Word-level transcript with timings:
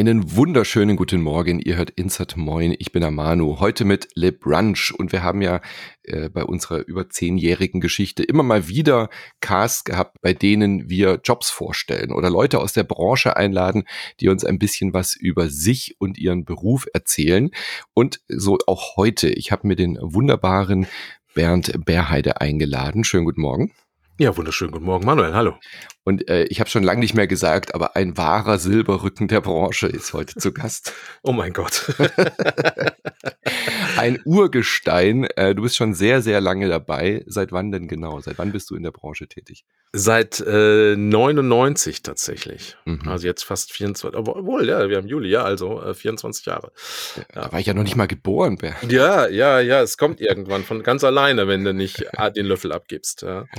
Einen 0.00 0.34
wunderschönen 0.34 0.96
guten 0.96 1.20
Morgen. 1.20 1.60
Ihr 1.60 1.76
hört 1.76 1.90
Insert 1.90 2.38
Moin. 2.38 2.74
Ich 2.78 2.90
bin 2.90 3.02
der 3.02 3.10
Manu. 3.10 3.60
Heute 3.60 3.84
mit 3.84 4.08
Le 4.14 4.32
Brunch. 4.32 4.94
Und 4.96 5.12
wir 5.12 5.22
haben 5.22 5.42
ja 5.42 5.60
äh, 6.04 6.30
bei 6.30 6.42
unserer 6.42 6.86
über 6.86 7.10
zehnjährigen 7.10 7.82
Geschichte 7.82 8.22
immer 8.22 8.42
mal 8.42 8.66
wieder 8.66 9.10
Casts 9.42 9.84
gehabt, 9.84 10.16
bei 10.22 10.32
denen 10.32 10.88
wir 10.88 11.20
Jobs 11.22 11.50
vorstellen 11.50 12.12
oder 12.12 12.30
Leute 12.30 12.60
aus 12.60 12.72
der 12.72 12.84
Branche 12.84 13.36
einladen, 13.36 13.84
die 14.20 14.30
uns 14.30 14.42
ein 14.42 14.58
bisschen 14.58 14.94
was 14.94 15.14
über 15.14 15.50
sich 15.50 15.96
und 15.98 16.16
ihren 16.16 16.46
Beruf 16.46 16.86
erzählen. 16.94 17.50
Und 17.92 18.22
so 18.26 18.56
auch 18.66 18.96
heute. 18.96 19.28
Ich 19.28 19.52
habe 19.52 19.68
mir 19.68 19.76
den 19.76 19.98
wunderbaren 20.00 20.86
Bernd 21.34 21.84
Bärheide 21.84 22.40
eingeladen. 22.40 23.04
Schönen 23.04 23.26
guten 23.26 23.42
Morgen. 23.42 23.70
Ja, 24.18 24.34
wunderschönen 24.36 24.72
guten 24.72 24.84
Morgen, 24.84 25.04
Manuel. 25.04 25.34
Hallo. 25.34 25.54
Und 26.04 26.28
äh, 26.28 26.44
ich 26.44 26.60
habe 26.60 26.70
schon 26.70 26.82
lange 26.82 27.00
nicht 27.00 27.14
mehr 27.14 27.26
gesagt, 27.26 27.74
aber 27.74 27.94
ein 27.94 28.16
wahrer 28.16 28.58
Silberrücken 28.58 29.28
der 29.28 29.42
Branche 29.42 29.86
ist 29.86 30.12
heute 30.14 30.34
zu 30.34 30.52
Gast. 30.52 30.92
Oh 31.22 31.32
mein 31.32 31.52
Gott. 31.52 31.94
ein 33.98 34.18
Urgestein. 34.24 35.24
Äh, 35.36 35.54
du 35.54 35.62
bist 35.62 35.76
schon 35.76 35.92
sehr, 35.92 36.22
sehr 36.22 36.40
lange 36.40 36.68
dabei. 36.68 37.22
Seit 37.26 37.52
wann 37.52 37.70
denn 37.70 37.88
genau? 37.88 38.20
Seit 38.20 38.38
wann 38.38 38.52
bist 38.52 38.70
du 38.70 38.74
in 38.74 38.82
der 38.82 38.90
Branche 38.90 39.28
tätig? 39.28 39.64
Seit 39.92 40.40
äh, 40.40 40.96
99 40.96 42.02
tatsächlich. 42.02 42.76
Mhm. 42.86 43.06
Also 43.06 43.26
jetzt 43.26 43.42
fast 43.42 43.72
24. 43.72 44.18
Obwohl, 44.18 44.66
ja, 44.66 44.88
wir 44.88 44.96
haben 44.96 45.08
Juli, 45.08 45.28
ja, 45.28 45.42
also 45.42 45.82
äh, 45.82 45.92
24 45.92 46.46
Jahre. 46.46 46.72
Ja. 47.16 47.42
Da 47.42 47.52
war 47.52 47.60
ich 47.60 47.66
ja 47.66 47.74
noch 47.74 47.82
nicht 47.82 47.96
mal 47.96 48.06
geboren, 48.06 48.56
Bernd. 48.56 48.90
Ja, 48.90 49.28
ja, 49.28 49.60
ja, 49.60 49.82
es 49.82 49.98
kommt 49.98 50.22
irgendwann 50.22 50.64
von 50.64 50.82
ganz 50.82 51.04
alleine, 51.04 51.46
wenn 51.48 51.64
du 51.64 51.74
nicht 51.74 52.04
den 52.36 52.46
Löffel 52.46 52.72
abgibst. 52.72 53.22
Ja. 53.22 53.44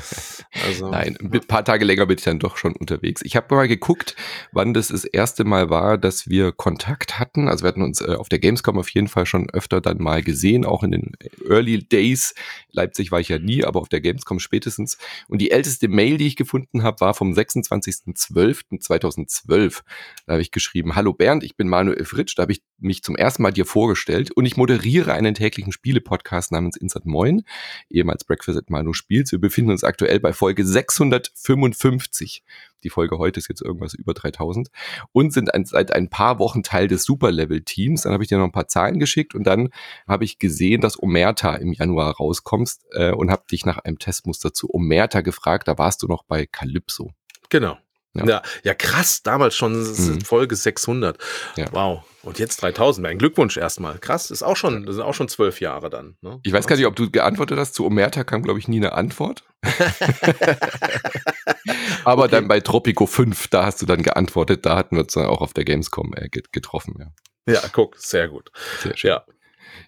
Also, 0.68 0.90
Nein, 0.90 1.18
ein 1.20 1.32
paar 1.48 1.64
Tage 1.66 1.86
länger 1.86 2.06
ich 2.06 2.31
dann 2.32 2.40
doch 2.40 2.58
schon 2.58 2.76
unterwegs. 2.76 3.22
Ich 3.24 3.36
habe 3.36 3.54
mal 3.54 3.68
geguckt, 3.68 4.16
wann 4.52 4.74
das 4.74 4.88
das 4.88 5.06
erste 5.06 5.44
Mal 5.44 5.70
war, 5.70 6.00
dass 6.00 6.28
wir 6.30 6.52
Kontakt 6.52 7.20
hatten. 7.20 7.48
Also 7.48 7.64
wir 7.64 7.68
hatten 7.70 7.84
uns 7.84 8.02
äh, 8.02 8.16
auf 8.16 8.28
der 8.30 8.40
Gamescom 8.40 8.80
auf 8.80 8.90
jeden 8.90 9.08
Fall 9.08 9.28
schon 9.28 9.52
öfter 9.52 9.82
dann 9.82 10.02
mal 10.02 10.24
gesehen, 10.24 10.66
auch 10.66 10.82
in 10.84 10.92
den 10.92 11.12
Early 11.48 11.88
Days. 11.88 12.34
Leipzig 12.72 13.12
war 13.12 13.20
ich 13.20 13.30
ja 13.30 13.40
nie, 13.40 13.64
aber 13.64 13.82
auf 13.82 13.90
der 13.90 14.02
Gamescom 14.02 14.40
spätestens. 14.40 14.98
Und 15.28 15.40
die 15.42 15.52
älteste 15.52 15.88
Mail, 15.88 16.18
die 16.18 16.26
ich 16.28 16.36
gefunden 16.36 16.84
habe, 16.84 17.00
war 17.02 17.14
vom 17.14 17.34
26.12.2012. 17.34 19.82
Da 20.26 20.34
habe 20.34 20.42
ich 20.42 20.50
geschrieben, 20.52 20.96
hallo 20.96 21.14
Bernd, 21.14 21.44
ich 21.44 21.56
bin 21.56 21.68
Manuel 21.68 22.06
Fritsch. 22.06 22.36
Da 22.38 22.44
habe 22.44 22.54
ich 22.54 22.62
mich 22.80 23.04
zum 23.04 23.16
ersten 23.16 23.44
Mal 23.44 23.52
dir 23.52 23.66
vorgestellt 23.66 24.32
und 24.32 24.46
ich 24.46 24.58
moderiere 24.58 25.14
einen 25.14 25.36
täglichen 25.36 25.72
Spiele-Podcast 25.72 26.52
namens 26.52 26.76
Insert 26.78 27.06
Moin, 27.06 27.44
ehemals 27.90 28.24
Breakfast 28.24 28.58
at 28.58 28.70
Manu 28.70 28.94
Spiels. 28.94 29.32
Wir 29.32 29.40
befinden 29.40 29.72
uns 29.72 29.84
aktuell 29.84 30.20
bei 30.20 30.34
Folge 30.34 30.66
655. 30.66 32.21
Die 32.84 32.90
Folge 32.90 33.18
heute 33.18 33.40
ist 33.40 33.48
jetzt 33.48 33.62
irgendwas 33.62 33.94
über 33.94 34.14
3000 34.14 34.70
und 35.12 35.34
sind 35.34 35.54
ein, 35.54 35.66
seit 35.66 35.92
ein 35.94 36.10
paar 36.10 36.40
Wochen 36.40 36.64
Teil 36.64 36.88
des 36.88 37.04
Superlevel-Teams. 37.04 38.04
Dann 38.04 38.14
habe 38.14 38.24
ich 38.24 38.30
dir 38.30 38.38
noch 38.38 38.46
ein 38.46 38.52
paar 38.52 38.68
Zahlen 38.68 39.00
geschickt 39.00 39.36
und 39.36 39.46
dann 39.46 39.70
habe 40.08 40.24
ich 40.24 40.40
gesehen, 40.40 40.82
dass 40.82 41.02
Omerta 41.02 41.56
im 41.56 41.74
Januar 41.74 42.16
rauskommst 42.16 42.86
äh, 42.92 43.12
und 43.12 43.32
habe 43.32 43.44
dich 43.50 43.66
nach 43.66 43.80
einem 43.80 44.00
Testmuster 44.00 44.54
zu 44.54 44.74
Omerta 44.74 45.22
gefragt. 45.22 45.68
Da 45.68 45.78
warst 45.78 46.04
du 46.04 46.08
noch 46.08 46.24
bei 46.24 46.46
Calypso. 46.46 47.12
Genau. 47.50 47.78
Ja. 48.14 48.26
ja, 48.26 48.42
ja, 48.64 48.74
krass, 48.74 49.24
damals 49.24 49.56
schon 49.56 49.74
mhm. 49.74 50.22
Folge 50.22 50.56
600. 50.56 51.18
Ja. 51.56 51.68
Wow. 51.72 52.04
Und 52.24 52.40
jetzt 52.40 52.62
3000. 52.62 53.08
Ein 53.08 53.18
Glückwunsch 53.18 53.58
erstmal. 53.58 53.98
Krass, 54.00 54.30
ist 54.32 54.44
auch 54.44 54.58
schon, 54.58 54.86
das 54.86 54.96
sind 54.96 55.04
auch 55.04 55.14
schon 55.14 55.28
zwölf 55.30 55.62
Jahre 55.62 55.90
dann. 55.90 56.18
Ne? 56.22 56.40
Ich 56.44 56.52
weiß 56.54 56.68
gar 56.68 56.76
nicht, 56.76 56.86
ob 56.86 56.96
du 56.96 57.10
geantwortet 57.10 57.58
hast. 57.58 57.74
Zu 57.74 57.86
Omerta 57.86 58.24
kam, 58.24 58.44
glaube 58.44 58.60
ich, 58.60 58.68
nie 58.68 58.78
eine 58.78 58.92
Antwort. 58.94 59.44
Aber 62.04 62.24
okay. 62.24 62.32
dann 62.32 62.48
bei 62.48 62.60
Tropico 62.60 63.06
5, 63.06 63.48
da 63.48 63.66
hast 63.66 63.82
du 63.82 63.86
dann 63.86 64.04
geantwortet. 64.04 64.66
Da 64.66 64.76
hatten 64.76 64.98
wir 64.98 65.04
uns 65.04 65.14
dann 65.14 65.26
auch 65.26 65.42
auf 65.42 65.54
der 65.54 65.64
Gamescom 65.66 66.14
äh, 66.16 66.30
getroffen. 66.30 67.14
Ja. 67.48 67.54
ja, 67.54 67.62
guck, 67.72 67.98
sehr 67.98 68.28
gut. 68.28 68.52
Sehr 68.84 68.98
schön. 68.98 69.10
Ja. 69.10 69.24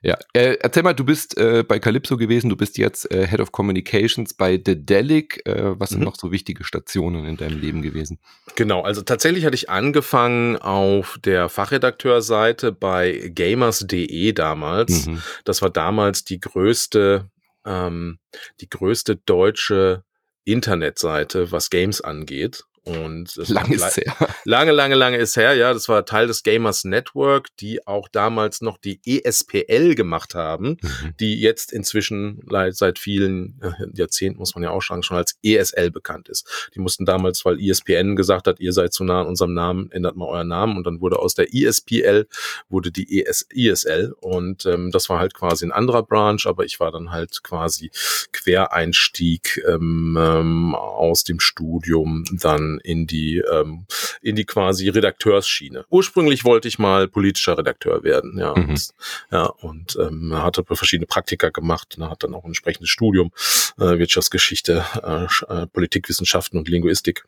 Ja, 0.01 0.17
äh, 0.33 0.57
erzähl 0.59 0.83
mal, 0.83 0.93
du 0.93 1.05
bist 1.05 1.37
äh, 1.37 1.63
bei 1.63 1.79
Calypso 1.79 2.17
gewesen, 2.17 2.49
du 2.49 2.57
bist 2.57 2.77
jetzt 2.77 3.09
äh, 3.11 3.27
Head 3.27 3.39
of 3.39 3.51
Communications 3.51 4.33
bei 4.33 4.57
Dedelic. 4.57 5.41
Äh, 5.45 5.79
was 5.79 5.89
sind 5.89 5.99
mhm. 5.99 6.05
noch 6.05 6.15
so 6.15 6.31
wichtige 6.31 6.63
Stationen 6.63 7.25
in 7.25 7.37
deinem 7.37 7.59
Leben 7.59 7.81
gewesen? 7.81 8.19
Genau, 8.55 8.81
also 8.81 9.01
tatsächlich 9.01 9.45
hatte 9.45 9.55
ich 9.55 9.69
angefangen 9.69 10.57
auf 10.57 11.17
der 11.23 11.49
Fachredakteurseite 11.49 12.71
bei 12.71 13.31
gamers.de 13.33 14.33
damals. 14.33 15.07
Mhm. 15.07 15.21
Das 15.45 15.61
war 15.61 15.69
damals 15.69 16.23
die 16.23 16.39
größte, 16.39 17.29
ähm, 17.65 18.19
die 18.61 18.69
größte 18.69 19.15
deutsche 19.15 20.03
Internetseite, 20.45 21.51
was 21.51 21.69
Games 21.69 22.01
angeht. 22.01 22.65
Und 22.85 23.35
lange 23.47 23.75
ist 23.75 23.97
her. 23.97 24.13
Lange, 24.45 24.73
lange, 24.73 24.95
lange 24.95 25.17
ist 25.17 25.37
her, 25.37 25.53
ja. 25.53 25.73
Das 25.73 25.87
war 25.87 26.05
Teil 26.05 26.27
des 26.27 26.43
Gamers 26.43 26.83
Network, 26.83 27.47
die 27.61 27.87
auch 27.87 28.09
damals 28.09 28.61
noch 28.61 28.77
die 28.77 28.99
ESPL 29.05 29.95
gemacht 29.95 30.35
haben, 30.35 30.77
mhm. 30.81 31.13
die 31.19 31.39
jetzt 31.39 31.71
inzwischen 31.71 32.41
seit 32.71 32.99
vielen 32.99 33.61
äh, 33.61 33.71
Jahrzehnten, 33.93 34.39
muss 34.39 34.53
man 34.55 34.63
ja 34.65 34.71
auch 34.71 34.81
sagen, 34.81 35.01
schon 35.01 35.15
als 35.15 35.37
ESL 35.43 35.91
bekannt 35.91 36.27
ist. 36.27 36.69
Die 36.75 36.79
mussten 36.79 37.05
damals, 37.05 37.45
weil 37.45 37.57
ESPN 37.57 38.17
gesagt 38.17 38.47
hat, 38.47 38.59
ihr 38.59 38.73
seid 38.73 38.91
zu 38.91 39.05
nah 39.05 39.21
an 39.21 39.27
unserem 39.27 39.53
Namen, 39.53 39.89
ändert 39.91 40.17
mal 40.17 40.27
euren 40.27 40.49
Namen. 40.49 40.75
Und 40.75 40.85
dann 40.85 40.99
wurde 40.99 41.19
aus 41.19 41.35
der 41.35 41.53
ESPL 41.53 42.27
wurde 42.67 42.91
die 42.91 43.21
ES 43.21 43.47
ESL. 43.49 44.13
Und 44.19 44.65
ähm, 44.65 44.91
das 44.91 45.07
war 45.07 45.19
halt 45.19 45.33
quasi 45.33 45.65
ein 45.65 45.71
anderer 45.71 46.03
Branch, 46.03 46.41
aber 46.45 46.65
ich 46.65 46.81
war 46.81 46.91
dann 46.91 47.11
halt 47.11 47.43
quasi 47.43 47.91
Quereinstieg 48.33 49.63
ähm, 49.65 50.17
ähm, 50.19 50.75
aus 50.75 51.23
dem 51.23 51.39
Studium 51.39 52.25
dann 52.31 52.72
in 52.79 53.07
die 53.07 53.37
ähm, 53.37 53.85
in 54.21 54.35
die 54.35 54.45
quasi 54.45 54.89
Redakteursschiene. 54.89 55.85
Ursprünglich 55.89 56.45
wollte 56.45 56.67
ich 56.67 56.79
mal 56.79 57.07
politischer 57.07 57.57
Redakteur 57.57 58.03
werden, 58.03 58.37
ja, 58.37 58.53
mhm. 58.55 58.69
und, 58.69 58.89
ja 59.31 59.45
und 59.45 59.97
ähm, 59.99 60.35
hatte 60.35 60.63
verschiedene 60.65 61.07
Praktika 61.07 61.49
gemacht, 61.49 61.95
und 61.97 62.09
hat 62.09 62.23
dann 62.23 62.33
auch 62.33 62.43
ein 62.43 62.49
entsprechendes 62.49 62.89
Studium 62.89 63.31
äh, 63.79 63.97
Wirtschaftsgeschichte, 63.97 64.85
äh, 65.03 65.53
äh, 65.53 65.67
Politikwissenschaften 65.67 66.57
und 66.57 66.69
Linguistik, 66.69 67.25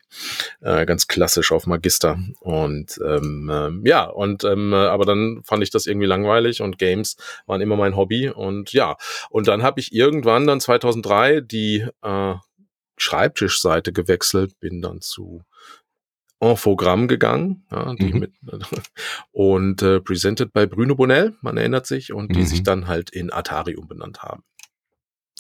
äh, 0.61 0.85
ganz 0.85 1.07
klassisch 1.07 1.51
auf 1.51 1.67
Magister 1.67 2.17
und 2.39 2.99
ähm, 3.05 3.49
äh, 3.49 3.89
ja 3.89 4.05
und 4.05 4.43
ähm, 4.43 4.73
aber 4.73 5.05
dann 5.05 5.41
fand 5.43 5.63
ich 5.63 5.69
das 5.69 5.85
irgendwie 5.85 6.07
langweilig 6.07 6.61
und 6.61 6.77
Games 6.77 7.17
waren 7.45 7.61
immer 7.61 7.75
mein 7.75 7.95
Hobby 7.95 8.29
und 8.29 8.73
ja 8.73 8.97
und 9.29 9.47
dann 9.47 9.63
habe 9.63 9.79
ich 9.79 9.93
irgendwann 9.93 10.47
dann 10.47 10.59
2003 10.59 11.41
die 11.41 11.85
äh, 12.01 12.35
Schreibtischseite 12.97 13.93
gewechselt, 13.93 14.59
bin 14.59 14.81
dann 14.81 15.01
zu 15.01 15.43
Infogramm 16.39 17.07
gegangen, 17.07 17.65
ja, 17.71 17.93
die 17.95 18.13
mhm. 18.13 18.19
mit, 18.19 18.33
und 19.31 19.81
äh, 19.81 20.01
presented 20.01 20.51
bei 20.53 20.65
Bruno 20.65 20.95
Bonell, 20.95 21.35
man 21.41 21.57
erinnert 21.57 21.87
sich, 21.87 22.13
und 22.13 22.35
die 22.35 22.41
mhm. 22.41 22.45
sich 22.45 22.63
dann 22.63 22.87
halt 22.87 23.09
in 23.09 23.31
Atari 23.31 23.75
umbenannt 23.75 24.21
haben. 24.21 24.43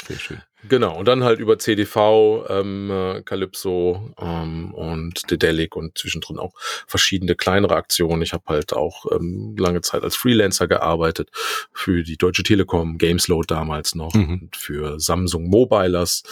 Sehr 0.07 0.19
schön. 0.19 0.41
Genau, 0.67 0.97
und 0.97 1.07
dann 1.07 1.23
halt 1.23 1.39
über 1.39 1.59
CDV, 1.59 2.45
ähm, 2.49 2.89
äh, 2.89 3.21
Calypso 3.21 4.13
ähm, 4.19 4.73
und 4.73 5.29
Dedelic 5.29 5.75
und 5.75 5.97
zwischendrin 5.97 6.39
auch 6.39 6.53
verschiedene 6.87 7.35
kleinere 7.35 7.75
Aktionen. 7.75 8.21
Ich 8.21 8.33
habe 8.33 8.43
halt 8.47 8.73
auch 8.73 9.05
ähm, 9.11 9.55
lange 9.57 9.81
Zeit 9.81 10.03
als 10.03 10.15
Freelancer 10.15 10.67
gearbeitet 10.67 11.29
für 11.73 12.03
die 12.03 12.17
Deutsche 12.17 12.43
Telekom, 12.43 12.97
Gamesload 12.97 13.45
damals 13.47 13.95
noch 13.95 14.13
mhm. 14.13 14.41
und 14.41 14.55
für 14.55 14.99
Samsung 14.99 15.49
Mobilers. 15.49 16.23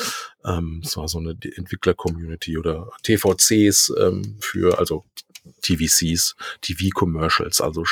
Ähm, 0.45 0.79
das 0.83 0.97
war 0.97 1.07
so 1.07 1.19
eine 1.19 1.31
Entwickler-Community 1.31 2.57
oder 2.57 2.89
TVCs 3.03 3.93
ähm, 3.99 4.37
für, 4.39 4.79
also 4.79 5.05
TVCs, 5.61 6.35
TV-Commercials, 6.61 7.61
also 7.61 7.83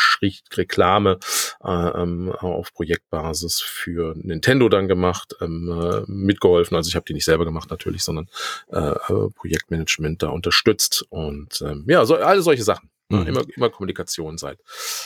Reklame 0.55 1.19
äh, 1.63 1.67
ähm, 1.71 2.31
auf 2.31 2.73
Projektbasis 2.73 3.61
für 3.61 4.13
Nintendo 4.17 4.69
dann 4.69 4.87
gemacht, 4.87 5.35
ähm, 5.41 5.69
äh, 5.71 6.03
mitgeholfen. 6.11 6.75
Also 6.77 6.89
ich 6.89 6.95
habe 6.95 7.05
die 7.07 7.13
nicht 7.13 7.25
selber 7.25 7.45
gemacht 7.45 7.69
natürlich, 7.69 8.03
sondern 8.03 8.29
äh, 8.71 8.79
äh 8.79 9.29
Projektmanagement 9.35 10.23
da 10.23 10.29
unterstützt 10.29 11.05
und 11.09 11.61
ähm, 11.61 11.85
ja, 11.87 12.05
so, 12.05 12.15
alle 12.15 12.41
solche 12.41 12.63
Sachen. 12.63 12.89
Mhm. 13.19 13.27
Immer, 13.27 13.41
immer 13.55 13.69
Kommunikation 13.69 14.37
seit, 14.37 14.59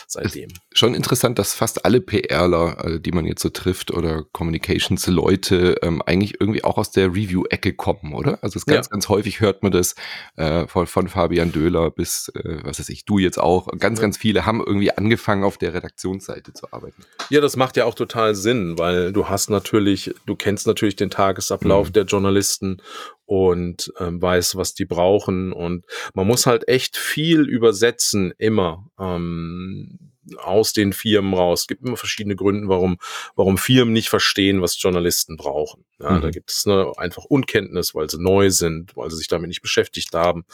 seitdem. 0.06 0.48
Schon 0.72 0.94
interessant, 0.94 1.38
dass 1.38 1.54
fast 1.54 1.84
alle 1.84 2.00
PRler, 2.00 2.84
äh, 2.84 3.00
die 3.00 3.12
man 3.12 3.26
jetzt 3.26 3.42
so 3.42 3.48
trifft 3.48 3.90
oder 3.90 4.24
Communications-Leute 4.32 5.76
ähm, 5.82 6.02
eigentlich 6.02 6.40
irgendwie 6.40 6.64
auch 6.64 6.78
aus 6.78 6.90
der 6.90 7.08
Review-Ecke 7.08 7.74
kommen, 7.74 8.14
oder? 8.14 8.38
Also 8.42 8.58
es 8.58 8.66
ganz, 8.66 8.86
ja. 8.86 8.90
ganz 8.90 9.08
häufig 9.08 9.40
hört 9.40 9.62
man 9.62 9.72
das 9.72 9.94
äh, 10.36 10.66
von, 10.66 10.86
von 10.86 11.08
Fabian 11.08 11.52
Döhler 11.52 11.90
bis, 11.90 12.30
äh, 12.34 12.58
was 12.62 12.78
weiß 12.78 12.88
ich, 12.88 13.04
du 13.04 13.18
jetzt 13.18 13.38
auch. 13.38 13.68
Ganz, 13.78 13.98
ja. 13.98 14.02
ganz 14.02 14.16
viele 14.16 14.46
haben 14.46 14.62
irgendwie 14.64 14.92
angefangen, 14.92 15.44
auf 15.44 15.58
der 15.58 15.74
Redaktionsseite 15.74 16.52
zu 16.52 16.72
arbeiten. 16.72 17.02
Ja, 17.30 17.40
das 17.40 17.56
macht 17.56 17.76
ja 17.76 17.84
auch 17.84 17.94
total 17.94 18.34
Sinn, 18.34 18.78
weil 18.78 19.12
du 19.12 19.28
hast 19.28 19.50
natürlich, 19.50 20.14
du 20.26 20.36
kennst 20.36 20.66
natürlich 20.66 20.96
den 20.96 21.10
Tagesablauf 21.10 21.88
mhm. 21.88 21.92
der 21.92 22.04
Journalisten 22.04 22.82
und 23.26 23.92
ähm, 23.98 24.22
weiß, 24.22 24.56
was 24.56 24.74
die 24.74 24.86
brauchen. 24.86 25.52
Und 25.52 25.84
man 26.14 26.26
muss 26.26 26.46
halt 26.46 26.68
echt 26.68 26.96
viel 26.96 27.42
übersetzen, 27.42 28.32
immer. 28.38 28.88
Ähm, 28.98 30.12
aus 30.38 30.72
den 30.72 30.92
Firmen 30.92 31.34
raus. 31.34 31.62
Es 31.62 31.66
gibt 31.66 31.84
immer 31.84 31.96
verschiedene 31.96 32.36
Gründe, 32.36 32.68
warum, 32.68 32.98
warum 33.34 33.58
Firmen 33.58 33.92
nicht 33.92 34.08
verstehen, 34.08 34.62
was 34.62 34.80
Journalisten 34.80 35.36
brauchen. 35.36 35.84
Ja, 35.98 36.12
mhm. 36.12 36.20
Da 36.20 36.30
gibt 36.30 36.50
es 36.50 36.66
eine 36.66 36.92
einfach 36.98 37.24
Unkenntnis, 37.24 37.94
weil 37.94 38.10
sie 38.10 38.20
neu 38.20 38.50
sind, 38.50 38.96
weil 38.96 39.10
sie 39.10 39.16
sich 39.16 39.28
damit 39.28 39.48
nicht 39.48 39.62
beschäftigt 39.62 40.14
haben, 40.14 40.44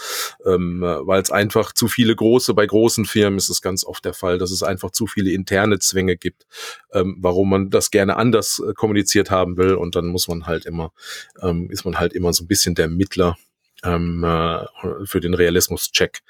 ähm, 0.46 0.82
weil 0.82 1.20
es 1.20 1.30
einfach 1.30 1.72
zu 1.72 1.88
viele 1.88 2.14
große, 2.14 2.54
bei 2.54 2.66
großen 2.66 3.06
Firmen 3.06 3.38
ist 3.38 3.48
es 3.48 3.60
ganz 3.60 3.84
oft 3.84 4.04
der 4.04 4.14
Fall, 4.14 4.38
dass 4.38 4.52
es 4.52 4.62
einfach 4.62 4.92
zu 4.92 5.06
viele 5.06 5.32
interne 5.32 5.78
Zwänge 5.80 6.16
gibt, 6.16 6.46
ähm, 6.92 7.16
warum 7.20 7.50
man 7.50 7.70
das 7.70 7.90
gerne 7.90 8.16
anders 8.16 8.62
äh, 8.66 8.72
kommuniziert 8.74 9.30
haben 9.30 9.56
will 9.56 9.74
und 9.74 9.96
dann 9.96 10.06
muss 10.06 10.28
man 10.28 10.46
halt 10.46 10.64
immer, 10.64 10.92
ähm, 11.40 11.70
ist 11.70 11.84
man 11.84 11.98
halt 11.98 12.12
immer 12.12 12.32
so 12.32 12.44
ein 12.44 12.48
bisschen 12.48 12.74
der 12.74 12.88
Mittler 12.88 13.36
ähm, 13.82 14.22
äh, 14.24 14.64
für 15.04 15.20
den 15.20 15.34
Realismus-Check 15.34 16.20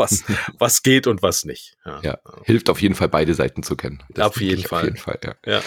was, 0.00 0.24
was 0.58 0.82
geht 0.82 1.06
und 1.06 1.22
was 1.22 1.44
nicht. 1.44 1.76
Ja. 1.86 2.00
ja. 2.02 2.18
hilft 2.44 2.68
auf 2.70 2.82
jeden 2.82 2.96
Fall 2.96 3.08
beide 3.08 3.34
Seiten 3.34 3.62
zu 3.62 3.76
kennen. 3.76 4.02
Das 4.10 4.26
auf 4.26 4.40
jeden 4.40 4.64
Fall. 4.64 4.80
Auf 4.80 4.84
jeden 4.86 4.96
Fall, 4.96 5.18
ja. 5.22 5.34
ja. 5.46 5.62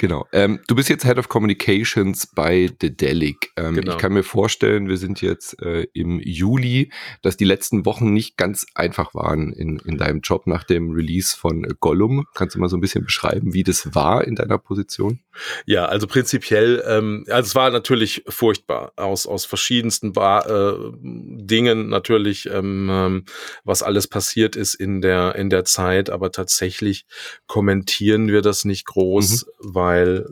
Genau. 0.00 0.26
Ähm, 0.32 0.60
du 0.66 0.74
bist 0.74 0.88
jetzt 0.88 1.04
Head 1.04 1.18
of 1.18 1.28
Communications 1.28 2.26
bei 2.26 2.70
The 2.80 2.96
Delic. 2.96 3.52
Ähm, 3.58 3.74
genau. 3.74 3.92
Ich 3.92 3.98
kann 3.98 4.14
mir 4.14 4.22
vorstellen, 4.22 4.88
wir 4.88 4.96
sind 4.96 5.20
jetzt 5.20 5.60
äh, 5.60 5.88
im 5.92 6.20
Juli, 6.20 6.90
dass 7.20 7.36
die 7.36 7.44
letzten 7.44 7.84
Wochen 7.84 8.14
nicht 8.14 8.38
ganz 8.38 8.64
einfach 8.74 9.12
waren 9.12 9.52
in, 9.52 9.78
in 9.80 9.98
deinem 9.98 10.20
Job 10.20 10.46
nach 10.46 10.64
dem 10.64 10.92
Release 10.92 11.36
von 11.36 11.66
Gollum. 11.80 12.24
Kannst 12.32 12.54
du 12.54 12.60
mal 12.60 12.70
so 12.70 12.78
ein 12.78 12.80
bisschen 12.80 13.04
beschreiben, 13.04 13.52
wie 13.52 13.62
das 13.62 13.94
war 13.94 14.24
in 14.24 14.36
deiner 14.36 14.56
Position? 14.56 15.20
Ja, 15.66 15.84
also 15.84 16.06
prinzipiell, 16.06 16.82
ähm, 16.86 17.26
also 17.28 17.48
es 17.48 17.54
war 17.54 17.70
natürlich 17.70 18.24
furchtbar 18.26 18.94
aus, 18.96 19.26
aus 19.26 19.44
verschiedensten 19.44 20.14
ba 20.14 20.40
äh, 20.40 20.92
Dingen 21.02 21.90
natürlich, 21.90 22.46
ähm, 22.46 22.88
ähm, 22.90 23.24
was 23.64 23.82
alles 23.82 24.08
passiert 24.08 24.56
ist 24.56 24.72
in 24.74 25.02
der, 25.02 25.34
in 25.34 25.50
der 25.50 25.66
Zeit, 25.66 26.08
aber 26.08 26.32
tatsächlich 26.32 27.04
kommentieren 27.46 28.28
wir 28.28 28.40
das 28.40 28.64
nicht 28.64 28.86
groß, 28.86 29.46
mhm. 29.46 29.74
weil 29.74 29.89
weil 29.90 30.28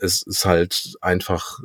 es 0.00 0.22
ist 0.22 0.44
halt 0.44 0.94
einfach 1.00 1.58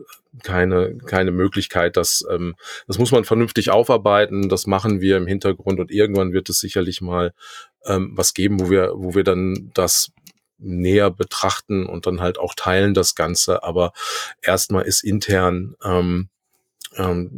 keine, 0.44 0.98
keine 0.98 1.32
Möglichkeit, 1.32 1.98
dass 1.98 2.26
ähm, 2.32 2.56
das 2.88 2.98
muss 2.98 3.12
man 3.12 3.26
vernünftig 3.26 3.70
aufarbeiten, 3.70 4.50
das 4.50 4.66
machen 4.66 5.02
wir 5.02 5.18
im 5.18 5.28
Hintergrund 5.28 5.80
und 5.80 5.92
irgendwann 5.92 6.34
wird 6.34 6.50
es 6.50 6.60
sicherlich 6.60 7.00
mal 7.02 7.34
ähm, 7.86 8.12
was 8.16 8.34
geben, 8.34 8.60
wo 8.60 8.70
wir, 8.72 8.92
wo 8.96 9.14
wir 9.14 9.24
dann 9.24 9.72
das 9.76 10.12
näher 10.58 11.12
betrachten 11.12 11.86
und 11.86 12.08
dann 12.08 12.22
halt 12.22 12.40
auch 12.40 12.56
teilen 12.56 12.96
das 12.96 13.14
Ganze. 13.14 13.64
Aber 13.64 13.94
erstmal 14.42 14.86
ist 14.86 15.04
intern 15.04 15.76
ähm, 15.84 16.30
ähm, 16.96 17.38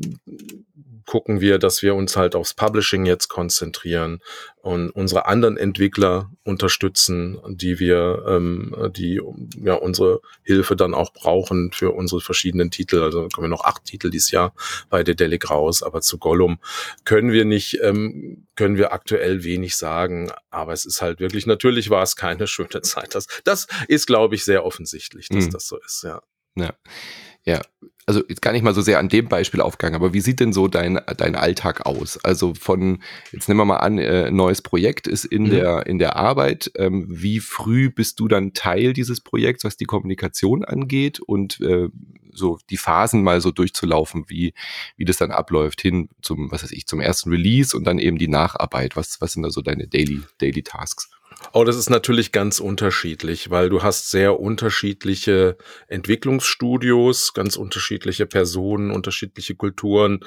gucken 1.05 1.41
wir, 1.41 1.59
dass 1.59 1.81
wir 1.81 1.95
uns 1.95 2.15
halt 2.15 2.35
aufs 2.35 2.53
Publishing 2.53 3.05
jetzt 3.05 3.27
konzentrieren 3.27 4.19
und 4.61 4.89
unsere 4.89 5.25
anderen 5.25 5.57
Entwickler 5.57 6.31
unterstützen, 6.43 7.39
die 7.47 7.79
wir, 7.79 8.25
ähm, 8.27 8.75
die 8.95 9.21
ja 9.61 9.75
unsere 9.75 10.21
Hilfe 10.43 10.75
dann 10.75 10.93
auch 10.93 11.13
brauchen 11.13 11.71
für 11.71 11.91
unsere 11.91 12.21
verschiedenen 12.21 12.71
Titel. 12.71 13.01
Also 13.01 13.27
kommen 13.29 13.45
wir 13.45 13.49
noch 13.49 13.63
acht 13.63 13.85
Titel 13.85 14.09
dieses 14.09 14.31
Jahr 14.31 14.53
bei 14.89 15.03
Dedelic 15.03 15.49
raus, 15.49 15.83
aber 15.83 16.01
zu 16.01 16.17
Gollum 16.17 16.59
können 17.05 17.31
wir 17.31 17.45
nicht, 17.45 17.79
ähm, 17.81 18.47
können 18.55 18.77
wir 18.77 18.91
aktuell 18.91 19.43
wenig 19.43 19.77
sagen. 19.77 20.31
Aber 20.49 20.73
es 20.73 20.85
ist 20.85 21.01
halt 21.01 21.19
wirklich, 21.19 21.45
natürlich 21.45 21.89
war 21.89 22.03
es 22.03 22.15
keine 22.15 22.47
schöne 22.47 22.81
Zeit. 22.81 23.15
Das, 23.15 23.27
das 23.43 23.67
ist, 23.87 24.07
glaube 24.07 24.35
ich, 24.35 24.43
sehr 24.43 24.65
offensichtlich, 24.65 25.29
dass 25.29 25.45
mhm. 25.45 25.51
das 25.51 25.67
so 25.67 25.77
ist, 25.77 26.03
ja. 26.03 26.21
Ja. 26.55 26.73
Ja, 27.49 27.61
also 28.05 28.23
jetzt 28.27 28.43
gar 28.43 28.51
nicht 28.51 28.63
mal 28.63 28.75
so 28.75 28.81
sehr 28.81 28.99
an 28.99 29.09
dem 29.09 29.27
Beispiel 29.27 29.59
aufgegangen, 29.61 29.95
aber 29.95 30.13
wie 30.13 30.21
sieht 30.21 30.39
denn 30.39 30.53
so 30.53 30.67
dein, 30.67 30.99
dein 31.17 31.35
Alltag 31.35 31.87
aus? 31.87 32.17
Also 32.23 32.53
von, 32.53 33.01
jetzt 33.31 33.47
nehmen 33.47 33.59
wir 33.59 33.65
mal 33.65 33.77
an, 33.77 33.97
äh, 33.97 34.29
neues 34.29 34.61
Projekt 34.61 35.07
ist 35.07 35.25
in 35.25 35.43
mhm. 35.43 35.49
der, 35.49 35.87
in 35.87 35.97
der 35.97 36.15
Arbeit. 36.15 36.71
Ähm, 36.75 37.05
wie 37.07 37.39
früh 37.39 37.89
bist 37.89 38.19
du 38.19 38.27
dann 38.27 38.53
Teil 38.53 38.93
dieses 38.93 39.21
Projekts, 39.21 39.63
was 39.63 39.77
die 39.77 39.85
Kommunikation 39.85 40.63
angeht 40.63 41.19
und 41.19 41.59
äh, 41.61 41.89
so 42.31 42.59
die 42.69 42.77
Phasen 42.77 43.23
mal 43.23 43.41
so 43.41 43.49
durchzulaufen, 43.49 44.25
wie, 44.27 44.53
wie 44.95 45.05
das 45.05 45.17
dann 45.17 45.31
abläuft 45.31 45.81
hin 45.81 46.09
zum, 46.21 46.51
was 46.51 46.63
weiß 46.63 46.71
ich, 46.71 46.85
zum 46.85 47.01
ersten 47.01 47.31
Release 47.31 47.75
und 47.75 47.83
dann 47.83 47.97
eben 47.97 48.19
die 48.19 48.27
Nacharbeit. 48.27 48.95
Was, 48.95 49.21
was 49.21 49.33
sind 49.33 49.43
da 49.43 49.49
so 49.49 49.61
deine 49.61 49.87
Daily, 49.87 50.21
Daily 50.39 50.61
Tasks? 50.61 51.09
Oh, 51.53 51.63
das 51.63 51.77
ist 51.77 51.89
natürlich 51.89 52.31
ganz 52.31 52.59
unterschiedlich, 52.59 53.49
weil 53.49 53.69
du 53.69 53.81
hast 53.81 54.11
sehr 54.11 54.39
unterschiedliche 54.39 55.57
Entwicklungsstudios, 55.87 57.33
ganz 57.33 57.55
unterschiedliche 57.55 58.25
Personen, 58.25 58.91
unterschiedliche 58.91 59.55
Kulturen, 59.55 60.19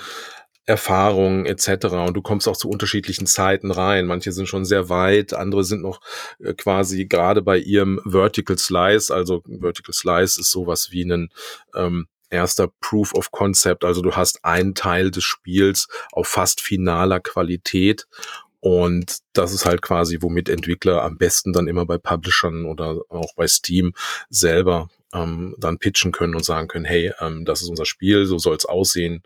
Erfahrungen 0.65 1.45
etc. 1.45 1.87
Und 2.07 2.15
du 2.15 2.23
kommst 2.23 2.49
auch 2.49 2.57
zu 2.57 2.69
unterschiedlichen 2.69 3.27
Zeiten 3.27 3.71
rein. 3.71 4.07
Manche 4.07 4.33
sind 4.33 4.49
schon 4.49 4.65
sehr 4.65 4.89
weit, 4.89 5.35
andere 5.35 5.65
sind 5.65 5.83
noch 5.83 6.01
äh, 6.39 6.55
quasi 6.55 7.07
gerade 7.07 7.43
bei 7.43 7.59
ihrem 7.59 8.01
Vertical 8.05 8.57
Slice. 8.59 9.11
Also 9.11 9.43
Vertical 9.47 9.93
Slice 9.93 10.39
ist 10.39 10.51
sowas 10.51 10.89
wie 10.93 11.05
ein 11.05 11.31
ähm, 11.75 12.07
erster 12.31 12.69
Proof 12.81 13.13
of 13.15 13.31
Concept. 13.33 13.85
Also 13.85 14.03
du 14.03 14.13
hast 14.13 14.45
einen 14.45 14.75
Teil 14.75 15.11
des 15.11 15.25
Spiels 15.25 15.89
auf 16.13 16.29
fast 16.29 16.61
finaler 16.61 17.21
Qualität 17.21 18.07
und 18.63 19.19
das 19.33 19.53
ist 19.53 19.67
halt 19.67 19.83
quasi, 19.83 20.19
womit 20.21 20.49
Entwickler 20.49 21.03
am 21.03 21.19
besten 21.19 21.53
dann 21.53 21.67
immer 21.67 21.85
bei 21.85 21.99
Publishern 21.99 22.65
oder 22.65 23.01
auch 23.09 23.35
bei 23.35 23.49
Steam 23.49 23.93
selber 24.31 24.89
ähm, 25.13 25.57
dann 25.59 25.79
pitchen 25.79 26.13
können 26.13 26.37
und 26.37 26.45
sagen 26.45 26.69
können, 26.69 26.85
hey, 26.85 27.13
ähm, 27.19 27.45
das 27.45 27.63
ist 27.63 27.71
unser 27.71 27.87
Spiel, 27.87 28.25
so 28.25 28.39
soll 28.39 28.55
es 28.55 28.65
aussehen, 28.65 29.25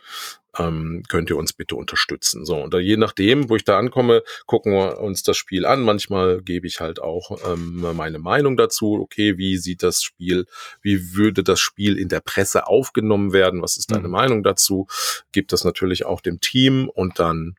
ähm, 0.58 1.02
könnt 1.06 1.28
ihr 1.28 1.36
uns 1.36 1.52
bitte 1.52 1.76
unterstützen. 1.76 2.46
So, 2.46 2.56
und 2.56 2.72
da, 2.72 2.78
je 2.78 2.96
nachdem, 2.96 3.50
wo 3.50 3.56
ich 3.56 3.64
da 3.64 3.78
ankomme, 3.78 4.22
gucken 4.46 4.72
wir 4.72 5.00
uns 5.00 5.22
das 5.22 5.36
Spiel 5.36 5.66
an. 5.66 5.82
Manchmal 5.82 6.40
gebe 6.40 6.66
ich 6.66 6.80
halt 6.80 7.02
auch 7.02 7.36
ähm, 7.46 7.84
meine 7.94 8.18
Meinung 8.18 8.56
dazu. 8.56 8.98
Okay, 9.02 9.36
wie 9.36 9.58
sieht 9.58 9.82
das 9.82 10.02
Spiel, 10.02 10.46
wie 10.80 11.12
würde 11.14 11.44
das 11.44 11.60
Spiel 11.60 11.98
in 11.98 12.08
der 12.08 12.20
Presse 12.20 12.68
aufgenommen 12.68 13.34
werden? 13.34 13.60
Was 13.60 13.76
ist 13.76 13.90
deine 13.90 14.08
mhm. 14.08 14.12
Meinung 14.12 14.42
dazu? 14.42 14.86
Gibt 15.30 15.52
das 15.52 15.62
natürlich 15.62 16.06
auch 16.06 16.22
dem 16.22 16.40
Team 16.40 16.88
und 16.88 17.18
dann 17.18 17.56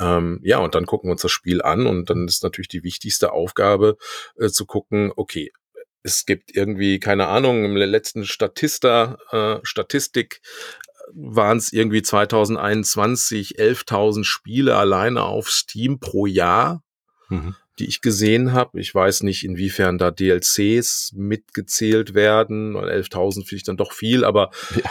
ähm, 0.00 0.40
ja, 0.42 0.58
und 0.58 0.74
dann 0.74 0.86
gucken 0.86 1.08
wir 1.08 1.12
uns 1.12 1.22
das 1.22 1.30
Spiel 1.30 1.62
an 1.62 1.86
und 1.86 2.10
dann 2.10 2.26
ist 2.26 2.42
natürlich 2.42 2.68
die 2.68 2.82
wichtigste 2.82 3.32
Aufgabe 3.32 3.96
äh, 4.38 4.48
zu 4.48 4.66
gucken, 4.66 5.12
okay, 5.14 5.52
es 6.02 6.26
gibt 6.26 6.54
irgendwie, 6.54 6.98
keine 6.98 7.28
Ahnung, 7.28 7.64
im 7.64 7.76
letzten 7.76 8.24
Statista, 8.24 9.16
äh, 9.30 9.64
Statistik 9.64 10.40
äh, 10.42 10.98
waren 11.14 11.58
es 11.58 11.72
irgendwie 11.72 12.02
2021 12.02 13.58
11.000 13.58 14.24
Spiele 14.24 14.76
alleine 14.76 15.22
auf 15.22 15.48
Steam 15.48 16.00
pro 16.00 16.26
Jahr, 16.26 16.82
mhm. 17.28 17.54
die 17.78 17.86
ich 17.86 18.00
gesehen 18.00 18.52
habe. 18.52 18.80
Ich 18.80 18.92
weiß 18.92 19.22
nicht, 19.22 19.44
inwiefern 19.44 19.96
da 19.96 20.10
DLCs 20.10 21.12
mitgezählt 21.14 22.14
werden. 22.14 22.76
11.000 22.76 23.32
finde 23.34 23.56
ich 23.56 23.62
dann 23.62 23.76
doch 23.76 23.92
viel, 23.92 24.24
aber 24.24 24.50
ja. 24.74 24.90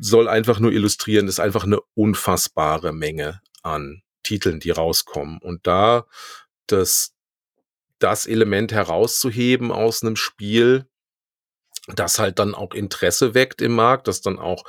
soll 0.00 0.26
einfach 0.26 0.58
nur 0.58 0.72
illustrieren, 0.72 1.28
ist 1.28 1.38
einfach 1.38 1.64
eine 1.64 1.80
unfassbare 1.94 2.94
Menge 2.94 3.42
an 3.62 4.02
Titeln, 4.26 4.60
die 4.60 4.70
rauskommen. 4.70 5.38
Und 5.38 5.66
da 5.66 6.06
das, 6.66 7.14
das 7.98 8.26
Element 8.26 8.72
herauszuheben 8.72 9.70
aus 9.70 10.02
einem 10.02 10.16
Spiel, 10.16 10.86
das 11.94 12.18
halt 12.18 12.38
dann 12.38 12.54
auch 12.54 12.74
Interesse 12.74 13.34
weckt 13.34 13.62
im 13.62 13.74
Markt, 13.74 14.08
das 14.08 14.20
dann 14.20 14.38
auch 14.38 14.64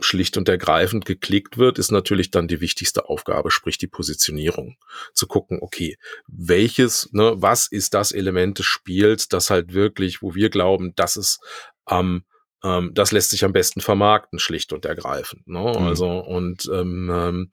schlicht 0.00 0.38
und 0.38 0.48
ergreifend 0.48 1.04
geklickt 1.04 1.58
wird, 1.58 1.78
ist 1.78 1.90
natürlich 1.90 2.30
dann 2.30 2.48
die 2.48 2.62
wichtigste 2.62 3.10
Aufgabe, 3.10 3.50
sprich 3.50 3.76
die 3.76 3.86
Positionierung. 3.86 4.76
Zu 5.12 5.26
gucken, 5.26 5.58
okay, 5.60 5.98
welches, 6.26 7.10
ne, 7.12 7.34
was 7.36 7.66
ist 7.66 7.92
das 7.92 8.12
Element 8.12 8.58
des 8.58 8.66
Spiels, 8.66 9.28
das 9.28 9.50
halt 9.50 9.74
wirklich, 9.74 10.22
wo 10.22 10.34
wir 10.34 10.48
glauben, 10.48 10.94
das 10.96 11.16
ist 11.16 11.40
am 11.84 12.24
ähm, 12.62 12.92
das 12.94 13.12
lässt 13.12 13.30
sich 13.30 13.44
am 13.44 13.52
besten 13.52 13.80
vermarkten, 13.80 14.38
schlicht 14.38 14.72
und 14.72 14.84
ergreifend. 14.84 15.46
Ne? 15.46 15.60
Mhm. 15.60 15.86
Also 15.86 16.08
und 16.10 16.68
ähm, 16.72 17.10
ähm 17.12 17.52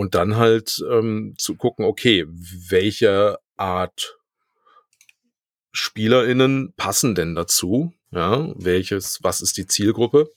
und 0.00 0.14
dann 0.14 0.36
halt 0.38 0.82
ähm, 0.90 1.34
zu 1.36 1.56
gucken, 1.56 1.84
okay, 1.84 2.24
welche 2.26 3.38
Art 3.58 4.16
SpielerInnen 5.72 6.72
passen 6.74 7.14
denn 7.14 7.34
dazu? 7.34 7.92
Ja, 8.10 8.50
welches, 8.56 9.22
was 9.22 9.42
ist 9.42 9.58
die 9.58 9.66
Zielgruppe? 9.66 10.30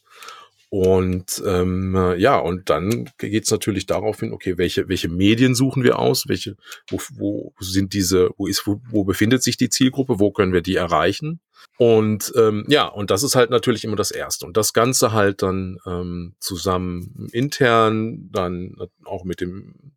Und 0.75 1.43
ähm, 1.45 2.15
ja, 2.17 2.39
und 2.39 2.71
dann 2.71 3.07
geht 3.19 3.43
es 3.43 3.51
natürlich 3.51 3.85
darauf 3.85 4.21
hin, 4.21 4.33
okay, 4.33 4.57
welche, 4.57 4.89
welche 4.89 5.07
Medien 5.07 5.53
suchen 5.53 5.83
wir 5.83 5.99
aus, 5.99 6.27
welche, 6.27 6.55
wo, 6.89 6.97
wo 7.11 7.53
sind 7.59 7.93
diese, 7.93 8.31
wo 8.37 8.47
ist, 8.47 8.65
wo, 8.65 8.81
wo 8.89 9.03
befindet 9.03 9.43
sich 9.43 9.55
die 9.55 9.69
Zielgruppe, 9.69 10.19
wo 10.19 10.31
können 10.31 10.51
wir 10.51 10.61
die 10.61 10.75
erreichen? 10.75 11.41
Und 11.77 12.33
ähm, 12.35 12.65
ja, 12.69 12.87
und 12.87 13.11
das 13.11 13.21
ist 13.21 13.35
halt 13.35 13.51
natürlich 13.51 13.83
immer 13.83 13.95
das 13.95 14.09
Erste. 14.09 14.47
Und 14.47 14.57
das 14.57 14.73
Ganze 14.73 15.11
halt 15.11 15.43
dann 15.43 15.77
ähm, 15.85 16.33
zusammen 16.39 17.27
intern, 17.31 18.31
dann 18.31 18.75
auch 19.05 19.25
mit 19.25 19.41
dem 19.41 19.93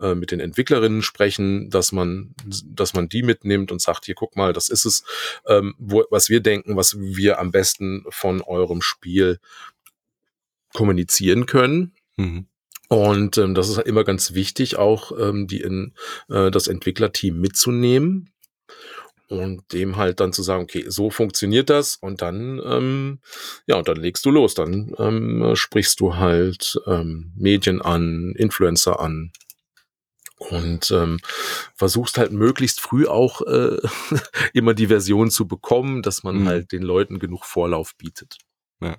äh, 0.00 0.14
mit 0.14 0.30
den 0.30 0.40
Entwicklerinnen 0.40 1.02
sprechen, 1.02 1.70
dass 1.70 1.90
man, 1.90 2.34
dass 2.64 2.94
man 2.94 3.08
die 3.08 3.22
mitnimmt 3.22 3.72
und 3.72 3.80
sagt, 3.80 4.04
hier 4.04 4.14
guck 4.14 4.36
mal, 4.36 4.52
das 4.52 4.68
ist 4.68 4.84
es, 4.84 5.04
ähm, 5.46 5.74
wo, 5.78 6.04
was 6.10 6.28
wir 6.28 6.40
denken, 6.40 6.76
was 6.76 6.98
wir 6.98 7.38
am 7.38 7.50
besten 7.50 8.04
von 8.10 8.42
eurem 8.42 8.82
Spiel 8.82 9.40
kommunizieren 10.78 11.46
können. 11.46 11.92
Mhm. 12.16 12.46
Und 12.88 13.36
ähm, 13.36 13.56
das 13.56 13.68
ist 13.68 13.78
halt 13.78 13.88
immer 13.88 14.04
ganz 14.04 14.34
wichtig, 14.34 14.76
auch 14.76 15.10
ähm, 15.18 15.48
die 15.48 15.60
in, 15.60 15.92
äh, 16.28 16.52
das 16.52 16.68
Entwicklerteam 16.68 17.40
mitzunehmen 17.40 18.30
und 19.26 19.72
dem 19.72 19.96
halt 19.96 20.20
dann 20.20 20.32
zu 20.32 20.44
sagen, 20.44 20.62
okay, 20.62 20.84
so 20.86 21.10
funktioniert 21.10 21.68
das 21.68 21.96
und 21.96 22.22
dann, 22.22 22.62
ähm, 22.64 23.18
ja, 23.66 23.76
und 23.76 23.88
dann 23.88 23.96
legst 23.96 24.24
du 24.24 24.30
los, 24.30 24.54
dann 24.54 24.94
ähm, 24.98 25.56
sprichst 25.56 25.98
du 25.98 26.14
halt 26.14 26.80
ähm, 26.86 27.32
Medien 27.34 27.82
an, 27.82 28.34
Influencer 28.36 29.00
an 29.00 29.32
und 30.36 30.92
ähm, 30.92 31.18
versuchst 31.74 32.18
halt 32.18 32.30
möglichst 32.30 32.80
früh 32.80 33.08
auch 33.08 33.42
äh, 33.42 33.78
immer 34.54 34.74
die 34.74 34.86
Version 34.86 35.32
zu 35.32 35.48
bekommen, 35.48 36.02
dass 36.02 36.22
man 36.22 36.42
mhm. 36.42 36.46
halt 36.46 36.70
den 36.70 36.82
Leuten 36.82 37.18
genug 37.18 37.44
Vorlauf 37.46 37.96
bietet. 37.96 38.38
Ja. 38.80 38.96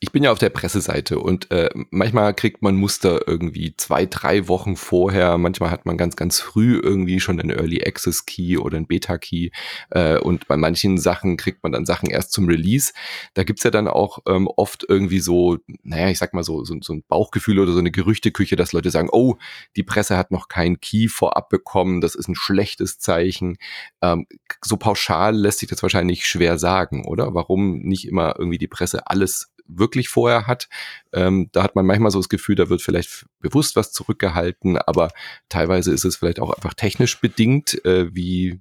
Ich 0.00 0.10
bin 0.10 0.24
ja 0.24 0.32
auf 0.32 0.40
der 0.40 0.50
Presseseite 0.50 1.20
und 1.20 1.48
äh, 1.52 1.70
manchmal 1.90 2.34
kriegt 2.34 2.60
man 2.60 2.74
Muster 2.74 3.28
irgendwie 3.28 3.76
zwei, 3.76 4.04
drei 4.04 4.48
Wochen 4.48 4.74
vorher. 4.74 5.38
Manchmal 5.38 5.70
hat 5.70 5.86
man 5.86 5.96
ganz, 5.96 6.16
ganz 6.16 6.40
früh 6.40 6.80
irgendwie 6.82 7.20
schon 7.20 7.38
einen 7.38 7.50
Early 7.50 7.84
Access 7.86 8.26
Key 8.26 8.58
oder 8.58 8.78
einen 8.78 8.88
Beta 8.88 9.18
Key. 9.18 9.50
Äh, 9.90 10.18
und 10.18 10.48
bei 10.48 10.56
manchen 10.56 10.98
Sachen 10.98 11.36
kriegt 11.36 11.62
man 11.62 11.70
dann 11.70 11.86
Sachen 11.86 12.10
erst 12.10 12.32
zum 12.32 12.48
Release. 12.48 12.92
Da 13.34 13.44
gibt's 13.44 13.62
ja 13.62 13.70
dann 13.70 13.86
auch 13.86 14.18
ähm, 14.26 14.48
oft 14.48 14.84
irgendwie 14.88 15.20
so, 15.20 15.58
naja, 15.84 16.08
ich 16.08 16.18
sag 16.18 16.34
mal 16.34 16.42
so, 16.42 16.64
so, 16.64 16.74
so 16.80 16.92
ein 16.92 17.04
Bauchgefühl 17.06 17.60
oder 17.60 17.70
so 17.70 17.78
eine 17.78 17.92
Gerüchteküche, 17.92 18.56
dass 18.56 18.72
Leute 18.72 18.90
sagen, 18.90 19.08
oh, 19.12 19.36
die 19.76 19.84
Presse 19.84 20.16
hat 20.16 20.32
noch 20.32 20.48
keinen 20.48 20.80
Key 20.80 21.06
vorab 21.06 21.48
bekommen, 21.48 22.00
das 22.00 22.16
ist 22.16 22.26
ein 22.26 22.34
schlechtes 22.34 22.98
Zeichen. 22.98 23.56
Ähm, 24.02 24.26
so 24.64 24.76
pauschal 24.76 25.36
lässt 25.36 25.60
sich 25.60 25.68
das 25.68 25.82
wahrscheinlich 25.84 26.26
schwer 26.26 26.58
sagen, 26.58 27.06
oder? 27.06 27.34
Warum 27.34 27.78
nicht 27.78 28.08
immer 28.08 28.34
irgendwie 28.36 28.58
die 28.58 28.66
Presse 28.66 29.06
alles 29.12 29.52
wirklich 29.66 30.08
vorher 30.08 30.46
hat. 30.46 30.68
Ähm, 31.12 31.48
da 31.52 31.62
hat 31.62 31.74
man 31.74 31.86
manchmal 31.86 32.10
so 32.10 32.18
das 32.18 32.28
Gefühl, 32.28 32.56
da 32.56 32.68
wird 32.68 32.82
vielleicht 32.82 33.26
bewusst 33.40 33.76
was 33.76 33.92
zurückgehalten, 33.92 34.76
aber 34.78 35.10
teilweise 35.48 35.92
ist 35.92 36.04
es 36.04 36.16
vielleicht 36.16 36.40
auch 36.40 36.50
einfach 36.50 36.74
technisch 36.74 37.20
bedingt. 37.20 37.84
Äh, 37.84 38.14
wie 38.14 38.60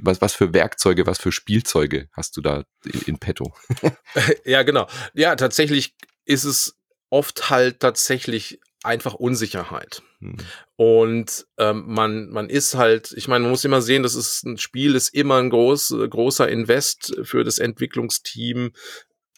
was, 0.00 0.20
was 0.20 0.34
für 0.34 0.52
Werkzeuge, 0.52 1.06
was 1.06 1.18
für 1.18 1.32
Spielzeuge 1.32 2.08
hast 2.12 2.36
du 2.36 2.40
da 2.40 2.64
in, 2.84 3.00
in 3.02 3.18
petto? 3.18 3.54
ja, 4.44 4.62
genau. 4.62 4.86
Ja, 5.14 5.36
tatsächlich 5.36 5.94
ist 6.24 6.44
es 6.44 6.76
oft 7.10 7.50
halt 7.50 7.80
tatsächlich 7.80 8.60
einfach 8.82 9.14
Unsicherheit. 9.14 10.02
Hm. 10.20 10.36
Und 10.76 11.46
ähm, 11.58 11.84
man, 11.86 12.28
man 12.30 12.48
ist 12.48 12.74
halt, 12.74 13.12
ich 13.16 13.28
meine, 13.28 13.42
man 13.42 13.50
muss 13.50 13.64
immer 13.64 13.82
sehen, 13.82 14.02
das 14.02 14.14
ist 14.14 14.44
ein 14.44 14.58
Spiel, 14.58 14.94
ist 14.94 15.12
immer 15.14 15.36
ein 15.36 15.50
groß, 15.50 15.94
großer 16.08 16.48
Invest 16.48 17.16
für 17.22 17.44
das 17.44 17.58
Entwicklungsteam 17.58 18.72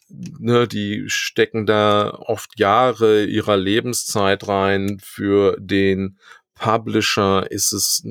ne, 0.09 0.67
die 0.67 1.05
stecken 1.09 1.67
da 1.67 2.11
oft 2.11 2.59
Jahre 2.59 3.25
ihrer 3.25 3.57
Lebenszeit 3.57 4.49
rein. 4.49 4.99
Für 5.03 5.57
den 5.59 6.19
Publisher 6.59 7.51
ist 7.51 7.73
es 7.73 8.03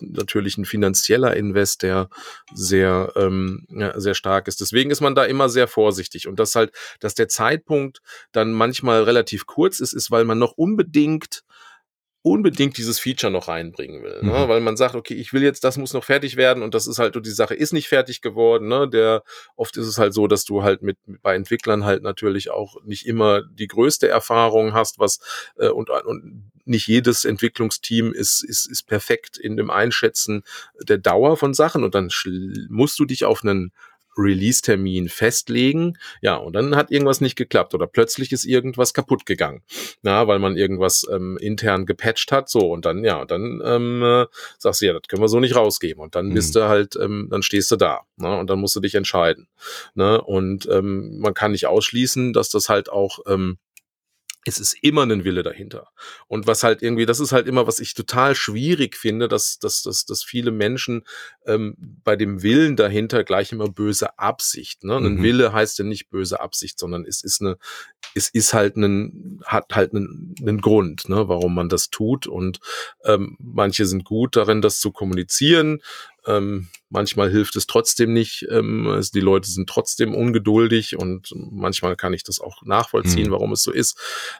natürlich 0.00 0.58
ein 0.58 0.66
finanzieller 0.66 1.34
Invest, 1.34 1.82
der 1.82 2.10
sehr, 2.52 3.12
ähm, 3.16 3.66
ja, 3.70 3.98
sehr 3.98 4.14
stark 4.14 4.48
ist. 4.48 4.60
Deswegen 4.60 4.90
ist 4.90 5.00
man 5.00 5.14
da 5.14 5.24
immer 5.24 5.48
sehr 5.48 5.66
vorsichtig. 5.66 6.28
Und 6.28 6.38
das 6.38 6.54
halt, 6.54 6.72
dass 7.00 7.14
der 7.14 7.28
Zeitpunkt 7.28 8.02
dann 8.32 8.52
manchmal 8.52 9.02
relativ 9.04 9.46
kurz 9.46 9.80
ist, 9.80 9.94
ist, 9.94 10.10
weil 10.10 10.24
man 10.24 10.38
noch 10.38 10.52
unbedingt 10.52 11.42
unbedingt 12.26 12.76
dieses 12.76 12.98
Feature 12.98 13.30
noch 13.30 13.46
reinbringen 13.46 14.02
will, 14.02 14.20
ne? 14.20 14.32
Mhm. 14.32 14.48
weil 14.48 14.60
man 14.60 14.76
sagt, 14.76 14.96
okay, 14.96 15.14
ich 15.14 15.32
will 15.32 15.44
jetzt, 15.44 15.62
das 15.62 15.76
muss 15.76 15.92
noch 15.92 16.02
fertig 16.02 16.34
werden 16.34 16.64
und 16.64 16.74
das 16.74 16.88
ist 16.88 16.98
halt, 16.98 17.14
die 17.24 17.30
Sache 17.30 17.54
ist 17.54 17.72
nicht 17.72 17.86
fertig 17.86 18.20
geworden. 18.20 18.66
Ne? 18.66 18.88
Der 18.88 19.22
oft 19.54 19.76
ist 19.76 19.86
es 19.86 19.96
halt 19.96 20.12
so, 20.12 20.26
dass 20.26 20.44
du 20.44 20.64
halt 20.64 20.82
mit 20.82 20.98
bei 21.22 21.36
Entwicklern 21.36 21.84
halt 21.84 22.02
natürlich 22.02 22.50
auch 22.50 22.82
nicht 22.82 23.06
immer 23.06 23.42
die 23.42 23.68
größte 23.68 24.08
Erfahrung 24.08 24.74
hast, 24.74 24.98
was 24.98 25.20
äh, 25.56 25.68
und, 25.68 25.88
und 25.88 26.50
nicht 26.64 26.88
jedes 26.88 27.24
Entwicklungsteam 27.24 28.12
ist, 28.12 28.42
ist, 28.42 28.66
ist 28.66 28.88
perfekt 28.88 29.38
in 29.38 29.56
dem 29.56 29.70
Einschätzen 29.70 30.42
der 30.82 30.98
Dauer 30.98 31.36
von 31.36 31.54
Sachen 31.54 31.84
und 31.84 31.94
dann 31.94 32.10
musst 32.68 32.98
du 32.98 33.04
dich 33.04 33.24
auf 33.24 33.44
einen 33.44 33.72
Release-Termin 34.16 35.08
festlegen. 35.08 35.98
Ja, 36.22 36.36
und 36.36 36.54
dann 36.54 36.76
hat 36.76 36.90
irgendwas 36.90 37.20
nicht 37.20 37.36
geklappt 37.36 37.74
oder 37.74 37.86
plötzlich 37.86 38.32
ist 38.32 38.44
irgendwas 38.44 38.94
kaputt 38.94 39.26
gegangen. 39.26 39.62
Na, 40.02 40.26
weil 40.26 40.38
man 40.38 40.56
irgendwas 40.56 41.06
ähm, 41.10 41.36
intern 41.40 41.86
gepatcht 41.86 42.32
hat. 42.32 42.48
So, 42.48 42.70
und 42.70 42.84
dann, 42.84 43.04
ja, 43.04 43.24
dann 43.24 43.62
ähm, 43.64 44.02
äh, 44.02 44.26
sagst 44.58 44.80
du, 44.80 44.86
ja, 44.86 44.92
das 44.92 45.02
können 45.08 45.22
wir 45.22 45.28
so 45.28 45.40
nicht 45.40 45.56
rausgeben. 45.56 46.02
Und 46.02 46.14
dann 46.14 46.28
mhm. 46.28 46.34
bist 46.34 46.54
du 46.56 46.68
halt, 46.68 46.96
ähm, 46.96 47.28
dann 47.30 47.42
stehst 47.42 47.70
du 47.70 47.76
da. 47.76 48.00
Ne? 48.16 48.36
Und 48.38 48.50
dann 48.50 48.60
musst 48.60 48.76
du 48.76 48.80
dich 48.80 48.94
entscheiden. 48.94 49.48
Ne? 49.94 50.20
Und 50.20 50.68
ähm, 50.70 51.18
man 51.18 51.34
kann 51.34 51.52
nicht 51.52 51.66
ausschließen, 51.66 52.32
dass 52.32 52.50
das 52.50 52.68
halt 52.68 52.90
auch 52.90 53.18
ähm, 53.26 53.58
es 54.46 54.60
ist 54.60 54.76
immer 54.80 55.02
ein 55.02 55.24
Wille 55.24 55.42
dahinter. 55.42 55.88
Und 56.28 56.46
was 56.46 56.62
halt 56.62 56.80
irgendwie, 56.80 57.04
das 57.04 57.18
ist 57.18 57.32
halt 57.32 57.48
immer, 57.48 57.66
was 57.66 57.80
ich 57.80 57.94
total 57.94 58.36
schwierig 58.36 58.96
finde, 58.96 59.26
dass, 59.26 59.58
dass, 59.58 59.82
dass, 59.82 60.04
dass 60.06 60.22
viele 60.22 60.52
Menschen 60.52 61.02
ähm, 61.46 61.74
bei 61.78 62.14
dem 62.14 62.44
Willen 62.44 62.76
dahinter 62.76 63.24
gleich 63.24 63.50
immer 63.50 63.68
böse 63.68 64.20
Absicht. 64.20 64.84
Ne? 64.84 65.00
Mhm. 65.00 65.06
Ein 65.06 65.22
Wille 65.24 65.52
heißt 65.52 65.80
ja 65.80 65.84
nicht 65.84 66.10
böse 66.10 66.40
Absicht, 66.40 66.78
sondern 66.78 67.04
es 67.04 67.24
ist 67.24 67.40
eine, 67.40 67.58
es 68.14 68.28
ist 68.28 68.54
halt 68.54 68.76
ein, 68.76 69.40
hat 69.44 69.74
halt 69.74 69.92
einen, 69.92 70.36
einen 70.40 70.60
Grund, 70.60 71.08
ne, 71.08 71.28
warum 71.28 71.54
man 71.54 71.68
das 71.68 71.90
tut. 71.90 72.28
Und 72.28 72.60
ähm, 73.04 73.36
manche 73.40 73.84
sind 73.84 74.04
gut 74.04 74.36
darin, 74.36 74.62
das 74.62 74.78
zu 74.78 74.92
kommunizieren. 74.92 75.80
Ähm, 76.26 76.68
manchmal 76.88 77.30
hilft 77.30 77.56
es 77.56 77.66
trotzdem 77.66 78.12
nicht. 78.12 78.46
Ähm, 78.50 78.86
also 78.86 79.10
die 79.12 79.20
Leute 79.20 79.50
sind 79.50 79.68
trotzdem 79.68 80.14
ungeduldig 80.14 80.96
und 80.96 81.32
manchmal 81.34 81.96
kann 81.96 82.12
ich 82.12 82.24
das 82.24 82.40
auch 82.40 82.62
nachvollziehen, 82.62 83.28
mhm. 83.28 83.32
warum 83.32 83.52
es 83.52 83.62
so 83.62 83.72
ist. 83.72 83.98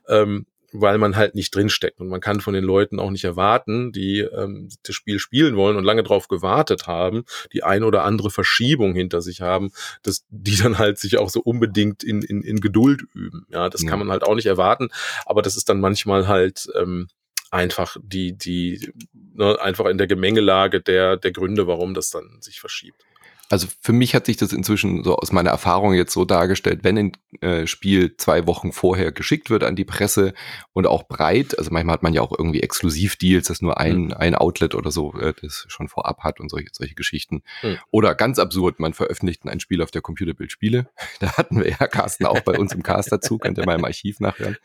Ähm, 0.08 0.46
weil 0.72 0.98
man 0.98 1.16
halt 1.16 1.34
nicht 1.34 1.54
drinsteckt 1.54 2.00
und 2.00 2.08
man 2.08 2.20
kann 2.20 2.40
von 2.40 2.54
den 2.54 2.64
Leuten 2.64 2.98
auch 2.98 3.10
nicht 3.10 3.24
erwarten, 3.24 3.92
die 3.92 4.20
ähm, 4.20 4.68
das 4.82 4.94
Spiel 4.94 5.18
spielen 5.18 5.56
wollen 5.56 5.76
und 5.76 5.84
lange 5.84 6.02
drauf 6.02 6.28
gewartet 6.28 6.86
haben, 6.86 7.24
die 7.52 7.62
ein 7.62 7.82
oder 7.82 8.04
andere 8.04 8.30
Verschiebung 8.30 8.94
hinter 8.94 9.22
sich 9.22 9.40
haben, 9.40 9.70
dass 10.02 10.24
die 10.28 10.56
dann 10.56 10.78
halt 10.78 10.98
sich 10.98 11.18
auch 11.18 11.30
so 11.30 11.40
unbedingt 11.40 12.02
in, 12.02 12.22
in, 12.22 12.42
in 12.42 12.60
Geduld 12.60 13.02
üben. 13.14 13.46
Ja, 13.50 13.68
das 13.68 13.82
ja. 13.82 13.88
kann 13.88 13.98
man 13.98 14.10
halt 14.10 14.24
auch 14.24 14.34
nicht 14.34 14.46
erwarten, 14.46 14.88
aber 15.24 15.42
das 15.42 15.56
ist 15.56 15.68
dann 15.68 15.80
manchmal 15.80 16.28
halt 16.28 16.68
ähm, 16.74 17.08
einfach 17.56 17.96
die, 18.02 18.36
die, 18.36 18.92
ne, 19.12 19.60
einfach 19.60 19.86
in 19.86 19.98
der 19.98 20.06
Gemengelage 20.06 20.80
der, 20.80 21.16
der 21.16 21.32
Gründe, 21.32 21.66
warum 21.66 21.94
das 21.94 22.10
dann 22.10 22.40
sich 22.40 22.60
verschiebt. 22.60 23.02
Also 23.48 23.68
für 23.80 23.92
mich 23.92 24.14
hat 24.14 24.26
sich 24.26 24.36
das 24.36 24.52
inzwischen 24.52 25.04
so 25.04 25.16
aus 25.16 25.30
meiner 25.30 25.50
Erfahrung 25.50 25.94
jetzt 25.94 26.12
so 26.12 26.24
dargestellt, 26.24 26.80
wenn 26.82 26.98
ein 26.98 27.12
äh, 27.42 27.66
Spiel 27.68 28.16
zwei 28.16 28.46
Wochen 28.46 28.72
vorher 28.72 29.12
geschickt 29.12 29.50
wird 29.50 29.62
an 29.62 29.76
die 29.76 29.84
Presse 29.84 30.34
und 30.72 30.86
auch 30.86 31.04
breit, 31.04 31.56
also 31.56 31.70
manchmal 31.70 31.94
hat 31.94 32.02
man 32.02 32.12
ja 32.12 32.22
auch 32.22 32.36
irgendwie 32.36 32.60
Exklusivdeals, 32.60 33.46
dass 33.46 33.62
nur 33.62 33.78
ein, 33.78 34.06
mhm. 34.06 34.14
ein 34.14 34.34
Outlet 34.34 34.74
oder 34.74 34.90
so 34.90 35.14
äh, 35.14 35.32
das 35.40 35.64
schon 35.68 35.88
vorab 35.88 36.24
hat 36.24 36.40
und 36.40 36.50
solche, 36.50 36.70
solche 36.72 36.96
Geschichten. 36.96 37.42
Mhm. 37.62 37.78
Oder 37.92 38.16
ganz 38.16 38.40
absurd, 38.40 38.80
man 38.80 38.94
veröffentlicht 38.94 39.46
ein 39.46 39.60
Spiel 39.60 39.80
auf 39.80 39.92
der 39.92 40.02
Computerbild 40.02 40.50
Spiele. 40.50 40.88
Da 41.20 41.36
hatten 41.38 41.60
wir 41.60 41.70
ja 41.70 41.86
Carsten 41.86 42.26
auch 42.26 42.40
bei 42.40 42.58
uns 42.58 42.72
im 42.72 42.82
Cast 42.82 43.10
dazu, 43.10 43.38
könnt 43.38 43.56
ihr 43.58 43.64
mal 43.64 43.78
im 43.78 43.84
Archiv 43.84 44.20
nachhören. 44.20 44.56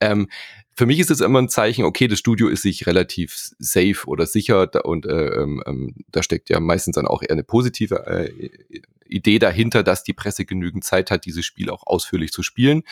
Ähm, 0.00 0.28
für 0.78 0.86
mich 0.86 1.00
ist 1.00 1.10
es 1.10 1.20
immer 1.20 1.40
ein 1.40 1.48
Zeichen, 1.48 1.84
okay, 1.84 2.06
das 2.06 2.20
Studio 2.20 2.46
ist 2.46 2.62
sich 2.62 2.86
relativ 2.86 3.34
safe 3.58 4.06
oder 4.06 4.26
sicher 4.26 4.70
und 4.84 5.06
äh, 5.06 5.26
ähm, 5.26 5.60
ähm, 5.66 5.94
da 6.12 6.22
steckt 6.22 6.50
ja 6.50 6.60
meistens 6.60 6.94
dann 6.94 7.08
auch 7.08 7.20
eher 7.20 7.32
eine 7.32 7.42
positive 7.42 8.06
äh, 8.06 8.48
Idee 9.08 9.38
dahinter, 9.38 9.82
dass 9.82 10.04
die 10.04 10.12
Presse 10.12 10.44
genügend 10.44 10.84
Zeit 10.84 11.10
hat, 11.10 11.24
dieses 11.24 11.44
Spiel 11.44 11.70
auch 11.70 11.86
ausführlich 11.86 12.32
zu 12.32 12.42
spielen 12.42 12.82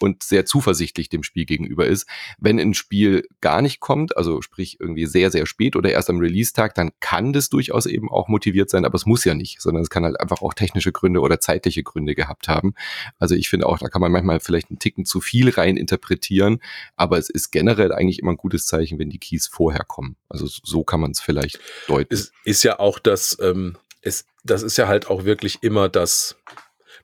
und 0.00 0.22
sehr 0.22 0.44
zuversichtlich 0.44 1.08
dem 1.08 1.22
Spiel 1.22 1.44
gegenüber 1.44 1.86
ist. 1.86 2.06
Wenn 2.38 2.58
ein 2.58 2.74
Spiel 2.74 3.26
gar 3.40 3.62
nicht 3.62 3.80
kommt, 3.80 4.16
also 4.16 4.42
sprich 4.42 4.78
irgendwie 4.80 5.06
sehr, 5.06 5.30
sehr 5.30 5.46
spät 5.46 5.76
oder 5.76 5.90
erst 5.90 6.10
am 6.10 6.18
Release-Tag, 6.18 6.74
dann 6.74 6.90
kann 7.00 7.32
das 7.32 7.48
durchaus 7.48 7.86
eben 7.86 8.10
auch 8.10 8.28
motiviert 8.28 8.70
sein, 8.70 8.84
aber 8.84 8.96
es 8.96 9.06
muss 9.06 9.24
ja 9.24 9.34
nicht, 9.34 9.60
sondern 9.60 9.82
es 9.82 9.90
kann 9.90 10.04
halt 10.04 10.20
einfach 10.20 10.42
auch 10.42 10.54
technische 10.54 10.92
Gründe 10.92 11.20
oder 11.20 11.40
zeitliche 11.40 11.82
Gründe 11.82 12.14
gehabt 12.14 12.48
haben. 12.48 12.74
Also 13.18 13.34
ich 13.34 13.48
finde 13.48 13.66
auch, 13.66 13.78
da 13.78 13.88
kann 13.88 14.00
man 14.00 14.12
manchmal 14.12 14.40
vielleicht 14.40 14.70
einen 14.70 14.78
Ticken 14.78 15.04
zu 15.04 15.20
viel 15.20 15.50
rein 15.50 15.76
interpretieren, 15.76 16.60
aber 16.96 17.18
es 17.18 17.30
ist 17.30 17.50
generell 17.50 17.92
eigentlich 17.92 18.18
immer 18.18 18.32
ein 18.32 18.36
gutes 18.36 18.66
Zeichen, 18.66 18.98
wenn 18.98 19.10
die 19.10 19.18
Keys 19.18 19.46
vorher 19.46 19.84
kommen. 19.84 20.16
Also 20.28 20.46
so 20.46 20.84
kann 20.84 21.00
man 21.00 21.12
es 21.12 21.20
vielleicht 21.20 21.60
deuten. 21.88 22.14
Es 22.14 22.32
ist 22.44 22.62
ja 22.62 22.78
auch 22.78 22.98
das, 22.98 23.38
ähm, 23.40 23.76
es, 24.02 24.26
das 24.44 24.62
ist 24.62 24.76
ja 24.76 24.86
halt 24.86 25.08
auch 25.08 25.24
wirklich 25.24 25.58
immer 25.62 25.88
das, 25.88 26.36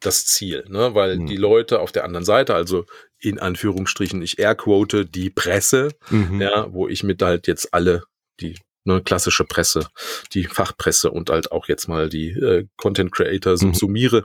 das 0.00 0.26
Ziel, 0.26 0.64
ne? 0.68 0.94
weil 0.94 1.18
mhm. 1.18 1.26
die 1.26 1.36
Leute 1.36 1.80
auf 1.80 1.92
der 1.92 2.04
anderen 2.04 2.24
Seite, 2.24 2.54
also 2.54 2.84
in 3.18 3.38
Anführungsstrichen, 3.38 4.22
ich 4.22 4.38
airquote 4.38 5.06
die 5.06 5.30
Presse, 5.30 5.90
mhm. 6.10 6.40
ja, 6.40 6.72
wo 6.72 6.88
ich 6.88 7.02
mit 7.02 7.22
halt 7.22 7.46
jetzt 7.46 7.74
alle 7.74 8.04
die 8.40 8.56
ne, 8.84 9.02
klassische 9.02 9.44
Presse, 9.44 9.88
die 10.32 10.44
Fachpresse 10.44 11.10
und 11.10 11.30
halt 11.30 11.52
auch 11.52 11.68
jetzt 11.68 11.88
mal 11.88 12.08
die 12.08 12.30
äh, 12.30 12.66
Content 12.76 13.12
Creator 13.12 13.52
mhm. 13.52 13.74
summiere, 13.74 14.24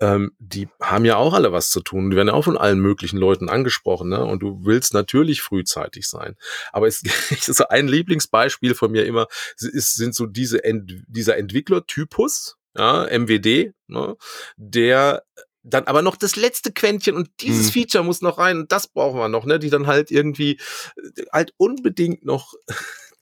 ähm, 0.00 0.32
die 0.38 0.68
haben 0.80 1.04
ja 1.04 1.16
auch 1.16 1.32
alle 1.32 1.52
was 1.52 1.70
zu 1.70 1.80
tun. 1.80 2.10
Die 2.10 2.16
werden 2.16 2.28
ja 2.28 2.34
auch 2.34 2.44
von 2.44 2.58
allen 2.58 2.80
möglichen 2.80 3.16
Leuten 3.16 3.48
angesprochen, 3.48 4.10
ne? 4.10 4.24
Und 4.24 4.42
du 4.42 4.60
willst 4.64 4.92
natürlich 4.92 5.40
frühzeitig 5.40 6.06
sein. 6.06 6.36
Aber 6.72 6.86
es 6.86 7.02
ist 7.30 7.46
so 7.46 7.68
ein 7.68 7.88
Lieblingsbeispiel 7.88 8.74
von 8.74 8.92
mir 8.92 9.06
immer, 9.06 9.26
ist, 9.58 9.94
sind 9.94 10.14
so 10.14 10.26
diese 10.26 10.64
Ent, 10.64 11.04
dieser 11.08 11.36
Entwicklertypus, 11.36 12.56
ja, 12.76 13.06
MWD, 13.06 13.72
ne? 13.86 14.16
der 14.56 15.22
dann 15.68 15.84
aber 15.84 16.02
noch 16.02 16.16
das 16.16 16.36
letzte 16.36 16.72
Quäntchen 16.72 17.16
und 17.16 17.28
dieses 17.40 17.68
mhm. 17.68 17.72
Feature 17.72 18.04
muss 18.04 18.22
noch 18.22 18.38
rein 18.38 18.58
und 18.58 18.72
das 18.72 18.86
brauchen 18.86 19.18
wir 19.18 19.28
noch, 19.28 19.46
ne, 19.46 19.58
die 19.58 19.70
dann 19.70 19.88
halt 19.88 20.12
irgendwie 20.12 20.60
äh, 20.96 21.22
halt 21.32 21.54
unbedingt 21.56 22.24
noch 22.24 22.54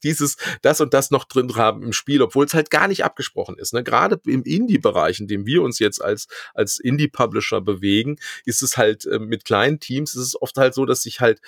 dieses, 0.05 0.37
das 0.63 0.81
und 0.81 0.95
das 0.95 1.11
noch 1.11 1.25
drin 1.25 1.55
haben 1.57 1.83
im 1.83 1.93
Spiel, 1.93 2.23
obwohl 2.23 2.47
es 2.47 2.55
halt 2.55 2.71
gar 2.71 2.89
nicht 2.89 3.05
abgesprochen 3.05 3.59
ist. 3.59 3.73
Ne? 3.73 3.83
Gerade 3.83 4.21
im 4.27 4.43
Indie-Bereich, 4.43 5.21
in 5.21 5.27
dem 5.27 5.47
wir 5.47 5.63
uns 5.63 5.79
jetzt 5.79 6.03
als, 6.03 6.29
als 6.55 6.79
Indie-Publisher 6.79 7.61
bewegen, 7.61 8.17
ist 8.45 8.63
es 8.63 8.77
halt 8.77 9.07
äh, 9.07 9.19
mit 9.19 9.45
kleinen 9.45 9.81
Teams, 9.81 10.15
ist 10.15 10.23
es 10.23 10.41
oft 10.41 10.57
halt 10.57 10.75
so, 10.75 10.85
dass 10.87 11.03
sich 11.03 11.21
halt 11.21 11.41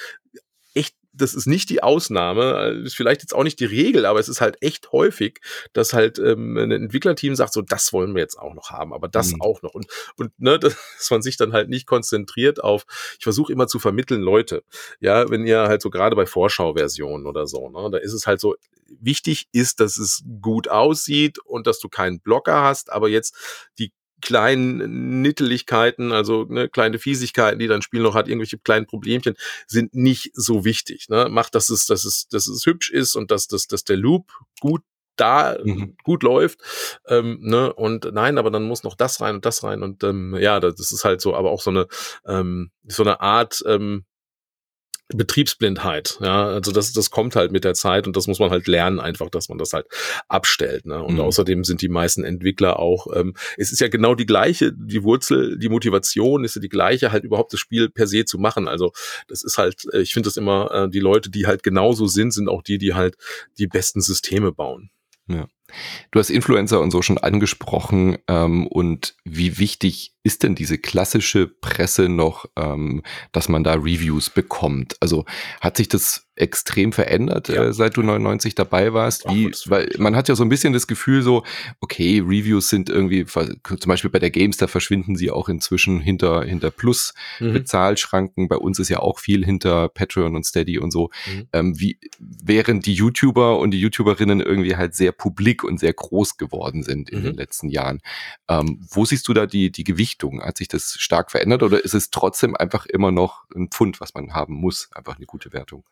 das 1.17 1.35
ist 1.35 1.47
nicht 1.47 1.71
die 1.71 1.83
Ausnahme, 1.83 2.83
ist 2.85 2.95
vielleicht 2.95 3.23
jetzt 3.23 3.35
auch 3.35 3.43
nicht 3.43 3.61
die 3.61 3.65
Regel, 3.65 4.07
aber 4.07 4.21
es 4.21 4.29
ist 4.29 4.41
halt 4.41 4.57
echt 4.61 4.93
häufig, 4.93 5.41
dass 5.73 5.93
halt 5.93 6.19
ähm, 6.19 6.57
ein 6.57 6.71
Entwicklerteam 6.71 7.35
sagt, 7.35 7.53
so 7.53 7.63
das 7.63 7.93
wollen 7.93 8.15
wir 8.15 8.23
jetzt 8.23 8.39
auch 8.39 8.55
noch 8.55 8.71
haben, 8.71 8.93
aber 8.93 9.09
das 9.09 9.33
mhm. 9.33 9.41
auch 9.41 9.63
noch 9.63 9.75
und 9.75 9.87
und 10.17 10.33
ne, 10.39 10.59
dass 10.59 11.11
man 11.11 11.23
sich 11.23 11.37
dann 11.37 11.53
halt 11.53 11.69
nicht 11.69 11.87
konzentriert 11.87 12.63
auf. 12.63 12.85
Ich 13.19 13.25
versuche 13.25 13.53
immer 13.53 13.67
zu 13.67 13.79
vermitteln, 13.79 14.21
Leute, 14.21 14.63
ja, 15.01 15.29
wenn 15.31 15.47
ihr 15.47 15.63
halt 15.63 15.83
so 15.83 15.91
gerade 15.91 16.17
bei 16.17 16.27
Vorschauversionen 16.27 17.27
oder 17.27 17.47
so, 17.47 17.69
ne, 17.69 17.91
da 17.91 17.99
ist 17.99 18.13
es 18.13 18.27
halt 18.27 18.41
so 18.41 18.57
wichtig 19.01 19.49
ist, 19.53 19.81
dass 19.81 19.99
es 19.99 20.23
gut 20.41 20.69
aussieht 20.69 21.39
und 21.39 21.67
dass 21.67 21.81
du 21.81 21.89
keinen 21.89 22.21
Blocker 22.21 22.63
hast, 22.63 22.93
aber 22.93 23.09
jetzt 23.09 23.35
die 23.79 23.93
kleinen 24.23 25.21
Nitteligkeiten, 25.23 26.13
also 26.13 26.45
ne, 26.45 26.69
kleine 26.69 26.99
Fiesigkeiten, 26.99 27.59
die 27.59 27.67
dein 27.67 27.83
Spiel 27.83 28.01
noch 28.01 28.15
hat, 28.15 28.29
irgendwelche 28.29 28.59
kleinen 28.59 28.87
Problemchen, 28.87 29.35
sind 29.67 29.95
nicht 29.95 30.31
so 30.35 30.65
wichtig. 30.65 31.09
Ne? 31.09 31.29
Macht, 31.31 31.55
dass 31.55 31.71
es, 31.71 31.87
dass 31.87 32.05
es, 32.05 32.29
dass 32.29 32.47
es 32.47 32.65
hübsch 32.67 32.91
ist 32.91 33.15
und 33.15 33.31
dass, 33.31 33.47
dass, 33.47 33.67
dass 33.67 33.85
der 33.85 33.97
Loop 33.97 34.33
gut 34.61 34.83
da 35.17 35.57
mhm. 35.63 35.97
gut 36.03 36.23
läuft. 36.23 36.61
Ähm, 37.09 37.39
ne? 37.41 37.73
Und 37.73 38.13
nein, 38.13 38.39
aber 38.39 38.51
dann 38.51 38.65
muss 38.65 38.83
noch 38.83 38.95
das 38.95 39.21
rein 39.21 39.37
und 39.37 39.45
das 39.47 39.63
rein. 39.63 39.83
Und 39.83 40.05
ähm, 40.05 40.37
ja, 40.39 40.61
das 40.61 40.93
ist 40.93 41.05
halt 41.05 41.21
so, 41.21 41.35
aber 41.35 41.51
auch 41.51 41.63
so 41.63 41.71
eine, 41.71 41.87
ähm, 42.27 42.71
so 42.87 43.03
eine 43.03 43.21
Art, 43.21 43.63
ähm, 43.67 44.05
Betriebsblindheit, 45.15 46.19
ja, 46.21 46.47
also 46.47 46.73
das, 46.73 46.93
das 46.93 47.11
kommt 47.11 47.37
halt 47.37 47.53
mit 47.53 47.63
der 47.63 47.75
Zeit 47.75 48.09
und 48.09 48.17
das 48.17 48.27
muss 48.27 48.41
man 48.41 48.51
halt 48.51 48.67
lernen, 48.67 48.99
einfach, 48.99 49.31
dass 49.31 49.49
man 49.49 49.57
das 49.57 49.73
halt 49.73 49.87
abstellt. 50.27 50.85
Ne? 50.85 51.01
Und 51.01 51.15
mhm. 51.15 51.21
außerdem 51.21 51.63
sind 51.63 51.81
die 51.81 51.89
meisten 51.89 52.25
Entwickler 52.25 52.81
auch, 52.81 53.07
ähm, 53.15 53.35
es 53.57 53.71
ist 53.71 53.81
ja 53.81 53.89
genau 53.89 54.17
die 54.17 54.27
gleiche, 54.27 54.73
die 54.73 55.05
Wurzel, 55.05 55.59
die 55.59 55.69
Motivation 55.69 56.45
ist 56.45 56.57
ja 56.57 56.61
die 56.61 56.69
gleiche, 56.69 57.13
halt 57.13 57.25
überhaupt 57.25 57.53
das 57.53 57.61
Spiel 57.61 57.89
per 57.89 58.09
se 58.09 58.25
zu 58.25 58.39
machen. 58.39 58.67
Also 58.67 58.93
das 59.29 59.45
ist 59.45 59.59
halt, 59.59 59.85
äh, 59.93 60.01
ich 60.01 60.13
finde 60.13 60.27
das 60.27 60.37
immer, 60.37 60.71
äh, 60.73 60.89
die 60.91 61.01
Leute, 61.01 61.31
die 61.31 61.47
halt 61.47 61.63
genauso 61.63 62.09
sind, 62.09 62.33
sind 62.33 62.49
auch 62.49 62.63
die, 62.63 62.79
die 62.79 62.95
halt 62.95 63.17
die 63.59 63.69
besten 63.69 64.01
Systeme 64.01 64.51
bauen. 64.51 64.91
Ja. 65.29 65.47
Du 66.11 66.19
hast 66.19 66.31
Influencer 66.31 66.81
und 66.81 66.91
so 66.91 67.03
schon 67.03 67.19
angesprochen 67.19 68.19
ähm, 68.29 68.67
und 68.67 69.17
wie 69.25 69.59
wichtig 69.59 70.17
ist 70.27 70.43
denn 70.43 70.57
diese 70.57 70.77
klassische 70.77 71.47
Presse 71.47 72.09
noch, 72.09 72.47
ähm, 72.57 73.03
dass 73.31 73.49
man 73.49 73.63
da 73.63 73.75
Reviews 73.75 74.29
bekommt? 74.29 74.97
Also 75.01 75.25
hat 75.61 75.77
sich 75.77 75.89
das 75.89 76.27
extrem 76.35 76.93
verändert, 76.93 77.49
ja. 77.49 77.67
äh, 77.67 77.73
seit 77.73 77.97
du 77.97 78.03
99 78.03 78.55
dabei 78.55 78.93
warst? 78.93 79.25
Wie, 79.29 79.51
weil 79.67 79.89
man 79.99 80.17
hat 80.17 80.29
ja 80.29 80.35
so 80.35 80.43
ein 80.43 80.49
bisschen 80.49 80.73
das 80.73 80.89
Gefühl 80.89 81.23
so, 81.23 81.45
okay, 81.81 82.21
Reviews 82.21 82.69
sind 82.69 82.91
irgendwie, 82.91 83.25
zum 83.25 83.87
Beispiel 83.87 84.11
bei 84.11 84.19
der 84.19 84.31
Games, 84.31 84.57
da 84.57 84.67
verschwinden 84.67 85.15
sie 85.15 85.31
auch 85.31 85.49
inzwischen 85.49 86.01
hinter, 86.01 86.43
hinter 86.43 86.71
Plus 86.71 87.15
mhm. 87.41 87.65
Bei 88.49 88.57
uns 88.57 88.79
ist 88.79 88.89
ja 88.89 88.99
auch 88.99 89.21
viel 89.21 89.45
hinter 89.45 89.89
Patreon 89.89 90.35
und 90.37 90.45
Steady 90.45 90.79
und 90.79 90.91
so. 90.91 91.11
Mhm. 91.27 91.49
Ähm, 91.53 91.81
wie, 91.81 91.99
während 92.19 92.87
die 92.87 92.95
YouTuber 92.95 93.59
und 93.59 93.71
die 93.71 93.81
YouTuberinnen 93.81 94.41
irgendwie 94.41 94.77
halt 94.77 94.95
sehr 94.95 95.13
publik 95.13 95.56
und 95.65 95.79
sehr 95.79 95.93
groß 95.93 96.37
geworden 96.37 96.83
sind 96.83 97.11
in 97.11 97.21
mhm. 97.21 97.25
den 97.25 97.35
letzten 97.35 97.69
Jahren. 97.69 98.01
Ähm, 98.49 98.85
wo 98.91 99.05
siehst 99.05 99.29
du 99.29 99.35
da 99.35 99.47
die, 99.47 99.71
die 99.71 99.85
Gewichtung? 99.85 100.43
Hat 100.43 100.57
sich 100.57 100.69
das 100.69 100.97
stark 100.99 101.31
verändert 101.31 101.63
oder 101.63 101.85
ist 101.85 101.95
es 101.95 102.11
trotzdem 102.11 102.57
einfach 102.57 102.87
immer 102.87 103.13
noch 103.13 103.45
ein 103.55 103.69
Pfund, 103.69 104.01
was 104.01 104.15
man 104.15 104.35
haben 104.35 104.55
muss? 104.55 104.89
Einfach 104.95 105.17
eine 105.17 105.27
gute 105.27 105.53
Wertung? 105.53 105.85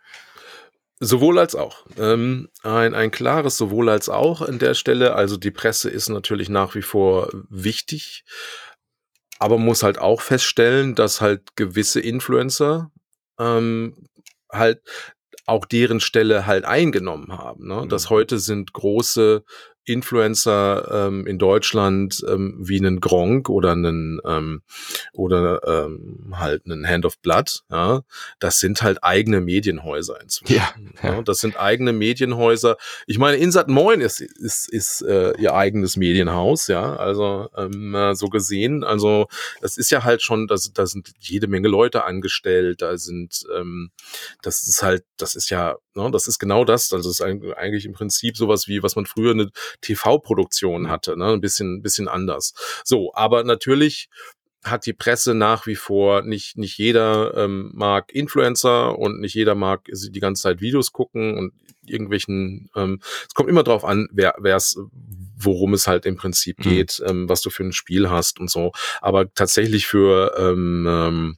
Sowohl 1.01 1.39
als 1.39 1.55
auch. 1.55 1.85
Ähm, 1.99 2.49
ein, 2.63 2.95
ein 2.95 3.11
klares 3.11 3.57
sowohl 3.57 3.89
als 3.89 4.09
auch 4.09 4.43
an 4.43 4.59
der 4.59 4.75
Stelle. 4.75 5.15
Also 5.15 5.37
die 5.37 5.51
Presse 5.51 5.91
ist 5.91 6.09
natürlich 6.09 6.49
nach 6.49 6.75
wie 6.75 6.83
vor 6.83 7.31
wichtig, 7.51 8.25
aber 9.39 9.59
muss 9.59 9.83
halt 9.83 9.99
auch 9.99 10.21
feststellen, 10.21 10.95
dass 10.95 11.21
halt 11.21 11.57
gewisse 11.57 12.01
Influencer 12.01 12.91
ähm, 13.39 14.09
halt 14.51 14.83
auch 15.47 15.65
deren 15.65 16.01
Stelle 16.01 16.47
halt 16.47 16.65
eingenommen 16.65 17.37
haben. 17.37 17.67
Ne? 17.67 17.83
Mhm. 17.83 17.89
Das 17.89 18.11
heute 18.11 18.39
sind 18.39 18.73
große 18.73 19.45
Influencer 19.85 21.07
ähm, 21.09 21.27
in 21.27 21.39
Deutschland 21.39 22.25
ähm, 22.29 22.57
wie 22.59 22.79
einen 22.79 23.01
Gronk 23.01 23.49
oder 23.49 23.73
einen 23.73 24.21
ähm, 24.25 24.63
oder 25.13 25.87
ähm, 25.87 26.35
halt 26.37 26.65
einen 26.65 26.87
Hand 26.87 27.05
of 27.05 27.19
Blood, 27.21 27.63
ja, 27.71 28.03
das 28.39 28.59
sind 28.59 28.83
halt 28.83 29.03
eigene 29.03 29.41
Medienhäuser 29.41 30.21
inzwischen. 30.21 30.55
Ja, 30.55 30.75
ja. 31.03 31.23
Das 31.23 31.39
sind 31.39 31.59
eigene 31.59 31.93
Medienhäuser. 31.93 32.77
Ich 33.07 33.19
meine, 33.19 33.37
Insat 33.37 33.69
Moin 33.69 34.01
ist 34.01 34.21
ist 34.21 34.69
ist 34.69 35.03
äh, 35.03 35.33
ihr 35.39 35.55
eigenes 35.55 35.97
Medienhaus, 35.97 36.67
ja, 36.69 36.97
also 36.97 37.49
ähm, 37.57 37.97
so 38.15 38.29
gesehen. 38.29 38.85
Also 38.85 39.27
das 39.61 39.77
ist 39.77 39.91
ja 39.91 40.05
halt 40.05 40.23
schon, 40.23 40.47
da 40.47 40.57
da 40.75 40.87
sind 40.87 41.13
jede 41.21 41.47
Menge 41.47 41.69
Leute 41.69 42.05
angestellt, 42.05 42.83
da 42.83 42.97
sind 42.97 43.45
ähm, 43.55 43.91
das 44.43 44.67
ist 44.67 44.83
halt, 44.83 45.05
das 45.17 45.35
ist 45.35 45.51
ja, 45.51 45.77
ne, 45.95 46.11
das 46.11 46.27
ist 46.27 46.39
genau 46.39 46.65
das. 46.65 46.93
Also 46.93 47.09
das 47.11 47.21
ist 47.21 47.57
eigentlich 47.57 47.87
im 47.87 47.93
Prinzip 47.93 48.37
sowas 48.37 48.69
wie, 48.69 48.83
was 48.83 48.97
man 48.97 49.07
früher 49.07 49.33
eine 49.33 49.51
TV-Produktion 49.81 50.83
mhm. 50.83 50.91
hatte, 50.91 51.17
ne? 51.17 51.33
ein 51.33 51.41
bisschen, 51.41 51.83
bisschen 51.83 52.09
anders. 52.09 52.55
So, 52.85 53.13
aber 53.15 53.45
natürlich 53.45 54.09
hat 54.65 54.87
die 54.87 54.93
Presse 54.95 55.35
nach 55.35 55.67
wie 55.67 55.75
vor 55.75 56.23
nicht 56.23 56.57
nicht 56.57 56.79
jeder 56.79 57.35
ähm, 57.37 57.71
mag 57.75 58.13
Influencer 58.13 58.99
und 58.99 59.21
nicht 59.21 59.35
jeder 59.35 59.55
mag 59.55 59.83
die 59.93 60.21
ganze 60.21 60.43
Zeit 60.43 60.61
Videos 60.61 60.93
gucken 60.93 61.37
und 61.37 61.53
irgendwelchen 61.87 62.71
ähm, 62.75 63.01
es 63.29 63.35
kommt 63.35 63.51
immer 63.51 63.63
drauf 63.63 63.85
an 63.85 64.09
wer 64.11 64.35
wer 64.39 64.57
es 64.57 64.79
worum 65.37 65.75
es 65.75 65.87
halt 65.87 66.07
im 66.07 66.17
Prinzip 66.17 66.61
mhm. 66.61 66.63
geht 66.63 67.03
ähm, 67.07 67.29
was 67.29 67.43
du 67.43 67.51
für 67.51 67.63
ein 67.63 67.73
Spiel 67.73 68.09
hast 68.09 68.41
und 68.41 68.51
so 68.51 68.73
aber 69.03 69.33
tatsächlich 69.35 69.87
für 69.87 70.35
ähm, 70.39 70.87
ähm, 70.89 71.37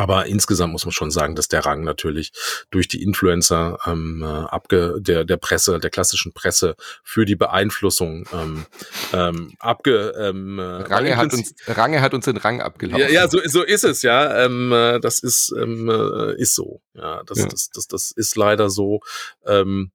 aber 0.00 0.24
insgesamt 0.24 0.72
muss 0.72 0.86
man 0.86 0.92
schon 0.92 1.10
sagen, 1.10 1.34
dass 1.34 1.48
der 1.48 1.66
Rang 1.66 1.84
natürlich 1.84 2.32
durch 2.70 2.88
die 2.88 3.02
Influencer 3.02 3.78
ähm, 3.84 4.22
äh, 4.22 4.26
abge 4.26 4.96
der 4.98 5.24
der 5.26 5.36
Presse, 5.36 5.78
der 5.78 5.90
klassischen 5.90 6.32
Presse 6.32 6.74
für 7.04 7.26
die 7.26 7.36
Beeinflussung 7.36 8.26
ähm, 8.32 8.64
ähm, 9.12 9.52
abge 9.58 10.14
ähm, 10.18 10.58
äh, 10.58 10.62
Range 10.62 11.18
hat 11.18 11.34
uns 11.34 11.54
Range 11.66 12.00
hat 12.00 12.14
uns 12.14 12.24
den 12.24 12.38
Rang 12.38 12.62
abgelaufen. 12.62 12.98
Ja, 12.98 13.10
ja 13.10 13.28
so 13.28 13.40
so 13.44 13.62
ist 13.62 13.84
es 13.84 14.00
ja. 14.00 14.42
Ähm, 14.42 14.72
äh, 14.72 15.00
das 15.00 15.18
ist 15.18 15.52
ähm, 15.54 15.90
äh, 15.90 16.34
ist 16.40 16.54
so. 16.54 16.80
Ja, 16.94 17.22
das, 17.24 17.36
ja. 17.36 17.48
Das, 17.48 17.68
das 17.68 17.86
das 17.86 18.10
ist 18.10 18.36
leider 18.36 18.70
so. 18.70 19.00
Ähm, 19.44 19.90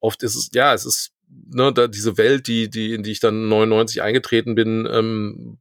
oft 0.00 0.22
ist 0.22 0.36
es 0.36 0.50
ja, 0.52 0.74
es 0.74 0.84
ist 0.84 1.12
ne, 1.30 1.72
da 1.72 1.86
diese 1.86 2.18
Welt, 2.18 2.46
die 2.46 2.68
die 2.68 2.92
in 2.92 3.02
die 3.02 3.12
ich 3.12 3.20
dann 3.20 3.48
99 3.48 4.02
eingetreten 4.02 4.54
bin. 4.54 4.86
Ähm, 4.90 5.56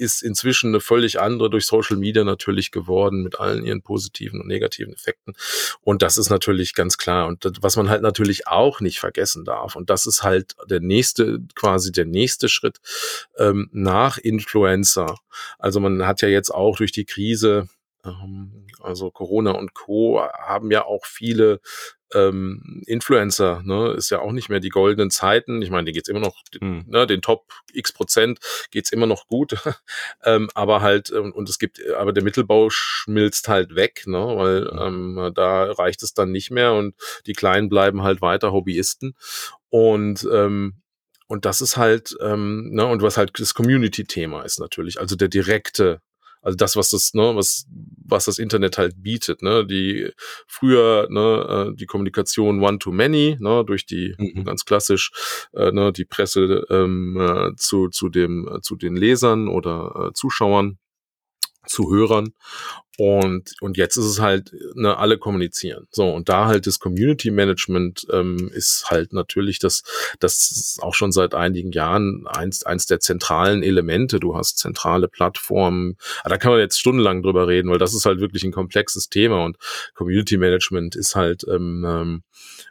ist 0.00 0.22
inzwischen 0.22 0.70
eine 0.70 0.80
völlig 0.80 1.20
andere 1.20 1.50
durch 1.50 1.66
Social 1.66 1.96
Media 1.96 2.24
natürlich 2.24 2.70
geworden 2.70 3.22
mit 3.22 3.38
allen 3.38 3.64
ihren 3.64 3.82
positiven 3.82 4.40
und 4.40 4.46
negativen 4.46 4.94
Effekten. 4.94 5.34
Und 5.82 6.02
das 6.02 6.16
ist 6.16 6.30
natürlich 6.30 6.74
ganz 6.74 6.96
klar. 6.96 7.26
Und 7.26 7.44
was 7.60 7.76
man 7.76 7.90
halt 7.90 8.02
natürlich 8.02 8.46
auch 8.46 8.80
nicht 8.80 8.98
vergessen 8.98 9.44
darf, 9.44 9.76
und 9.76 9.90
das 9.90 10.06
ist 10.06 10.22
halt 10.22 10.56
der 10.68 10.80
nächste, 10.80 11.40
quasi 11.54 11.92
der 11.92 12.06
nächste 12.06 12.48
Schritt 12.48 12.80
ähm, 13.36 13.68
nach 13.72 14.16
Influencer. 14.16 15.16
Also 15.58 15.80
man 15.80 16.06
hat 16.06 16.22
ja 16.22 16.28
jetzt 16.28 16.50
auch 16.50 16.78
durch 16.78 16.92
die 16.92 17.04
Krise 17.04 17.68
ähm, 18.04 18.66
also 18.80 19.10
Corona 19.10 19.52
und 19.52 19.74
Co. 19.74 20.22
haben 20.22 20.70
ja 20.70 20.84
auch 20.84 21.04
viele 21.04 21.60
ähm, 22.14 22.82
Influencer, 22.86 23.62
ne, 23.64 23.92
ist 23.92 24.10
ja 24.10 24.20
auch 24.20 24.32
nicht 24.32 24.48
mehr 24.48 24.60
die 24.60 24.68
goldenen 24.68 25.10
Zeiten. 25.10 25.62
Ich 25.62 25.70
meine, 25.70 25.86
die 25.86 25.92
geht's 25.92 26.08
immer 26.08 26.20
noch, 26.20 26.36
hm. 26.58 26.84
ne, 26.86 27.06
den 27.06 27.22
Top 27.22 27.46
X 27.72 27.92
Prozent 27.92 28.38
geht's 28.70 28.92
immer 28.92 29.06
noch 29.06 29.26
gut, 29.26 29.54
ähm, 30.24 30.48
aber 30.54 30.80
halt 30.80 31.10
ähm, 31.10 31.32
und 31.32 31.48
es 31.48 31.58
gibt, 31.58 31.80
aber 31.96 32.12
der 32.12 32.24
Mittelbau 32.24 32.68
schmilzt 32.70 33.48
halt 33.48 33.74
weg, 33.74 34.04
ne, 34.06 34.18
weil 34.18 34.70
ähm, 34.78 35.32
da 35.34 35.70
reicht 35.72 36.02
es 36.02 36.14
dann 36.14 36.30
nicht 36.32 36.50
mehr 36.50 36.72
und 36.72 36.94
die 37.26 37.34
Kleinen 37.34 37.68
bleiben 37.68 38.02
halt 38.02 38.22
weiter 38.22 38.52
Hobbyisten 38.52 39.14
und 39.68 40.26
ähm, 40.32 40.74
und 41.30 41.44
das 41.44 41.60
ist 41.60 41.76
halt, 41.76 42.16
ähm, 42.20 42.70
ne, 42.72 42.84
und 42.86 43.02
was 43.02 43.16
halt 43.16 43.38
das 43.38 43.54
Community-Thema 43.54 44.42
ist 44.42 44.58
natürlich, 44.58 44.98
also 44.98 45.14
der 45.14 45.28
direkte 45.28 46.00
also 46.42 46.56
das, 46.56 46.76
was 46.76 46.90
das, 46.90 47.14
ne, 47.14 47.34
was, 47.34 47.66
was 48.04 48.24
das 48.24 48.38
Internet 48.38 48.78
halt 48.78 49.02
bietet, 49.02 49.42
ne, 49.42 49.66
die 49.66 50.10
früher, 50.46 51.06
ne, 51.10 51.70
äh, 51.70 51.76
die 51.76 51.86
Kommunikation 51.86 52.62
one-to-many, 52.62 53.36
ne, 53.40 53.64
durch 53.64 53.86
die 53.86 54.14
mhm. 54.18 54.44
ganz 54.44 54.64
klassisch, 54.64 55.10
äh, 55.52 55.70
ne, 55.70 55.92
die 55.92 56.04
Presse 56.04 56.64
ähm, 56.70 57.18
äh, 57.20 57.54
zu, 57.56 57.88
zu 57.88 58.08
dem, 58.08 58.48
äh, 58.48 58.60
zu 58.60 58.76
den 58.76 58.96
Lesern 58.96 59.48
oder 59.48 60.08
äh, 60.08 60.12
Zuschauern, 60.14 60.78
zu 61.66 61.90
Hörern 61.90 62.32
Und, 63.00 63.54
und 63.62 63.78
jetzt 63.78 63.96
ist 63.96 64.04
es 64.04 64.20
halt, 64.20 64.54
ne, 64.74 64.94
alle 64.98 65.16
kommunizieren. 65.16 65.86
So, 65.90 66.10
und 66.10 66.28
da 66.28 66.48
halt 66.48 66.66
das 66.66 66.80
Community 66.80 67.30
Management 67.30 68.06
ähm, 68.12 68.50
ist 68.52 68.90
halt 68.90 69.14
natürlich 69.14 69.58
das, 69.58 69.84
das 70.18 70.50
ist 70.50 70.82
auch 70.82 70.92
schon 70.92 71.10
seit 71.10 71.34
einigen 71.34 71.72
Jahren 71.72 72.26
eins, 72.26 72.62
eins 72.62 72.84
der 72.84 73.00
zentralen 73.00 73.62
Elemente. 73.62 74.20
Du 74.20 74.36
hast 74.36 74.58
zentrale 74.58 75.08
Plattformen. 75.08 75.96
Aber 76.20 76.28
da 76.28 76.36
kann 76.36 76.52
man 76.52 76.60
jetzt 76.60 76.78
stundenlang 76.78 77.22
drüber 77.22 77.48
reden, 77.48 77.70
weil 77.70 77.78
das 77.78 77.94
ist 77.94 78.04
halt 78.04 78.20
wirklich 78.20 78.44
ein 78.44 78.52
komplexes 78.52 79.08
Thema 79.08 79.46
und 79.46 79.56
Community 79.94 80.36
Management 80.36 80.94
ist 80.94 81.16
halt 81.16 81.46
ähm, 81.48 81.86
ähm, 81.88 82.22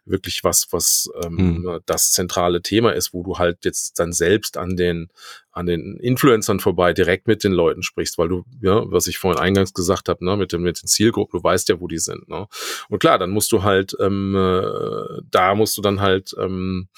wirklich 0.05 0.43
was, 0.43 0.67
was 0.69 1.09
ähm, 1.23 1.37
hm. 1.39 1.79
das 1.87 2.11
zentrale 2.11 2.61
Thema 2.61 2.91
ist, 2.91 3.13
wo 3.15 3.23
du 3.23 3.39
halt 3.39 3.65
jetzt 3.65 3.99
dann 3.99 4.13
selbst 4.13 4.57
an 4.57 4.75
den 4.75 5.09
an 5.51 5.65
den 5.65 5.97
Influencern 5.97 6.59
vorbei 6.59 6.93
direkt 6.93 7.27
mit 7.27 7.43
den 7.43 7.51
Leuten 7.51 7.83
sprichst, 7.83 8.17
weil 8.17 8.29
du, 8.29 8.45
ja, 8.61 8.83
was 8.91 9.07
ich 9.07 9.17
vorhin 9.17 9.41
eingangs 9.41 9.73
gesagt 9.73 10.07
habe, 10.07 10.18
ne, 10.21 10.37
mit, 10.37 10.51
den, 10.53 10.61
mit 10.61 10.81
den 10.81 10.87
Zielgruppen, 10.87 11.39
du 11.39 11.43
weißt 11.43 11.69
ja, 11.69 11.79
wo 11.79 11.87
die 11.87 11.99
sind. 11.99 12.27
Ne? 12.29 12.47
Und 12.89 12.99
klar, 12.99 13.17
dann 13.17 13.31
musst 13.31 13.51
du 13.51 13.63
halt, 13.63 13.95
ähm, 13.99 14.35
äh, 14.35 15.21
da 15.29 15.55
musst 15.55 15.77
du 15.77 15.81
dann 15.81 16.01
halt 16.01 16.35
ähm, 16.39 16.89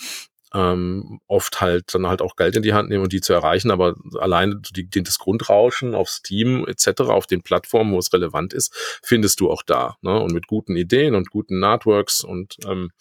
ähm, 0.53 1.19
oft 1.27 1.61
halt 1.61 1.93
dann 1.93 2.07
halt 2.07 2.21
auch 2.21 2.35
Geld 2.35 2.55
in 2.55 2.63
die 2.63 2.73
Hand 2.73 2.89
nehmen 2.89 3.03
und 3.03 3.13
die 3.13 3.21
zu 3.21 3.33
erreichen, 3.33 3.71
aber 3.71 3.95
alleine 4.19 4.59
die, 4.75 4.89
die, 4.89 5.03
das 5.03 5.17
Grundrauschen 5.17 5.95
auf 5.95 6.09
Steam 6.09 6.65
etc., 6.67 7.01
auf 7.01 7.25
den 7.25 7.41
Plattformen, 7.41 7.93
wo 7.93 7.99
es 7.99 8.11
relevant 8.11 8.53
ist, 8.53 8.73
findest 9.01 9.39
du 9.39 9.49
auch 9.49 9.63
da. 9.63 9.95
Ne? 10.01 10.19
Und 10.19 10.33
mit 10.33 10.47
guten 10.47 10.75
Ideen 10.75 11.15
und 11.15 11.29
guten 11.29 11.63
Artworks 11.63 12.23
und 12.23 12.57
ähm, 12.67 12.91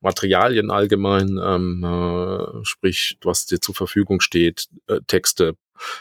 Materialien 0.00 0.70
allgemein, 0.70 1.40
ähm, 1.42 1.82
äh, 1.84 2.64
sprich, 2.64 3.16
was 3.22 3.46
dir 3.46 3.60
zur 3.60 3.74
Verfügung 3.74 4.20
steht, 4.20 4.66
äh, 4.86 5.00
Texte, 5.06 5.54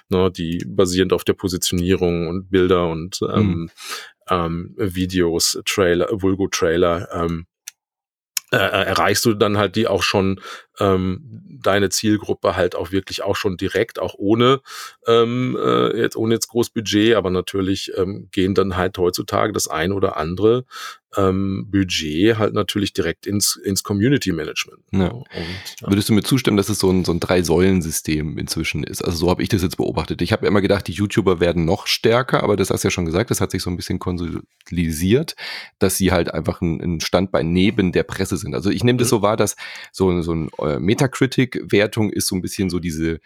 ne, 0.09 0.31
die 0.31 0.63
basierend 0.67 1.13
auf 1.13 1.23
der 1.23 1.33
Positionierung 1.33 2.27
und 2.27 2.49
Bilder 2.49 2.89
und 2.89 3.19
ähm, 3.31 3.47
mhm. 3.47 3.69
ähm, 4.29 4.75
Videos, 4.77 5.59
Trailer, 5.65 6.07
Vulgo-Trailer, 6.11 7.09
ähm, 7.13 7.45
äh, 8.51 8.57
erreichst 8.57 9.25
du 9.25 9.33
dann 9.33 9.57
halt 9.57 9.75
die 9.75 9.87
auch 9.87 10.03
schon 10.03 10.39
ähm, 10.79 11.21
deine 11.61 11.89
Zielgruppe 11.89 12.55
halt 12.55 12.75
auch 12.75 12.91
wirklich 12.91 13.23
auch 13.23 13.35
schon 13.35 13.57
direkt, 13.57 13.99
auch 13.99 14.15
ohne 14.17 14.61
ähm, 15.07 15.57
äh, 15.59 15.99
jetzt 15.99 16.15
ohne 16.15 16.35
jetzt 16.35 16.47
groß 16.47 16.69
Budget, 16.69 17.15
aber 17.15 17.29
natürlich 17.29 17.91
ähm, 17.97 18.29
gehen 18.31 18.53
dann 18.53 18.77
halt 18.77 18.97
heutzutage 18.97 19.53
das 19.53 19.67
ein 19.67 19.91
oder 19.91 20.17
andere 20.17 20.65
ähm, 21.15 21.67
Budget 21.71 22.37
halt 22.37 22.53
natürlich 22.53 22.93
direkt 22.93 23.25
ins, 23.25 23.55
ins 23.55 23.83
Community 23.83 24.31
Management. 24.31 24.79
Ja. 24.91 25.07
Und, 25.07 25.25
ja. 25.81 25.87
Würdest 25.89 26.09
du 26.09 26.13
mir 26.13 26.23
zustimmen, 26.23 26.57
dass 26.57 26.69
es 26.69 26.79
so 26.79 26.91
ein, 26.91 27.05
so 27.05 27.13
ein 27.13 27.19
Drei-Säulen-System 27.19 28.37
inzwischen 28.37 28.83
ist? 28.83 29.03
Also 29.03 29.17
so 29.17 29.29
habe 29.29 29.41
ich 29.41 29.49
das 29.49 29.61
jetzt 29.61 29.77
beobachtet. 29.77 30.21
Ich 30.21 30.31
habe 30.31 30.45
immer 30.45 30.61
gedacht, 30.61 30.87
die 30.87 30.91
YouTuber 30.91 31.39
werden 31.39 31.65
noch 31.65 31.87
stärker, 31.87 32.43
aber 32.43 32.57
das 32.57 32.69
hast 32.69 32.83
du 32.83 32.87
ja 32.87 32.91
schon 32.91 33.05
gesagt, 33.05 33.31
das 33.31 33.41
hat 33.41 33.51
sich 33.51 33.63
so 33.63 33.69
ein 33.69 33.77
bisschen 33.77 33.99
konsolidiert, 33.99 35.35
dass 35.79 35.97
sie 35.97 36.11
halt 36.11 36.33
einfach 36.33 36.61
ein, 36.61 36.81
ein 36.81 36.99
Standbein 36.99 37.51
neben 37.51 37.91
der 37.91 38.03
Presse 38.03 38.37
sind. 38.37 38.53
Also 38.53 38.69
ich 38.69 38.83
nehme 38.83 38.99
das 38.99 39.07
mhm. 39.07 39.17
so 39.17 39.21
wahr, 39.21 39.37
dass 39.37 39.55
so, 39.91 40.21
so 40.21 40.33
ein 40.33 40.49
Metacritic-Wertung 40.80 42.12
ist 42.12 42.27
so 42.27 42.36
ein 42.36 42.41
bisschen 42.41 42.69
so 42.69 42.80
diese 42.80 43.19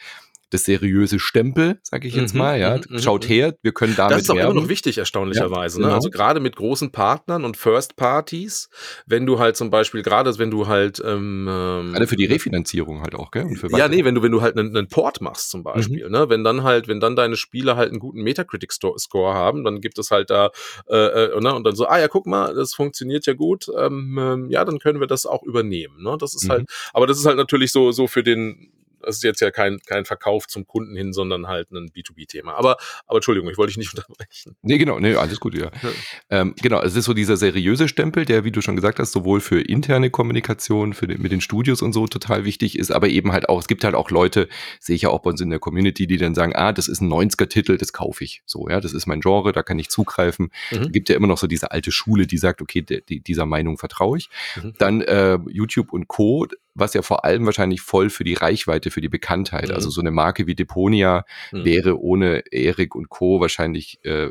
das 0.51 0.65
seriöse 0.65 1.17
Stempel, 1.17 1.79
sage 1.81 2.07
ich 2.07 2.13
jetzt 2.13 2.33
mhm, 2.33 2.39
mal. 2.39 2.59
Ja, 2.59 2.77
mhm, 2.77 2.99
schaut 2.99 3.23
mhm. 3.23 3.29
her, 3.29 3.55
wir 3.61 3.71
können 3.71 3.95
damit 3.95 4.11
Das 4.11 4.23
ist 4.23 4.29
auch 4.29 4.35
werben. 4.35 4.51
immer 4.51 4.61
noch 4.61 4.69
wichtig, 4.69 4.97
erstaunlicherweise. 4.97 5.77
Ja, 5.77 5.79
genau. 5.79 5.87
ne? 5.89 5.95
Also 5.95 6.09
gerade 6.09 6.39
mit 6.39 6.55
großen 6.57 6.91
Partnern 6.91 7.45
und 7.45 7.57
First 7.57 7.95
Parties, 7.95 8.69
wenn 9.05 9.25
du 9.25 9.39
halt 9.39 9.55
zum 9.55 9.69
Beispiel 9.69 10.03
gerade, 10.03 10.37
wenn 10.37 10.51
du 10.51 10.67
halt 10.67 11.01
ähm, 11.05 11.45
gerade 11.45 12.07
für 12.07 12.17
die 12.17 12.25
Refinanzierung 12.25 13.01
halt 13.01 13.15
auch, 13.15 13.31
gell? 13.31 13.47
Ja, 13.69 13.87
nee, 13.87 14.03
wenn 14.03 14.15
du 14.15 14.21
wenn 14.21 14.31
du 14.31 14.41
halt 14.41 14.57
einen, 14.57 14.75
einen 14.75 14.87
Port 14.87 15.21
machst 15.21 15.49
zum 15.49 15.63
Beispiel, 15.63 16.05
mhm. 16.05 16.11
ne, 16.11 16.29
wenn 16.29 16.43
dann 16.43 16.63
halt 16.63 16.87
wenn 16.87 16.99
dann 16.99 17.15
deine 17.15 17.37
Spiele 17.37 17.77
halt 17.77 17.89
einen 17.89 17.99
guten 17.99 18.21
Metacritic 18.21 18.73
Score 18.73 19.33
haben, 19.33 19.63
dann 19.63 19.79
gibt 19.79 19.97
es 19.97 20.11
halt 20.11 20.29
da 20.29 20.51
äh, 20.89 20.95
äh, 20.95 21.39
ne? 21.39 21.55
und 21.55 21.63
dann 21.63 21.75
so, 21.75 21.87
ah 21.87 21.99
ja, 21.99 22.09
guck 22.09 22.27
mal, 22.27 22.53
das 22.53 22.73
funktioniert 22.73 23.25
ja 23.25 23.33
gut, 23.33 23.67
ähm, 23.77 24.17
ähm 24.19 24.49
ja, 24.49 24.65
dann 24.65 24.79
können 24.79 24.99
wir 24.99 25.07
das 25.07 25.25
auch 25.25 25.43
übernehmen. 25.43 26.03
Ne? 26.03 26.17
Das 26.19 26.35
ist 26.35 26.49
halt, 26.49 26.61
mhm. 26.61 26.65
aber 26.93 27.07
das 27.07 27.17
ist 27.17 27.25
halt 27.25 27.37
natürlich 27.37 27.71
so 27.71 27.91
so 27.91 28.07
für 28.07 28.23
den 28.23 28.71
das 29.03 29.17
ist 29.17 29.23
jetzt 29.23 29.41
ja 29.41 29.51
kein, 29.51 29.79
kein 29.85 30.05
Verkauf 30.05 30.47
zum 30.47 30.65
Kunden 30.65 30.95
hin, 30.95 31.13
sondern 31.13 31.47
halt 31.47 31.71
ein 31.71 31.89
B2B-Thema. 31.89 32.53
Aber, 32.53 32.77
aber 33.05 33.17
Entschuldigung, 33.17 33.49
ich 33.49 33.57
wollte 33.57 33.69
dich 33.71 33.77
nicht 33.77 33.93
unterbrechen. 33.95 34.55
Nee, 34.61 34.77
genau, 34.77 34.99
nee, 34.99 35.15
alles 35.15 35.39
gut, 35.39 35.55
ja. 35.55 35.71
ja. 35.81 35.89
Ähm, 36.29 36.55
genau, 36.61 36.81
es 36.81 36.95
ist 36.95 37.05
so 37.05 37.13
dieser 37.13 37.37
seriöse 37.37 37.87
Stempel, 37.87 38.25
der, 38.25 38.43
wie 38.43 38.51
du 38.51 38.61
schon 38.61 38.75
gesagt 38.75 38.99
hast, 38.99 39.11
sowohl 39.11 39.41
für 39.41 39.61
interne 39.61 40.09
Kommunikation, 40.09 40.93
für 40.93 41.07
den, 41.07 41.21
mit 41.21 41.31
den 41.31 41.41
Studios 41.41 41.81
und 41.81 41.93
so 41.93 42.07
total 42.07 42.45
wichtig 42.45 42.77
ist, 42.77 42.91
aber 42.91 43.09
eben 43.09 43.31
halt 43.31 43.49
auch, 43.49 43.59
es 43.59 43.67
gibt 43.67 43.83
halt 43.83 43.95
auch 43.95 44.09
Leute, 44.09 44.47
sehe 44.79 44.95
ich 44.95 45.03
ja 45.03 45.09
auch 45.09 45.19
bei 45.19 45.31
uns 45.31 45.41
in 45.41 45.49
der 45.49 45.59
Community, 45.59 46.07
die 46.07 46.17
dann 46.17 46.35
sagen, 46.35 46.55
ah, 46.55 46.71
das 46.71 46.87
ist 46.87 47.01
ein 47.01 47.11
90er-Titel, 47.11 47.77
das 47.77 47.93
kaufe 47.93 48.23
ich. 48.23 48.41
So, 48.45 48.67
ja, 48.69 48.79
das 48.79 48.93
ist 48.93 49.07
mein 49.07 49.21
Genre, 49.21 49.51
da 49.51 49.63
kann 49.63 49.79
ich 49.79 49.89
zugreifen. 49.89 50.51
Mhm. 50.71 50.91
Gibt 50.91 51.09
ja 51.09 51.15
immer 51.15 51.27
noch 51.27 51.37
so 51.37 51.47
diese 51.47 51.71
alte 51.71 51.91
Schule, 51.91 52.27
die 52.27 52.37
sagt, 52.37 52.61
okay, 52.61 52.81
de, 52.81 53.01
de, 53.01 53.19
dieser 53.19 53.45
Meinung 53.45 53.77
vertraue 53.77 54.17
ich. 54.17 54.29
Mhm. 54.61 54.73
Dann 54.77 55.01
äh, 55.01 55.39
YouTube 55.49 55.93
und 55.93 56.07
Co 56.07 56.47
was 56.73 56.93
ja 56.93 57.01
vor 57.01 57.25
allem 57.25 57.45
wahrscheinlich 57.45 57.81
voll 57.81 58.10
für 58.10 58.23
die 58.23 58.34
Reichweite, 58.34 58.91
für 58.91 59.01
die 59.01 59.10
Bekanntheit. 59.10 59.63
Also 59.63 59.73
mhm. 59.73 59.75
Also 59.81 59.89
so 59.89 60.01
eine 60.01 60.12
Marke 60.12 60.45
wie 60.45 60.55
Deponia 60.55 61.25
mhm. 61.51 61.65
wäre 61.65 61.99
ohne 61.99 62.43
Erik 62.51 62.93
und 62.95 63.10
Co. 63.10 63.41
wahrscheinlich 63.41 63.99
äh, 64.05 64.29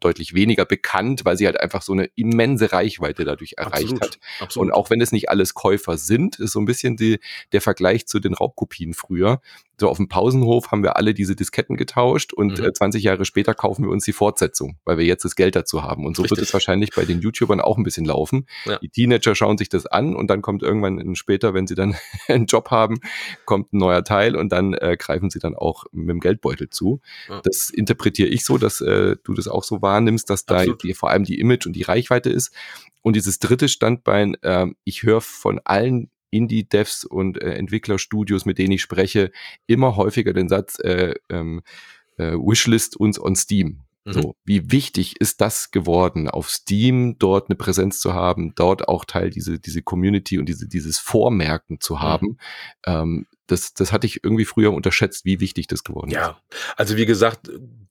deutlich 0.00 0.34
weniger 0.34 0.64
bekannt, 0.64 1.24
weil 1.24 1.36
sie 1.36 1.46
halt 1.46 1.60
einfach 1.60 1.82
so 1.82 1.92
eine 1.92 2.08
immense 2.14 2.72
Reichweite 2.72 3.24
dadurch 3.24 3.54
erreicht 3.56 3.92
Absolut. 3.92 4.02
hat. 4.02 4.18
Absolut. 4.40 4.68
Und 4.68 4.74
auch 4.74 4.90
wenn 4.90 5.00
es 5.00 5.12
nicht 5.12 5.28
alles 5.28 5.54
Käufer 5.54 5.98
sind, 5.98 6.38
ist 6.38 6.52
so 6.52 6.60
ein 6.60 6.66
bisschen 6.66 6.96
die, 6.96 7.18
der 7.52 7.60
Vergleich 7.60 8.06
zu 8.06 8.20
den 8.20 8.34
Raubkopien 8.34 8.94
früher. 8.94 9.40
So 9.80 9.88
auf 9.88 9.96
dem 9.96 10.08
Pausenhof 10.08 10.70
haben 10.70 10.82
wir 10.82 10.96
alle 10.96 11.14
diese 11.14 11.34
Disketten 11.34 11.76
getauscht 11.76 12.32
und 12.32 12.58
mhm. 12.58 12.74
20 12.74 13.02
äh, 13.02 13.08
Jahre 13.08 13.24
später 13.24 13.54
kaufen 13.54 13.84
wir 13.84 13.90
uns 13.90 14.04
die 14.04 14.12
Fortsetzung, 14.12 14.78
weil 14.84 14.98
wir 14.98 15.04
jetzt 15.04 15.24
das 15.24 15.34
Geld 15.34 15.56
dazu 15.56 15.82
haben. 15.82 16.06
Und 16.06 16.16
so 16.16 16.22
Richtig. 16.22 16.38
wird 16.38 16.46
es 16.46 16.52
wahrscheinlich 16.52 16.90
bei 16.94 17.04
den 17.04 17.20
YouTubern 17.20 17.60
auch 17.60 17.78
ein 17.78 17.82
bisschen 17.82 18.04
laufen. 18.04 18.46
Ja. 18.64 18.78
Die 18.78 18.88
Teenager 18.88 19.34
schauen 19.34 19.58
sich 19.58 19.68
das 19.68 19.86
an 19.86 20.14
und 20.14 20.28
dann 20.28 20.42
kommt 20.42 20.62
irgendwann 20.62 21.14
später, 21.14 21.54
wenn 21.54 21.66
sie 21.66 21.74
dann 21.74 21.96
einen 22.28 22.46
Job 22.46 22.70
haben, 22.70 23.00
kommt 23.44 23.72
ein 23.72 23.78
neuer 23.78 24.04
Teil 24.04 24.36
und 24.36 24.52
dann 24.52 24.74
äh, 24.74 24.96
greifen 24.98 25.30
sie 25.30 25.38
dann 25.38 25.54
auch 25.54 25.84
mit 25.92 26.10
dem 26.10 26.20
Geldbeutel 26.20 26.70
zu. 26.70 27.00
Ja. 27.28 27.40
Das 27.42 27.70
interpretiere 27.70 28.28
ich 28.28 28.44
so, 28.44 28.58
dass 28.58 28.80
äh, 28.80 29.16
du 29.24 29.34
das 29.34 29.48
auch 29.48 29.64
so 29.64 29.82
wahrnimmst, 29.82 30.30
dass 30.30 30.46
da 30.46 30.64
die, 30.64 30.94
vor 30.94 31.10
allem 31.10 31.24
die 31.24 31.40
Image 31.40 31.66
und 31.66 31.74
die 31.74 31.82
Reichweite 31.82 32.30
ist. 32.30 32.52
Und 33.02 33.16
dieses 33.16 33.40
dritte 33.40 33.68
Standbein, 33.68 34.36
äh, 34.42 34.66
ich 34.84 35.02
höre 35.02 35.20
von 35.20 35.60
allen 35.64 36.11
Indie-Devs 36.32 37.04
und 37.04 37.40
äh, 37.40 37.54
Entwicklerstudios, 37.54 38.44
mit 38.44 38.58
denen 38.58 38.72
ich 38.72 38.82
spreche, 38.82 39.30
immer 39.66 39.96
häufiger 39.96 40.32
den 40.32 40.48
Satz, 40.48 40.78
äh, 40.80 41.14
ähm, 41.28 41.62
äh, 42.16 42.32
Wishlist 42.32 42.96
uns 42.96 43.20
on 43.20 43.36
Steam. 43.36 43.82
Mhm. 44.04 44.12
So, 44.12 44.36
wie 44.44 44.72
wichtig 44.72 45.20
ist 45.20 45.40
das 45.40 45.70
geworden, 45.70 46.28
auf 46.28 46.50
Steam 46.50 47.18
dort 47.18 47.48
eine 47.48 47.56
Präsenz 47.56 48.00
zu 48.00 48.14
haben, 48.14 48.54
dort 48.56 48.88
auch 48.88 49.04
Teil 49.04 49.30
diese, 49.30 49.60
diese 49.60 49.82
Community 49.82 50.38
und 50.38 50.48
diese, 50.48 50.66
dieses 50.66 50.98
Vormerken 50.98 51.80
zu 51.80 51.94
mhm. 51.94 52.00
haben. 52.00 52.26
Mhm. 52.26 52.36
Ähm, 52.86 53.26
das, 53.46 53.74
das 53.74 53.92
hatte 53.92 54.06
ich 54.06 54.24
irgendwie 54.24 54.44
früher 54.44 54.72
unterschätzt, 54.72 55.24
wie 55.24 55.40
wichtig 55.40 55.66
das 55.66 55.84
geworden 55.84 56.10
ja. 56.10 56.20
ist. 56.20 56.26
Ja, 56.26 56.40
also 56.76 56.96
wie 56.96 57.06
gesagt, 57.06 57.50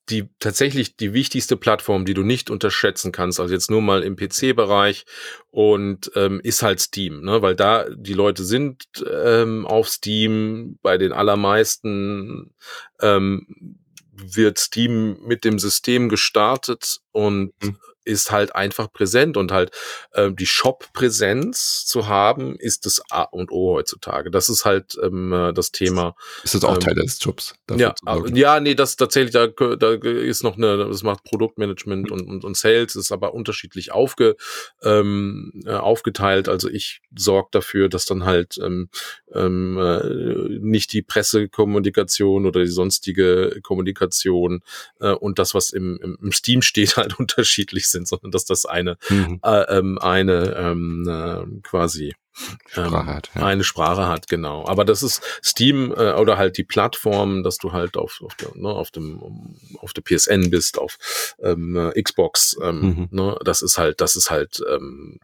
die 0.09 0.29
tatsächlich 0.39 0.97
die 0.97 1.13
wichtigste 1.13 1.57
Plattform, 1.57 2.05
die 2.05 2.13
du 2.13 2.23
nicht 2.23 2.49
unterschätzen 2.49 3.11
kannst, 3.11 3.39
also 3.39 3.53
jetzt 3.53 3.69
nur 3.69 3.81
mal 3.81 4.03
im 4.03 4.15
PC-Bereich 4.15 5.05
und 5.49 6.11
ähm, 6.15 6.41
ist 6.43 6.63
halt 6.63 6.79
Steam, 6.79 7.21
ne? 7.21 7.41
weil 7.41 7.55
da 7.55 7.85
die 7.89 8.13
Leute 8.13 8.43
sind 8.43 8.85
ähm, 9.09 9.65
auf 9.65 9.89
Steam, 9.89 10.79
bei 10.81 10.97
den 10.97 11.13
allermeisten 11.13 12.53
ähm, 13.01 13.77
wird 14.11 14.59
Steam 14.59 15.17
mit 15.25 15.45
dem 15.45 15.59
System 15.59 16.09
gestartet 16.09 16.99
und 17.11 17.53
mhm 17.63 17.77
ist 18.03 18.31
halt 18.31 18.55
einfach 18.55 18.91
präsent 18.91 19.37
und 19.37 19.51
halt 19.51 19.71
äh, 20.11 20.31
die 20.31 20.45
Shop-Präsenz 20.45 21.85
zu 21.85 22.07
haben, 22.07 22.55
ist 22.57 22.85
das 22.85 23.01
A 23.09 23.23
und 23.23 23.51
O 23.51 23.75
heutzutage. 23.75 24.31
Das 24.31 24.49
ist 24.49 24.65
halt 24.65 24.97
ähm, 25.01 25.31
äh, 25.33 25.53
das 25.53 25.71
Thema. 25.71 26.15
Ist 26.43 26.55
das 26.55 26.63
auch 26.63 26.75
ähm, 26.75 26.79
Teil 26.79 26.95
des 26.95 27.19
Jobs? 27.21 27.53
Ja, 27.75 27.93
ja, 28.33 28.59
nee, 28.59 28.75
das 28.75 28.95
tatsächlich, 28.95 29.33
da, 29.33 29.47
da 29.47 29.91
ist 29.93 30.43
noch 30.43 30.57
eine, 30.57 30.77
das 30.77 31.03
macht 31.03 31.23
Produktmanagement 31.23 32.07
mhm. 32.07 32.13
und, 32.13 32.27
und, 32.27 32.43
und 32.43 32.57
Sales, 32.57 32.95
ist 32.95 33.11
aber 33.11 33.33
unterschiedlich 33.33 33.91
aufge, 33.91 34.35
ähm, 34.83 35.51
äh, 35.65 35.73
aufgeteilt. 35.73 36.49
Also 36.49 36.69
ich 36.69 37.01
sorge 37.15 37.49
dafür, 37.51 37.89
dass 37.89 38.05
dann 38.05 38.25
halt 38.25 38.57
ähm, 38.61 38.89
ähm, 39.33 39.77
äh, 39.77 40.59
nicht 40.59 40.93
die 40.93 41.01
Pressekommunikation 41.01 42.45
oder 42.45 42.61
die 42.61 42.67
sonstige 42.67 43.59
Kommunikation 43.61 44.61
äh, 44.99 45.11
und 45.11 45.39
das, 45.39 45.53
was 45.53 45.71
im, 45.71 45.99
im, 46.01 46.17
im 46.21 46.31
Steam 46.31 46.61
steht, 46.61 46.95
halt 46.97 47.19
unterschiedlich 47.19 47.89
sind, 47.91 48.07
sondern 48.07 48.31
dass 48.31 48.45
das 48.45 48.65
eine, 48.65 48.97
mhm. 49.09 49.39
äh, 49.43 49.77
ähm, 49.77 49.97
eine 49.99 50.55
ähm, 50.57 51.07
äh, 51.07 51.61
quasi 51.61 52.13
Sprache 52.33 52.95
ähm, 52.95 53.05
hat, 53.07 53.29
ja. 53.35 53.45
eine 53.45 53.63
Sprache 53.63 54.07
hat, 54.07 54.27
genau. 54.27 54.65
Aber 54.65 54.85
das 54.85 55.03
ist 55.03 55.21
Steam 55.43 55.91
äh, 55.91 56.13
oder 56.13 56.37
halt 56.37 56.57
die 56.57 56.63
Plattform, 56.63 57.43
dass 57.43 57.57
du 57.57 57.73
halt 57.73 57.97
auf, 57.97 58.21
auf, 58.23 58.35
der, 58.35 58.51
ne, 58.55 58.69
auf 58.69 58.91
dem 58.91 59.57
auf 59.79 59.93
der 59.93 60.01
PSN 60.01 60.49
bist, 60.49 60.79
auf 60.79 60.97
ähm, 61.41 61.91
Xbox, 62.01 62.57
ähm, 62.61 62.81
mhm. 62.81 63.07
ne, 63.11 63.37
das 63.43 63.61
ist 63.61 63.77
halt, 63.77 63.99
das 63.99 64.15
ist 64.15 64.31
halt 64.31 64.63
ähm, 64.69 65.19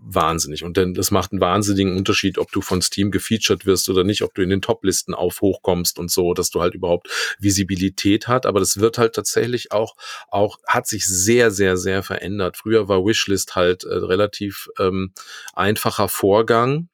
wahnsinnig. 0.00 0.64
Und 0.64 0.76
dann, 0.76 0.94
das 0.94 1.10
macht 1.10 1.32
einen 1.32 1.40
wahnsinnigen 1.40 1.96
Unterschied, 1.96 2.38
ob 2.38 2.50
du 2.52 2.60
von 2.60 2.82
Steam 2.82 3.10
gefeatured 3.10 3.66
wirst 3.66 3.88
oder 3.88 4.04
nicht, 4.04 4.22
ob 4.22 4.34
du 4.34 4.42
in 4.42 4.50
den 4.50 4.62
Top-Listen 4.62 5.14
auf 5.14 5.40
hochkommst 5.40 5.98
und 5.98 6.10
so, 6.10 6.34
dass 6.34 6.50
du 6.50 6.60
halt 6.60 6.74
überhaupt 6.74 7.08
Visibilität 7.38 8.28
hat. 8.28 8.46
Aber 8.46 8.60
das 8.60 8.78
wird 8.78 8.98
halt 8.98 9.14
tatsächlich 9.14 9.72
auch, 9.72 9.96
auch, 10.28 10.58
hat 10.66 10.86
sich 10.86 11.06
sehr, 11.06 11.50
sehr, 11.50 11.76
sehr 11.76 12.02
verändert. 12.02 12.56
Früher 12.56 12.88
war 12.88 13.04
Wishlist 13.04 13.56
halt 13.56 13.84
äh, 13.84 13.94
relativ 13.94 14.68
ähm, 14.78 15.12
einfacher 15.54 16.08
Vorgang 16.08 16.88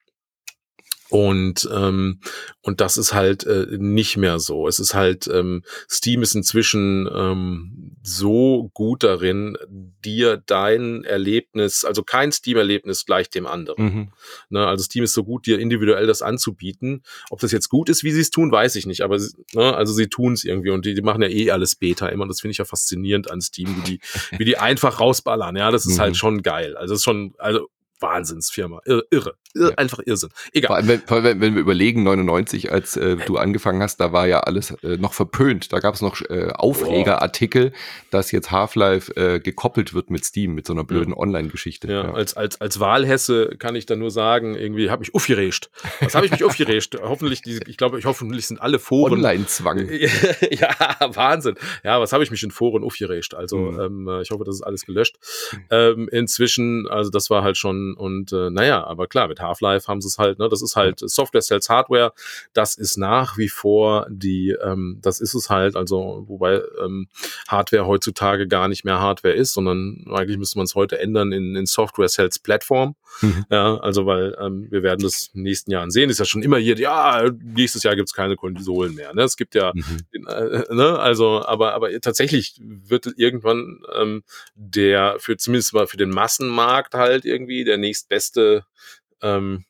und, 1.14 1.68
ähm, 1.72 2.18
und 2.60 2.80
das 2.80 2.98
ist 2.98 3.14
halt 3.14 3.46
äh, 3.46 3.68
nicht 3.78 4.16
mehr 4.16 4.40
so. 4.40 4.66
Es 4.66 4.80
ist 4.80 4.94
halt, 4.94 5.28
ähm, 5.28 5.62
Steam 5.88 6.22
ist 6.22 6.34
inzwischen 6.34 7.08
ähm, 7.14 7.92
so 8.02 8.72
gut 8.74 9.04
darin, 9.04 9.56
dir 10.04 10.42
dein 10.44 11.04
Erlebnis, 11.04 11.84
also 11.84 12.02
kein 12.02 12.32
Steam-Erlebnis 12.32 13.06
gleich 13.06 13.30
dem 13.30 13.46
anderen. 13.46 13.84
Mhm. 13.84 14.08
Ne, 14.48 14.66
also 14.66 14.82
Steam 14.82 15.04
ist 15.04 15.12
so 15.12 15.22
gut, 15.22 15.46
dir 15.46 15.60
individuell 15.60 16.08
das 16.08 16.20
anzubieten. 16.20 17.04
Ob 17.30 17.38
das 17.38 17.52
jetzt 17.52 17.68
gut 17.68 17.88
ist, 17.88 18.02
wie 18.02 18.10
sie 18.10 18.22
es 18.22 18.30
tun, 18.30 18.50
weiß 18.50 18.74
ich 18.74 18.84
nicht. 18.84 19.02
Aber 19.02 19.18
ne, 19.52 19.72
also 19.76 19.92
sie 19.92 20.08
tun 20.08 20.32
es 20.32 20.42
irgendwie 20.42 20.70
und 20.70 20.84
die, 20.84 20.94
die 20.94 21.02
machen 21.02 21.22
ja 21.22 21.28
eh 21.28 21.52
alles 21.52 21.76
Beta 21.76 22.08
immer. 22.08 22.26
Das 22.26 22.40
finde 22.40 22.50
ich 22.50 22.58
ja 22.58 22.64
faszinierend 22.64 23.30
an 23.30 23.40
Steam, 23.40 23.68
wie 23.76 23.88
die, 23.88 24.00
wie 24.36 24.44
die 24.44 24.58
einfach 24.58 24.98
rausballern. 24.98 25.54
Ja, 25.54 25.70
das 25.70 25.86
ist 25.86 25.92
halt 25.92 25.98
mhm. 25.98 26.02
halt 26.02 26.16
schon 26.16 26.42
geil. 26.42 26.76
Also 26.76 26.94
es 26.94 27.02
ist 27.02 27.04
schon, 27.04 27.34
also 27.38 27.68
Wahnsinnsfirma. 28.00 28.80
Irre. 28.84 29.06
irre. 29.10 29.34
Ja. 29.56 29.68
Einfach 29.76 30.00
Irrsinn. 30.04 30.30
Egal. 30.52 30.66
Vor 30.66 30.76
allem, 30.76 30.88
wenn, 30.88 31.00
vor 31.02 31.16
allem, 31.18 31.40
wenn 31.40 31.54
wir 31.54 31.60
überlegen, 31.60 32.02
99, 32.02 32.72
als 32.72 32.96
äh, 32.96 33.16
du 33.16 33.36
angefangen 33.36 33.82
hast, 33.82 33.98
da 33.98 34.12
war 34.12 34.26
ja 34.26 34.40
alles 34.40 34.72
äh, 34.82 34.96
noch 34.96 35.12
verpönt. 35.12 35.72
Da 35.72 35.78
gab 35.78 35.94
es 35.94 36.00
noch 36.00 36.20
äh, 36.22 36.48
Aufregerartikel, 36.52 37.72
dass 38.10 38.32
jetzt 38.32 38.50
Half-Life 38.50 39.14
äh, 39.16 39.38
gekoppelt 39.38 39.94
wird 39.94 40.10
mit 40.10 40.24
Steam, 40.24 40.54
mit 40.54 40.66
so 40.66 40.72
einer 40.72 40.82
blöden 40.82 41.12
ja. 41.12 41.18
Online-Geschichte. 41.18 41.86
Ja, 41.86 42.04
ja, 42.04 42.12
Als, 42.12 42.34
als, 42.36 42.60
als 42.60 42.80
Wahlhesse 42.80 43.54
kann 43.56 43.76
ich 43.76 43.86
dann 43.86 44.00
nur 44.00 44.10
sagen, 44.10 44.56
irgendwie 44.56 44.90
habe 44.90 45.04
ich 45.04 45.14
aufgerecht. 45.14 45.70
Was 46.00 46.16
habe 46.16 46.26
ich 46.26 46.32
mich 46.32 46.42
aufgerecht? 46.42 46.96
hoffentlich, 47.02 47.42
die, 47.42 47.60
ich 47.68 47.76
glaube, 47.76 48.00
ich 48.00 48.06
hoffentlich 48.06 48.48
sind 48.48 48.60
alle 48.60 48.80
Foren. 48.80 49.12
Online-Zwang. 49.12 49.88
ja, 50.50 50.96
Wahnsinn. 51.14 51.54
Ja, 51.84 52.00
was 52.00 52.12
habe 52.12 52.24
ich 52.24 52.32
mich 52.32 52.42
in 52.42 52.50
Foren 52.50 52.82
aufgerecht? 52.82 53.34
Also, 53.34 53.58
mhm. 53.58 54.08
ähm, 54.08 54.20
ich 54.20 54.30
hoffe, 54.32 54.42
das 54.42 54.56
ist 54.56 54.62
alles 54.62 54.84
gelöscht. 54.84 55.16
Mhm. 55.52 55.58
Ähm, 55.70 56.08
inzwischen, 56.10 56.88
also 56.88 57.10
das 57.10 57.30
war 57.30 57.44
halt 57.44 57.56
schon, 57.56 57.93
und 57.94 58.32
äh, 58.32 58.50
naja, 58.50 58.84
aber 58.84 59.06
klar, 59.06 59.28
mit 59.28 59.40
Half-Life 59.40 59.88
haben 59.88 60.00
sie 60.00 60.08
es 60.08 60.18
halt, 60.18 60.38
ne? 60.38 60.48
Das 60.48 60.62
ist 60.62 60.76
halt 60.76 61.00
Software 61.00 61.42
sells 61.42 61.68
Hardware. 61.68 62.12
Das 62.52 62.76
ist 62.76 62.96
nach 62.96 63.38
wie 63.38 63.48
vor 63.48 64.06
die, 64.10 64.56
ähm, 64.62 64.98
das 65.02 65.20
ist 65.20 65.34
es 65.34 65.50
halt, 65.50 65.76
also 65.76 66.24
wobei 66.26 66.60
ähm, 66.82 67.08
Hardware 67.48 67.86
heutzutage 67.86 68.46
gar 68.48 68.68
nicht 68.68 68.84
mehr 68.84 69.00
Hardware 69.00 69.34
ist, 69.34 69.54
sondern 69.54 70.04
eigentlich 70.12 70.38
müsste 70.38 70.58
man 70.58 70.64
es 70.64 70.74
heute 70.74 70.98
ändern 70.98 71.32
in, 71.32 71.56
in 71.56 71.66
Software 71.66 72.08
sells 72.08 72.38
Plattform. 72.38 72.96
Mhm. 73.20 73.44
Ja, 73.50 73.76
also 73.78 74.06
weil 74.06 74.36
ähm, 74.40 74.66
wir 74.70 74.82
werden 74.82 75.02
das 75.02 75.30
in 75.32 75.40
den 75.40 75.44
nächsten 75.44 75.70
Jahren 75.70 75.90
sehen. 75.90 76.10
Ist 76.10 76.18
ja 76.18 76.24
schon 76.24 76.42
immer 76.42 76.58
hier, 76.58 76.76
ja, 76.76 77.30
nächstes 77.42 77.82
Jahr 77.82 77.96
gibt 77.96 78.08
es 78.08 78.14
keine 78.14 78.36
Konsolen 78.36 78.94
mehr. 78.94 79.14
Ne? 79.14 79.22
Es 79.22 79.36
gibt 79.36 79.54
ja, 79.54 79.72
mhm. 79.74 80.26
äh, 80.26 80.74
ne, 80.74 80.98
also, 80.98 81.44
aber, 81.44 81.74
aber 81.74 82.00
tatsächlich 82.00 82.60
wird 82.60 83.08
irgendwann 83.16 83.82
ähm, 83.94 84.24
der 84.54 85.16
für 85.18 85.36
zumindest 85.36 85.74
mal 85.74 85.86
für 85.86 85.96
den 85.96 86.10
Massenmarkt 86.10 86.94
halt 86.94 87.24
irgendwie 87.24 87.64
der 87.74 87.80
nächstbeste 87.80 88.64
ähm, 89.20 89.64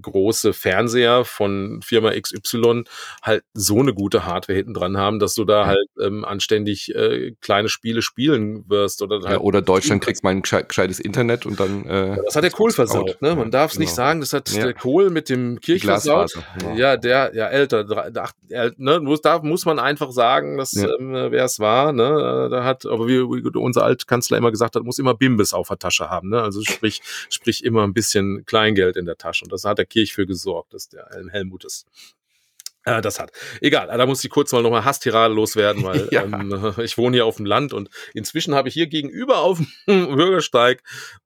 große 0.00 0.52
Fernseher 0.52 1.24
von 1.24 1.80
Firma 1.82 2.12
XY 2.12 2.84
halt 3.22 3.44
so 3.54 3.78
eine 3.78 3.94
gute 3.94 4.24
Hardware 4.26 4.56
hinten 4.56 4.74
dran 4.74 4.96
haben, 4.96 5.18
dass 5.18 5.34
du 5.34 5.44
da 5.44 5.66
halt 5.66 5.88
ähm, 6.00 6.24
anständig 6.24 6.94
äh, 6.94 7.32
kleine 7.40 7.68
Spiele 7.68 8.02
spielen 8.02 8.68
wirst 8.68 9.02
oder 9.02 9.16
halt 9.16 9.30
ja, 9.30 9.38
oder 9.38 9.62
Deutschland 9.62 10.02
kriegt 10.02 10.22
mal 10.22 10.30
ein 10.30 10.42
gescheites 10.42 11.00
Internet 11.00 11.46
und 11.46 11.58
dann 11.58 11.84
äh, 11.86 12.16
das 12.24 12.36
hat 12.36 12.44
der 12.44 12.50
Kohl 12.50 12.70
versaut, 12.70 13.20
ne? 13.20 13.34
Man 13.34 13.50
darf 13.50 13.72
es 13.72 13.76
genau. 13.76 13.86
nicht 13.86 13.94
sagen, 13.94 14.20
das 14.20 14.32
hat 14.32 14.50
ja. 14.50 14.64
der 14.64 14.74
Kohl 14.74 15.10
mit 15.10 15.28
dem 15.28 15.60
Kirch 15.60 15.84
versaut. 15.84 16.32
Genau. 16.58 16.74
Ja, 16.76 16.96
der 16.96 17.32
ja 17.34 17.48
älter, 17.48 18.12
ach, 18.16 18.32
ne, 18.76 19.00
muss 19.00 19.20
da 19.20 19.40
muss 19.40 19.64
man 19.64 19.78
einfach 19.78 20.12
sagen, 20.12 20.58
dass 20.58 20.74
ähm, 20.76 21.12
wer 21.12 21.44
es 21.44 21.58
war, 21.58 21.92
ne, 21.92 22.48
da 22.50 22.64
hat 22.64 22.86
aber 22.86 23.08
wie, 23.08 23.18
wie 23.18 23.58
unser 23.58 23.84
Altkanzler 23.84 24.38
immer 24.38 24.50
gesagt 24.50 24.76
hat, 24.76 24.84
muss 24.84 24.98
immer 24.98 25.14
Bimbis 25.14 25.52
auf 25.52 25.68
der 25.68 25.78
Tasche 25.78 26.10
haben, 26.10 26.28
ne? 26.28 26.42
Also 26.42 26.62
sprich 26.62 27.02
sprich 27.28 27.64
immer 27.64 27.82
ein 27.82 27.92
bisschen 27.92 28.44
Kleingeld 28.46 28.96
in 28.96 29.06
der 29.06 29.16
Tasche 29.16 29.44
und 29.44 29.52
das 29.52 29.64
hat 29.64 29.79
der 29.80 29.86
Kirch 29.86 30.12
für 30.12 30.26
gesorgt, 30.26 30.74
dass 30.74 30.88
der 30.88 31.08
Helmut 31.30 31.64
ist. 31.64 31.86
Äh, 32.90 33.00
das 33.00 33.20
hat. 33.20 33.30
Egal, 33.60 33.86
da 33.86 34.06
muss 34.06 34.24
ich 34.24 34.30
kurz 34.30 34.52
mal 34.52 34.62
nochmal 34.62 34.84
Hasstirade 34.84 35.32
loswerden, 35.32 35.84
weil 35.84 36.08
ja. 36.10 36.24
ähm, 36.24 36.74
ich 36.82 36.98
wohne 36.98 37.16
hier 37.16 37.26
auf 37.26 37.36
dem 37.36 37.46
Land 37.46 37.72
und 37.72 37.88
inzwischen 38.14 38.54
habe 38.54 38.68
ich 38.68 38.74
hier 38.74 38.86
gegenüber 38.86 39.38
auf 39.38 39.60
dem 39.86 40.16
Bürgersteig 40.16 40.82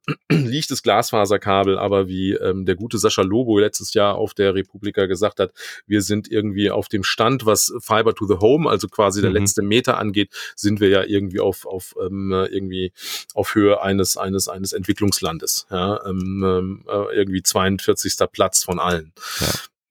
liegt 0.31 0.71
das 0.71 0.83
Glasfaserkabel, 0.83 1.79
aber 1.79 2.09
wie 2.09 2.33
ähm, 2.33 2.67
der 2.67 2.75
gute 2.75 2.99
Sascha 2.99 3.23
Lobo 3.23 3.59
letztes 3.59 3.95
Jahr 3.95 4.17
auf 4.17 4.35
der 4.35 4.55
Republika 4.55 5.07
gesagt 5.07 5.41
hat, 5.41 5.53
wir 5.87 6.03
sind 6.03 6.31
irgendwie 6.31 6.71
auf 6.71 6.89
dem 6.89 7.05
Stand, 7.05 7.47
was 7.47 7.73
Fiber 7.81 8.15
to 8.15 8.27
the 8.27 8.35
Home, 8.35 8.69
also 8.69 8.89
quasi 8.89 9.23
der 9.23 9.31
mhm. 9.31 9.37
letzte 9.37 9.63
Meter 9.63 9.97
angeht, 9.97 10.31
sind 10.57 10.81
wir 10.81 10.91
ja 10.91 11.05
irgendwie 11.05 11.41
auf, 11.41 11.65
auf 11.65 11.95
ähm, 11.99 12.33
irgendwie 12.33 12.93
auf 13.33 13.55
Höhe 13.55 13.81
eines, 13.81 14.19
eines, 14.19 14.49
eines 14.49 14.75
Entwicklungslandes. 14.75 15.67
Ja, 15.71 16.05
ähm, 16.05 16.45
ähm 16.45 16.85
äh, 16.87 17.17
irgendwie 17.17 17.43
42. 17.43 18.15
Platz 18.31 18.63
von 18.63 18.79
allen. 18.79 19.13
Ja. 19.41 19.47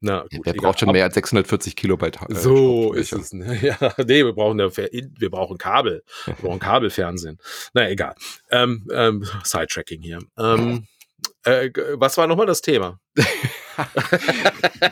Na, 0.06 0.26
gut, 0.30 0.46
der 0.46 0.52
braucht 0.54 0.82
schon 0.82 0.92
mehr 0.92 1.06
als 1.06 1.14
640 1.14 1.78
Kilobyte. 1.78 2.20
Äh, 2.30 2.36
so 2.36 2.92
ist 2.92 3.14
es. 3.14 3.32
Ne? 3.32 3.58
Ja, 3.64 3.78
nee, 4.00 4.26
wir 4.26 4.34
brauchen, 4.34 4.58
wir 4.60 5.30
brauchen 5.30 5.58
Kabel. 5.58 6.04
Wir 6.26 6.36
brauchen 6.36 6.60
Kabelfernsehen. 6.60 7.40
Na, 7.74 7.90
egal. 7.90 8.14
Ähm, 8.52 8.86
ähm, 8.92 9.26
Sidetracking 9.46 10.02
hier. 10.02 10.20
Ähm, 10.38 10.88
äh, 11.46 11.70
was 11.94 12.18
war 12.18 12.28
nochmal 12.28 12.48
das 12.48 12.62
Thema? 12.62 13.00
ich 13.16 13.26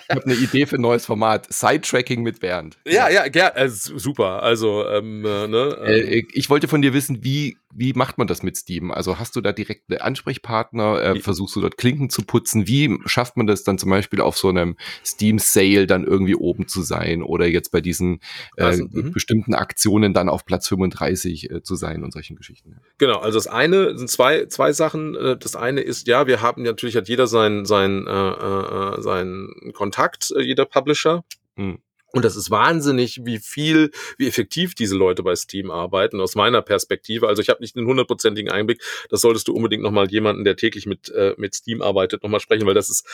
habe 0.09 0.23
eine 0.23 0.33
Idee 0.35 0.65
für 0.65 0.75
ein 0.75 0.81
neues 0.81 1.05
Format. 1.05 1.51
Sidetracking 1.51 2.23
mit 2.23 2.39
Bernd. 2.39 2.77
Ja, 2.87 3.09
ja, 3.09 3.25
ja 3.27 3.49
äh, 3.49 3.67
super. 3.67 4.41
Also, 4.43 4.87
ähm, 4.87 5.25
äh, 5.25 5.47
ne, 5.47 5.77
ähm. 5.81 6.07
Äh, 6.07 6.23
ich 6.31 6.49
wollte 6.49 6.69
von 6.69 6.81
dir 6.81 6.93
wissen, 6.93 7.21
wie, 7.21 7.57
wie 7.73 7.93
macht 7.93 8.17
man 8.17 8.27
das 8.27 8.43
mit 8.43 8.57
Steam? 8.57 8.91
Also 8.91 9.19
hast 9.19 9.35
du 9.35 9.41
da 9.41 9.51
direkt 9.51 9.89
einen 9.89 10.01
Ansprechpartner? 10.01 11.01
Äh, 11.01 11.19
versuchst 11.19 11.55
du 11.55 11.61
dort 11.61 11.77
Klinken 11.77 12.09
zu 12.09 12.23
putzen? 12.23 12.67
Wie 12.67 12.97
schafft 13.05 13.37
man 13.37 13.47
das 13.47 13.63
dann 13.63 13.77
zum 13.77 13.89
Beispiel 13.89 14.21
auf 14.21 14.37
so 14.37 14.49
einem 14.49 14.77
Steam-Sale 15.05 15.87
dann 15.87 16.05
irgendwie 16.05 16.35
oben 16.35 16.67
zu 16.67 16.81
sein 16.81 17.21
oder 17.23 17.47
jetzt 17.47 17.71
bei 17.71 17.81
diesen 17.81 18.19
äh, 18.57 18.63
also, 18.63 18.85
mhm. 18.89 19.11
bestimmten 19.11 19.53
Aktionen 19.53 20.13
dann 20.13 20.29
auf 20.29 20.45
Platz 20.45 20.67
35 20.67 21.51
äh, 21.51 21.63
zu 21.63 21.75
sein 21.75 22.03
und 22.03 22.13
solchen 22.13 22.35
Geschichten? 22.35 22.77
Genau, 22.97 23.19
also 23.19 23.37
das 23.37 23.47
eine 23.47 23.97
sind 23.97 24.09
zwei, 24.09 24.45
zwei 24.45 24.73
Sachen. 24.73 25.15
Äh, 25.15 25.37
das 25.37 25.55
eine 25.55 25.81
ist, 25.81 26.07
ja, 26.07 26.27
wir 26.27 26.41
haben 26.41 26.63
natürlich 26.63 26.95
hat 26.95 27.09
jeder 27.09 27.27
sein, 27.27 27.65
sein 27.65 28.07
äh, 28.07 28.11
äh 28.11 28.71
äh, 28.71 29.01
seinen 29.01 29.73
Kontakt, 29.73 30.33
jeder 30.39 30.65
Publisher. 30.65 31.23
Mhm. 31.55 31.79
Und 32.13 32.25
das 32.25 32.35
ist 32.35 32.51
wahnsinnig, 32.51 33.21
wie 33.23 33.39
viel, 33.39 33.91
wie 34.17 34.27
effektiv 34.27 34.75
diese 34.75 34.95
Leute 34.97 35.23
bei 35.23 35.35
Steam 35.35 35.71
arbeiten, 35.71 36.19
aus 36.19 36.35
meiner 36.35 36.61
Perspektive. 36.61 37.27
Also 37.27 37.41
ich 37.41 37.49
habe 37.49 37.61
nicht 37.61 37.77
einen 37.77 37.87
hundertprozentigen 37.87 38.51
Einblick. 38.51 38.81
Das 39.09 39.21
solltest 39.21 39.47
du 39.47 39.53
unbedingt 39.53 39.83
nochmal 39.83 40.09
jemanden, 40.09 40.43
der 40.43 40.55
täglich 40.55 40.85
mit, 40.85 41.09
äh, 41.09 41.33
mit 41.37 41.55
Steam 41.55 41.81
arbeitet, 41.81 42.23
nochmal 42.23 42.39
sprechen, 42.39 42.65
weil 42.65 42.73
das 42.73 42.89
ist 42.89 43.07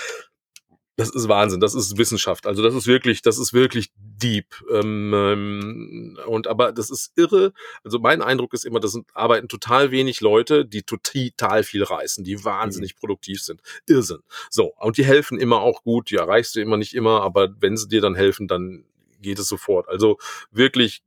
das 0.98 1.12
ist 1.12 1.28
Wahnsinn, 1.30 1.60
das 1.60 1.76
ist 1.76 1.98
Wissenschaft. 1.98 2.48
Also 2.48 2.64
das 2.64 2.74
ist 2.74 2.88
wirklich, 2.88 3.22
das 3.22 3.38
ist 3.38 3.54
wirklich 3.54 3.92
deep. 3.96 4.48
Ähm, 4.72 5.14
ähm, 5.14 6.20
und 6.26 6.48
aber 6.48 6.72
das 6.72 6.90
ist 6.90 7.12
irre. 7.16 7.54
Also 7.84 8.00
mein 8.00 8.24
Eindruck 8.24 8.54
ist 8.56 8.66
immer, 8.66 8.80
das 8.80 8.94
sind, 8.94 9.06
arbeiten 9.14 9.48
total 9.48 9.92
wenig 9.92 10.22
Leute, 10.22 10.66
die 10.66 10.82
total 10.82 11.64
viel 11.64 11.84
reißen, 11.84 12.24
die 12.24 12.44
wahnsinnig 12.44 12.96
mhm. 12.96 13.00
produktiv 13.00 13.44
sind. 13.44 13.62
Irrsinn. 13.88 14.24
So, 14.50 14.74
und 14.80 14.98
die 14.98 15.06
helfen 15.06 15.40
immer 15.40 15.62
auch 15.62 15.84
gut, 15.84 16.10
die 16.10 16.16
erreichst 16.16 16.56
du 16.56 16.62
immer 16.62 16.78
nicht 16.78 16.96
immer, 16.96 17.22
aber 17.22 17.50
wenn 17.60 17.78
sie 17.78 17.88
dir 17.88 18.02
dann 18.02 18.16
helfen, 18.16 18.48
dann 18.48 18.84
geht 19.22 19.38
es 19.38 19.48
sofort. 19.48 19.88
Also 19.90 20.18
wirklich 20.52 21.04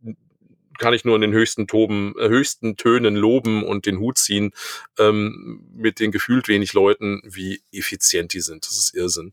kann 0.81 0.95
ich 0.95 1.05
nur 1.05 1.15
in 1.15 1.21
den 1.21 1.33
höchsten 1.33 1.67
Toben, 1.67 2.15
äh, 2.19 2.29
höchsten 2.29 2.77
Tönen 2.77 3.15
loben 3.15 3.63
und 3.63 3.87
den 3.87 4.01
Hut 4.01 4.19
ziehen 4.19 4.53
ähm, 4.99 5.69
mit 5.73 6.01
den 6.01 6.11
gefühlt 6.11 6.49
wenig 6.49 6.73
Leuten, 6.73 7.23
wie 7.25 7.63
effizient 7.71 8.33
die 8.33 8.41
sind. 8.41 8.67
Das 8.67 8.77
ist 8.77 8.95
Irrsinn. 8.95 9.31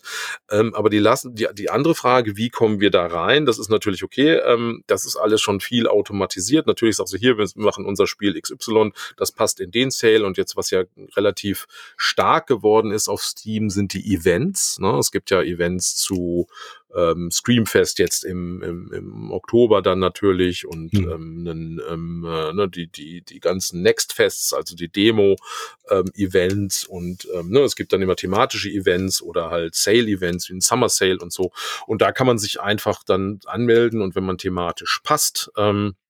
Ähm, 0.51 0.75
aber 0.75 0.89
die 0.89 0.99
lassen 0.99 1.33
die, 1.33 1.47
die 1.53 1.69
andere 1.69 1.95
Frage, 1.95 2.37
wie 2.37 2.49
kommen 2.49 2.79
wir 2.79 2.91
da 2.91 3.05
rein? 3.07 3.45
Das 3.45 3.57
ist 3.57 3.69
natürlich 3.69 4.03
okay. 4.03 4.35
Ähm, 4.45 4.83
das 4.87 5.05
ist 5.05 5.15
alles 5.15 5.41
schon 5.41 5.59
viel 5.59 5.87
automatisiert. 5.87 6.67
Natürlich 6.67 6.97
sagst 6.97 7.13
du 7.13 7.17
hier, 7.17 7.37
wir 7.37 7.47
machen 7.55 7.85
unser 7.85 8.07
Spiel 8.07 8.39
XY, 8.39 8.91
das 9.15 9.31
passt 9.31 9.59
in 9.59 9.71
den 9.71 9.89
Sale 9.89 10.25
und 10.25 10.37
jetzt 10.37 10.57
was 10.57 10.69
ja 10.69 10.83
relativ 11.15 11.67
stark 11.95 12.47
geworden 12.47 12.91
ist 12.91 13.07
auf 13.07 13.23
Steam 13.23 13.69
sind 13.69 13.93
die 13.93 14.13
Events. 14.13 14.79
Ne? 14.79 14.97
Es 14.97 15.11
gibt 15.11 15.31
ja 15.31 15.41
Events 15.41 15.95
zu 15.95 16.47
ähm, 16.95 17.29
Screamfest 17.31 17.99
jetzt 17.99 18.23
im, 18.23 18.61
im, 18.63 18.91
im 18.93 19.31
Oktober 19.31 19.81
dann 19.81 19.99
natürlich 19.99 20.65
und 20.65 20.93
mhm. 20.93 21.09
ähm, 21.09 21.81
ähm, 21.89 22.25
äh, 22.25 22.53
ne, 22.53 22.69
die, 22.69 22.87
die, 22.87 23.21
die 23.21 23.39
ganzen 23.39 23.81
Next-Fests, 23.81 24.53
also 24.53 24.75
die 24.75 24.89
Demo-Events 24.89 26.83
ähm, 26.83 26.95
und 26.95 27.27
ähm, 27.33 27.49
ne, 27.49 27.59
es 27.59 27.75
gibt 27.75 27.93
dann 27.93 28.01
immer 28.01 28.15
thematische 28.15 28.69
Events 28.69 29.21
oder 29.21 29.49
halt 29.49 29.75
Sale-Events 29.75 30.49
wie 30.49 30.53
ein 30.53 30.61
Summer 30.61 30.89
Sale 30.89 31.19
und 31.19 31.33
so. 31.33 31.51
Und 31.85 32.01
da 32.01 32.11
kann 32.11 32.27
man 32.27 32.37
sich 32.37 32.61
einfach 32.61 33.03
dann 33.03 33.39
anmelden 33.45 34.01
und 34.01 34.15
wenn 34.15 34.25
man 34.25 34.37
thematisch 34.37 35.01
passt, 35.03 35.51
ähm, 35.57 35.95
Äh, 35.97 36.06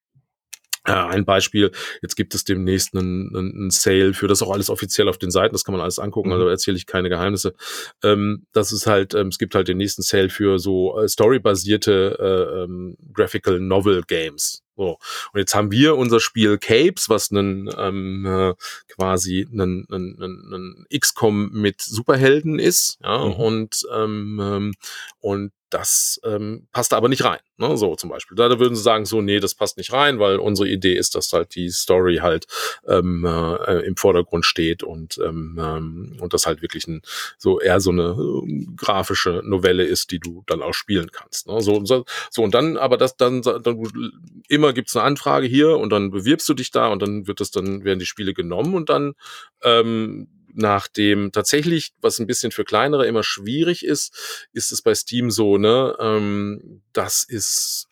ein 0.88 1.26
Beispiel, 1.26 1.72
jetzt 2.02 2.16
gibt 2.16 2.34
es 2.36 2.44
demnächst 2.44 2.96
einen, 2.96 3.36
einen 3.36 3.70
Sale 3.72 4.14
für 4.14 4.28
das 4.28 4.42
auch 4.42 4.52
alles 4.52 4.70
offiziell 4.70 5.10
auf 5.10 5.18
den 5.18 5.32
Seiten, 5.32 5.54
das 5.54 5.64
kann 5.64 5.74
man 5.74 5.82
alles 5.82 6.00
angucken, 6.00 6.32
also 6.32 6.48
erzähle 6.48 6.78
ich 6.78 6.86
keine 6.86 7.10
Geheimnisse. 7.10 7.54
Ähm, 8.04 8.46
das 8.54 8.72
ist 8.72 8.88
halt, 8.88 9.14
ähm, 9.14 9.28
es 9.28 9.38
gibt 9.38 9.56
halt 9.56 9.68
den 9.68 9.78
nächsten 9.78 10.02
Sale 10.02 10.30
für 10.30 10.60
so 10.60 11.00
äh, 11.00 11.08
storybasierte 11.08 12.18
äh, 12.20 12.64
ähm, 12.64 12.98
Graphical 13.14 13.60
Novel 13.60 14.04
Games. 14.08 14.64
So. 14.78 15.00
Und 15.34 15.40
jetzt 15.40 15.56
haben 15.56 15.72
wir 15.72 15.98
unser 15.98 16.20
Spiel 16.20 16.60
Capes, 16.60 17.10
was 17.10 17.32
einen 17.32 17.68
ähm, 17.78 18.26
äh, 18.26 18.54
quasi 18.88 19.48
einen, 19.52 19.88
einen, 19.90 20.22
einen 20.22 20.86
XCOM 20.96 21.50
mit 21.52 21.82
Superhelden 21.82 22.60
ist, 22.60 23.00
ja, 23.02 23.26
mhm. 23.26 23.34
und 23.34 23.88
ähm, 23.92 24.40
ähm 24.42 24.74
und 25.20 25.52
das 25.70 26.20
ähm, 26.24 26.68
passt 26.72 26.94
aber 26.94 27.10
nicht 27.10 27.24
rein. 27.24 27.40
Ne? 27.58 27.76
So 27.78 27.96
zum 27.96 28.10
Beispiel. 28.10 28.36
Da, 28.36 28.60
würden 28.60 28.76
sie 28.76 28.82
sagen, 28.82 29.06
so, 29.06 29.22
nee, 29.22 29.40
das 29.40 29.56
passt 29.56 29.78
nicht 29.78 29.92
rein, 29.92 30.20
weil 30.20 30.38
unsere 30.38 30.68
Idee 30.70 30.94
ist, 30.94 31.16
dass 31.16 31.34
halt 31.34 31.56
die 31.56 31.70
Story 31.70 32.18
halt 32.18 32.46
ähm, 32.88 33.26
äh, 33.26 33.86
im 33.86 33.98
Vordergrund 33.98 34.46
steht 34.46 34.84
und, 34.84 35.20
ähm, 35.24 35.60
ähm, 35.62 36.18
und 36.22 36.34
das 36.34 36.46
halt 36.46 36.62
wirklich 36.62 36.88
ein, 36.88 37.02
so 37.38 37.60
eher 37.60 37.80
so 37.80 37.92
eine 37.92 38.16
äh, 38.18 38.66
grafische 38.76 39.42
Novelle 39.44 39.84
ist, 39.84 40.12
die 40.12 40.20
du 40.20 40.44
dann 40.48 40.62
auch 40.62 40.74
spielen 40.74 41.12
kannst. 41.12 41.48
Ne? 41.48 41.62
So, 41.62 41.84
so, 41.86 42.06
so, 42.30 42.44
und 42.44 42.54
dann, 42.54 42.78
aber 42.78 42.98
das 42.98 43.18
dann, 43.18 43.42
dann 43.42 43.84
immer 44.48 44.74
gibt's 44.74 44.96
eine 44.96 45.06
Anfrage 45.06 45.48
hier 45.48 45.78
und 45.78 45.92
dann 45.92 46.12
bewirbst 46.12 46.48
du 46.48 46.54
dich 46.54 46.72
da 46.72 46.88
und 46.88 47.02
dann 47.02 47.28
wird 47.28 47.40
das 47.40 47.52
dann, 47.52 47.84
werden 47.84 48.00
die 48.00 48.06
Spiele 48.06 48.34
genommen 48.34 48.74
und 48.74 48.90
dann 48.90 49.14
ähm, 49.64 50.28
nachdem 50.54 51.32
tatsächlich, 51.32 51.94
was 52.02 52.20
ein 52.20 52.28
bisschen 52.28 52.52
für 52.52 52.66
kleinere 52.66 53.08
immer 53.08 53.24
schwierig 53.24 53.86
ist, 53.86 54.48
ist 54.54 54.72
es 54.72 54.82
bei 54.82 54.96
Steam 54.96 55.32
so, 55.32 55.58
ne, 55.58 55.96
ähm, 56.00 56.82
das 56.94 57.24
ist 57.24 57.88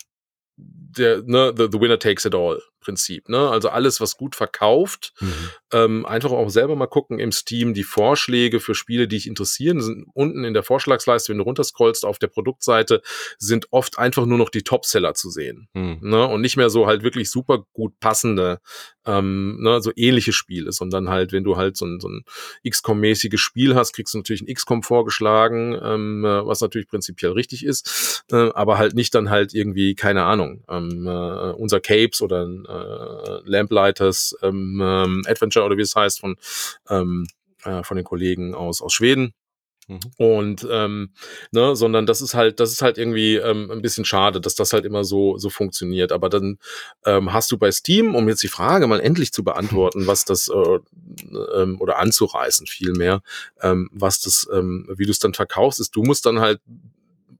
der, 0.56 1.22
ne, 1.22 1.52
the, 1.56 1.68
the 1.70 1.80
winner 1.80 1.98
takes 1.98 2.24
it 2.24 2.34
all. 2.34 2.60
Prinzip. 2.86 3.28
Ne? 3.28 3.50
Also 3.50 3.68
alles, 3.68 4.00
was 4.00 4.16
gut 4.16 4.36
verkauft, 4.36 5.12
mhm. 5.18 5.50
ähm, 5.72 6.06
einfach 6.06 6.30
auch 6.30 6.48
selber 6.50 6.76
mal 6.76 6.86
gucken 6.86 7.18
im 7.18 7.32
Steam 7.32 7.74
die 7.74 7.82
Vorschläge 7.82 8.60
für 8.60 8.76
Spiele, 8.76 9.08
die 9.08 9.16
dich 9.16 9.26
interessieren, 9.26 9.80
sind 9.80 10.06
unten 10.14 10.44
in 10.44 10.54
der 10.54 10.62
Vorschlagsleiste, 10.62 11.32
wenn 11.32 11.38
du 11.38 11.44
runterscrollst 11.44 12.04
auf 12.04 12.20
der 12.20 12.28
Produktseite, 12.28 13.02
sind 13.38 13.66
oft 13.72 13.98
einfach 13.98 14.24
nur 14.24 14.38
noch 14.38 14.50
die 14.50 14.62
Topseller 14.62 15.14
zu 15.14 15.30
sehen. 15.30 15.68
Mhm. 15.74 15.98
Ne? 16.00 16.26
Und 16.28 16.42
nicht 16.42 16.56
mehr 16.56 16.70
so 16.70 16.86
halt 16.86 17.02
wirklich 17.02 17.28
super 17.28 17.64
gut 17.72 17.98
passende, 17.98 18.60
ähm, 19.06 19.58
ne, 19.60 19.80
so 19.80 19.92
ähnliche 19.96 20.32
Spiele, 20.32 20.72
sondern 20.72 21.08
halt, 21.08 21.32
wenn 21.32 21.44
du 21.44 21.56
halt 21.56 21.76
so 21.76 21.86
ein, 21.86 22.00
so 22.00 22.08
ein 22.08 22.24
XCOM-mäßiges 22.68 23.38
Spiel 23.38 23.74
hast, 23.74 23.92
kriegst 23.94 24.14
du 24.14 24.18
natürlich 24.18 24.42
ein 24.42 24.52
XCOM 24.52 24.82
vorgeschlagen, 24.82 25.78
ähm, 25.80 26.24
äh, 26.24 26.46
was 26.46 26.60
natürlich 26.60 26.88
prinzipiell 26.88 27.32
richtig 27.32 27.64
ist, 27.64 28.24
äh, 28.30 28.50
aber 28.52 28.78
halt 28.78 28.94
nicht 28.94 29.14
dann 29.14 29.30
halt 29.30 29.54
irgendwie, 29.54 29.94
keine 29.94 30.24
Ahnung, 30.24 30.64
ähm, 30.68 31.06
äh, 31.06 31.52
unser 31.52 31.80
Capes 31.80 32.20
oder 32.20 32.44
ein 32.44 32.66
äh, 32.76 33.40
Lamplighters 33.44 34.36
ähm, 34.42 34.80
ähm, 34.82 35.22
Adventure 35.26 35.64
oder 35.64 35.76
wie 35.76 35.82
es 35.82 35.96
heißt 35.96 36.20
von, 36.20 36.36
ähm, 36.88 37.26
äh, 37.64 37.82
von 37.82 37.96
den 37.96 38.04
Kollegen 38.04 38.54
aus, 38.54 38.82
aus 38.82 38.92
Schweden. 38.92 39.34
Mhm. 39.88 40.00
Und 40.16 40.66
ähm, 40.70 41.10
ne, 41.52 41.76
sondern 41.76 42.06
das 42.06 42.20
ist 42.20 42.34
halt, 42.34 42.58
das 42.58 42.72
ist 42.72 42.82
halt 42.82 42.98
irgendwie 42.98 43.36
ähm, 43.36 43.70
ein 43.70 43.82
bisschen 43.82 44.04
schade, 44.04 44.40
dass 44.40 44.56
das 44.56 44.72
halt 44.72 44.84
immer 44.84 45.04
so 45.04 45.38
so 45.38 45.48
funktioniert. 45.48 46.10
Aber 46.10 46.28
dann 46.28 46.58
ähm, 47.04 47.32
hast 47.32 47.52
du 47.52 47.58
bei 47.58 47.70
Steam, 47.70 48.14
um 48.14 48.28
jetzt 48.28 48.42
die 48.42 48.48
Frage 48.48 48.86
mal 48.86 49.00
endlich 49.00 49.32
zu 49.32 49.44
beantworten, 49.44 50.06
was 50.06 50.24
das 50.24 50.48
äh, 50.48 50.78
ähm, 51.54 51.80
oder 51.80 51.98
anzureißen 51.98 52.66
vielmehr, 52.66 53.22
ähm, 53.62 53.88
was 53.92 54.20
das, 54.20 54.48
ähm, 54.52 54.88
wie 54.96 55.04
du 55.04 55.12
es 55.12 55.20
dann 55.20 55.34
verkaufst, 55.34 55.78
ist, 55.78 55.94
du 55.94 56.02
musst 56.02 56.26
dann 56.26 56.40
halt 56.40 56.60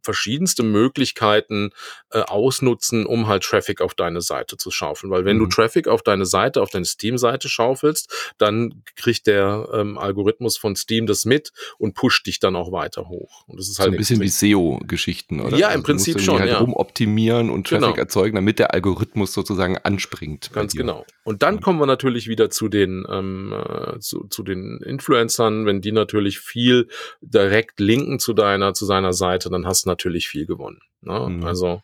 verschiedenste 0.06 0.62
Möglichkeiten 0.62 1.70
äh, 2.10 2.20
ausnutzen, 2.20 3.04
um 3.04 3.26
halt 3.26 3.42
Traffic 3.42 3.82
auf 3.82 3.94
deine 3.94 4.22
Seite 4.22 4.56
zu 4.56 4.70
schaufeln. 4.70 5.10
Weil 5.10 5.24
wenn 5.24 5.36
mhm. 5.36 5.40
du 5.40 5.46
Traffic 5.48 5.88
auf 5.88 6.02
deine 6.02 6.24
Seite, 6.24 6.62
auf 6.62 6.70
deine 6.70 6.86
Steam-Seite 6.86 7.48
schaufelst, 7.48 8.34
dann 8.38 8.82
kriegt 8.94 9.26
der 9.26 9.68
ähm, 9.74 9.98
Algorithmus 9.98 10.56
von 10.56 10.76
Steam 10.76 11.06
das 11.06 11.24
mit 11.24 11.52
und 11.78 11.94
pusht 11.94 12.26
dich 12.26 12.38
dann 12.38 12.56
auch 12.56 12.72
weiter 12.72 13.08
hoch. 13.08 13.44
Und 13.48 13.58
das 13.58 13.68
ist 13.68 13.78
halt 13.78 13.88
so 13.88 13.92
ein 13.92 13.98
bisschen 13.98 14.20
wie 14.20 14.28
SEO-Geschichten, 14.28 15.40
oder? 15.40 15.56
Ja, 15.58 15.68
im 15.68 15.72
also 15.72 15.82
Prinzip 15.82 16.20
schon. 16.20 16.38
Halt 16.38 16.50
ja. 16.50 16.58
rumoptimieren 16.58 17.50
und 17.50 17.66
Traffic 17.66 17.88
genau. 17.88 17.96
erzeugen, 17.96 18.36
damit 18.36 18.58
der 18.58 18.72
Algorithmus 18.72 19.32
sozusagen 19.32 19.76
anspringt. 19.78 20.52
Ganz 20.52 20.74
genau. 20.74 21.04
Und 21.24 21.42
dann 21.42 21.56
ja. 21.56 21.60
kommen 21.60 21.80
wir 21.80 21.86
natürlich 21.86 22.28
wieder 22.28 22.50
zu 22.50 22.68
den 22.68 23.04
ähm, 23.10 23.52
äh, 23.52 23.98
zu, 23.98 24.28
zu 24.28 24.44
den 24.44 24.80
Influencern, 24.84 25.66
wenn 25.66 25.80
die 25.80 25.92
natürlich 25.92 26.38
viel 26.38 26.88
direkt 27.20 27.80
linken 27.80 28.20
zu 28.20 28.32
deiner 28.32 28.74
zu 28.74 28.84
seiner 28.84 29.12
Seite, 29.12 29.50
dann 29.50 29.66
hast 29.66 29.84
du 29.84 29.90
natürlich 29.96 30.28
viel 30.28 30.46
gewonnen. 30.46 30.80
Ne? 31.06 31.28
Mhm. 31.28 31.44
Also 31.44 31.80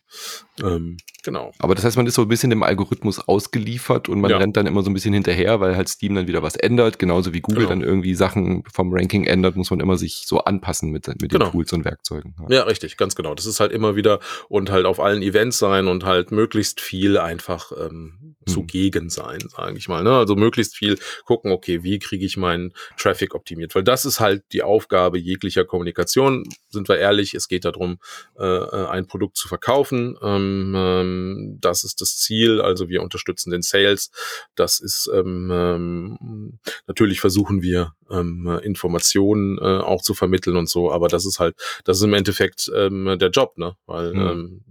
ähm, 0.61 0.97
genau. 1.23 1.51
Aber 1.57 1.73
das 1.73 1.83
heißt, 1.83 1.97
man 1.97 2.05
ist 2.05 2.13
so 2.13 2.23
ein 2.23 2.27
bisschen 2.27 2.51
dem 2.51 2.61
Algorithmus 2.61 3.19
ausgeliefert 3.19 4.07
und 4.07 4.21
man 4.21 4.29
ja. 4.29 4.37
rennt 4.37 4.55
dann 4.55 4.67
immer 4.67 4.83
so 4.83 4.91
ein 4.91 4.93
bisschen 4.93 5.13
hinterher, 5.13 5.59
weil 5.59 5.75
halt 5.75 5.89
Steam 5.89 6.13
dann 6.13 6.27
wieder 6.27 6.43
was 6.43 6.55
ändert, 6.55 6.99
genauso 6.99 7.33
wie 7.33 7.41
Google 7.41 7.63
genau. 7.63 7.69
dann 7.69 7.81
irgendwie 7.81 8.13
Sachen 8.13 8.63
vom 8.71 8.93
Ranking 8.93 9.23
ändert, 9.23 9.55
muss 9.55 9.71
man 9.71 9.79
immer 9.79 9.97
sich 9.97 10.25
so 10.27 10.39
anpassen 10.39 10.91
mit, 10.91 11.07
mit 11.07 11.31
genau. 11.31 11.45
den 11.45 11.51
Tools 11.51 11.73
und 11.73 11.85
Werkzeugen. 11.85 12.35
Ja. 12.49 12.57
ja. 12.57 12.63
richtig, 12.63 12.97
ganz 12.97 13.15
genau. 13.15 13.33
Das 13.33 13.47
ist 13.47 13.59
halt 13.59 13.71
immer 13.71 13.95
wieder 13.95 14.19
und 14.47 14.69
halt 14.69 14.85
auf 14.85 14.99
allen 14.99 15.23
Events 15.23 15.57
sein 15.57 15.87
und 15.87 16.05
halt 16.05 16.31
möglichst 16.31 16.81
viel 16.81 17.17
einfach 17.17 17.71
ähm, 17.71 18.35
mhm. 18.45 18.51
zugegen 18.51 19.09
sein, 19.09 19.39
sage 19.49 19.77
ich 19.77 19.87
mal. 19.87 20.03
Ne? 20.03 20.15
Also 20.15 20.35
möglichst 20.35 20.75
viel 20.75 20.99
gucken, 21.25 21.51
okay, 21.51 21.83
wie 21.83 21.97
kriege 21.97 22.25
ich 22.25 22.37
meinen 22.37 22.73
Traffic 22.97 23.33
optimiert? 23.33 23.73
Weil 23.73 23.83
das 23.83 24.05
ist 24.05 24.19
halt 24.19 24.43
die 24.51 24.61
Aufgabe 24.61 25.17
jeglicher 25.17 25.65
Kommunikation. 25.65 26.43
Sind 26.69 26.87
wir 26.89 26.97
ehrlich, 26.97 27.33
es 27.33 27.47
geht 27.47 27.65
darum, 27.65 27.97
äh, 28.37 28.45
äh 28.45 28.87
ein 28.87 29.07
Produkt 29.13 29.37
zu 29.37 29.47
verkaufen. 29.47 30.17
Ähm, 30.23 30.73
ähm, 30.75 31.57
das 31.61 31.83
ist 31.83 32.01
das 32.01 32.17
Ziel. 32.17 32.61
Also 32.61 32.89
wir 32.89 33.03
unterstützen 33.03 33.51
den 33.51 33.61
Sales. 33.61 34.09
Das 34.55 34.79
ist 34.79 35.07
ähm, 35.13 35.51
ähm, 35.53 36.59
natürlich 36.87 37.19
versuchen 37.21 37.61
wir 37.61 37.93
ähm, 38.09 38.59
Informationen 38.63 39.59
äh, 39.59 39.61
auch 39.61 40.01
zu 40.01 40.15
vermitteln 40.15 40.57
und 40.57 40.67
so. 40.67 40.91
Aber 40.91 41.09
das 41.09 41.27
ist 41.27 41.39
halt, 41.39 41.55
das 41.83 41.97
ist 41.97 42.03
im 42.03 42.15
Endeffekt 42.15 42.71
ähm, 42.75 43.17
der 43.19 43.29
Job, 43.29 43.55
ne? 43.59 43.75
Weil 43.85 44.15
mhm. 44.15 44.61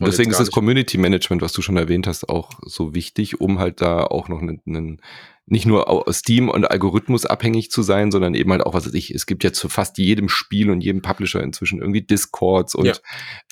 Deswegen 0.00 0.30
ist 0.30 0.40
das 0.40 0.50
Community 0.50 0.98
Management, 0.98 1.42
was 1.42 1.52
du 1.52 1.62
schon 1.62 1.76
erwähnt 1.76 2.06
hast, 2.08 2.28
auch 2.28 2.50
so 2.62 2.94
wichtig, 2.94 3.40
um 3.40 3.60
halt 3.60 3.80
da 3.80 4.04
auch 4.04 4.28
noch 4.28 4.40
einen, 4.40 4.60
einen 4.66 5.00
nicht 5.46 5.66
nur 5.66 5.88
aus 5.88 6.18
Steam 6.18 6.48
und 6.48 6.64
Algorithmus 6.64 7.26
abhängig 7.26 7.70
zu 7.70 7.82
sein, 7.82 8.10
sondern 8.10 8.34
eben 8.34 8.50
halt 8.50 8.62
auch, 8.62 8.72
was 8.72 8.86
weiß 8.86 8.94
ich, 8.94 9.10
es 9.10 9.26
gibt 9.26 9.44
ja 9.44 9.52
zu 9.52 9.68
fast 9.68 9.98
jedem 9.98 10.28
Spiel 10.28 10.70
und 10.70 10.80
jedem 10.80 11.02
Publisher 11.02 11.42
inzwischen 11.42 11.80
irgendwie 11.80 12.00
Discords 12.00 12.74
und 12.74 13.02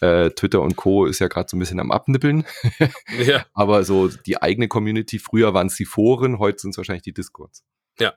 ja. 0.01 0.25
äh, 0.25 0.31
Twitter 0.31 0.63
und 0.63 0.77
Co. 0.77 1.05
ist 1.05 1.19
ja 1.19 1.29
gerade 1.29 1.49
so 1.51 1.57
ein 1.57 1.61
bisschen 1.61 1.81
am 1.81 1.91
Abnippeln. 1.91 2.45
ja. 3.27 3.45
Aber 3.53 3.85
so 3.85 4.09
die 4.09 4.41
eigene 4.41 4.69
Community, 4.69 5.19
früher 5.19 5.53
waren 5.53 5.67
es 5.67 5.77
die 5.77 5.85
Foren, 5.85 6.39
heute 6.39 6.61
sind 6.61 6.71
es 6.71 6.79
wahrscheinlich 6.79 7.03
die 7.03 7.13
Discords. 7.13 7.63
Ja, 8.01 8.15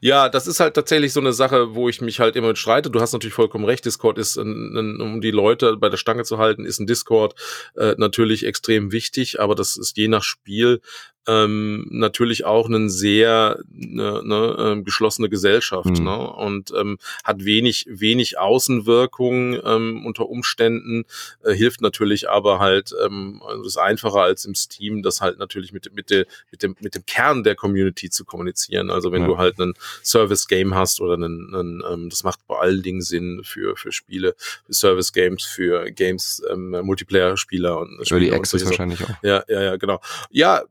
ja, 0.00 0.28
das 0.28 0.46
ist 0.46 0.60
halt 0.60 0.74
tatsächlich 0.74 1.12
so 1.12 1.20
eine 1.20 1.32
Sache, 1.32 1.74
wo 1.74 1.88
ich 1.88 2.00
mich 2.00 2.20
halt 2.20 2.36
immer 2.36 2.48
mit 2.48 2.58
streite. 2.58 2.90
Du 2.90 3.00
hast 3.00 3.12
natürlich 3.12 3.34
vollkommen 3.34 3.64
recht. 3.64 3.84
Discord 3.84 4.18
ist, 4.18 4.36
ein, 4.36 4.76
ein, 4.76 5.00
um 5.00 5.20
die 5.20 5.32
Leute 5.32 5.76
bei 5.76 5.88
der 5.88 5.96
Stange 5.96 6.24
zu 6.24 6.38
halten, 6.38 6.64
ist 6.64 6.78
ein 6.78 6.86
Discord 6.86 7.34
äh, 7.76 7.94
natürlich 7.98 8.46
extrem 8.46 8.92
wichtig, 8.92 9.40
aber 9.40 9.54
das 9.54 9.76
ist 9.76 9.96
je 9.96 10.08
nach 10.08 10.22
Spiel 10.22 10.80
ähm, 11.26 11.86
natürlich 11.90 12.44
auch 12.44 12.68
eine 12.68 12.88
sehr 12.88 13.58
ne, 13.68 14.22
ne, 14.24 14.56
ähm, 14.58 14.84
geschlossene 14.84 15.28
Gesellschaft 15.28 15.98
mhm. 15.98 16.04
ne? 16.04 16.30
und 16.30 16.72
ähm, 16.76 16.98
hat 17.24 17.44
wenig 17.44 17.86
wenig 17.88 18.38
Außenwirkung 18.38 19.54
ähm, 19.64 20.06
unter 20.06 20.28
Umständen 20.28 21.04
äh, 21.42 21.52
hilft 21.52 21.80
natürlich 21.80 22.30
aber 22.30 22.60
halt 22.60 22.94
ähm, 23.04 23.42
also 23.46 23.64
ist 23.64 23.76
einfacher 23.76 24.22
als 24.22 24.44
im 24.44 24.54
Steam 24.54 25.02
das 25.02 25.20
halt 25.20 25.38
natürlich 25.38 25.72
mit 25.72 25.92
mit 25.94 26.10
der 26.10 26.26
mit 26.50 26.62
dem 26.62 26.76
mit 26.80 26.94
dem 26.94 27.04
Kern 27.06 27.42
der 27.42 27.56
Community 27.56 28.08
zu 28.08 28.24
kommunizieren 28.24 28.90
also 28.90 29.10
wenn 29.16 29.22
ja. 29.22 29.28
du 29.28 29.38
halt 29.38 29.60
einen 29.60 29.74
Service 30.04 30.46
Game 30.46 30.74
hast 30.74 31.00
oder 31.00 31.14
einen, 31.14 31.54
einen 31.54 31.82
ähm, 31.90 32.10
das 32.10 32.22
macht 32.22 32.46
bei 32.46 32.56
allen 32.56 32.82
Dingen 32.82 33.00
Sinn 33.00 33.42
für 33.44 33.76
für 33.76 33.92
Spiele 33.92 34.36
für 34.66 34.72
Service 34.72 35.12
Games 35.12 35.42
für 35.42 35.90
Games 35.90 36.42
ähm, 36.50 36.70
Multiplayer 36.70 37.36
Spieler 37.36 37.80
und 37.80 38.10
Early 38.10 38.32
Access 38.32 38.64
wahrscheinlich 38.64 39.02
auch 39.02 39.10
ja 39.22 39.42
ja 39.48 39.62
ja 39.62 39.76
genau 39.76 40.00
ja 40.30 40.62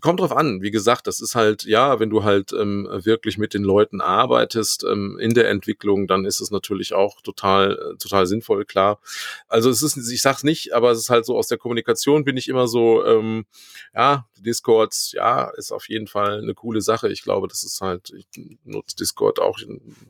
kommt 0.00 0.20
drauf 0.20 0.32
an. 0.32 0.62
Wie 0.62 0.70
gesagt, 0.70 1.06
das 1.06 1.20
ist 1.20 1.34
halt, 1.34 1.64
ja, 1.64 2.00
wenn 2.00 2.10
du 2.10 2.24
halt 2.24 2.52
ähm, 2.52 2.88
wirklich 2.90 3.38
mit 3.38 3.54
den 3.54 3.62
Leuten 3.62 4.00
arbeitest 4.00 4.84
ähm, 4.84 5.18
in 5.20 5.34
der 5.34 5.48
Entwicklung, 5.48 6.06
dann 6.06 6.24
ist 6.24 6.40
es 6.40 6.50
natürlich 6.50 6.92
auch 6.92 7.20
total, 7.20 7.72
äh, 7.72 7.96
total 7.96 8.26
sinnvoll, 8.26 8.64
klar. 8.64 9.00
Also 9.48 9.70
es 9.70 9.82
ist, 9.82 9.96
ich 9.96 10.22
sag's 10.22 10.44
nicht, 10.44 10.72
aber 10.72 10.90
es 10.90 10.98
ist 10.98 11.10
halt 11.10 11.24
so 11.24 11.36
aus 11.36 11.48
der 11.48 11.58
Kommunikation 11.58 12.24
bin 12.24 12.36
ich 12.36 12.48
immer 12.48 12.68
so, 12.68 13.04
ähm, 13.04 13.46
ja, 13.94 14.26
Discords, 14.38 15.12
ja, 15.12 15.50
ist 15.56 15.72
auf 15.72 15.88
jeden 15.88 16.06
Fall 16.06 16.40
eine 16.40 16.54
coole 16.54 16.80
Sache. 16.80 17.10
Ich 17.10 17.22
glaube, 17.22 17.48
das 17.48 17.62
ist 17.62 17.79
halt, 17.80 18.12
ich 18.16 18.26
nutze 18.64 18.96
Discord 18.96 19.40
auch 19.40 19.58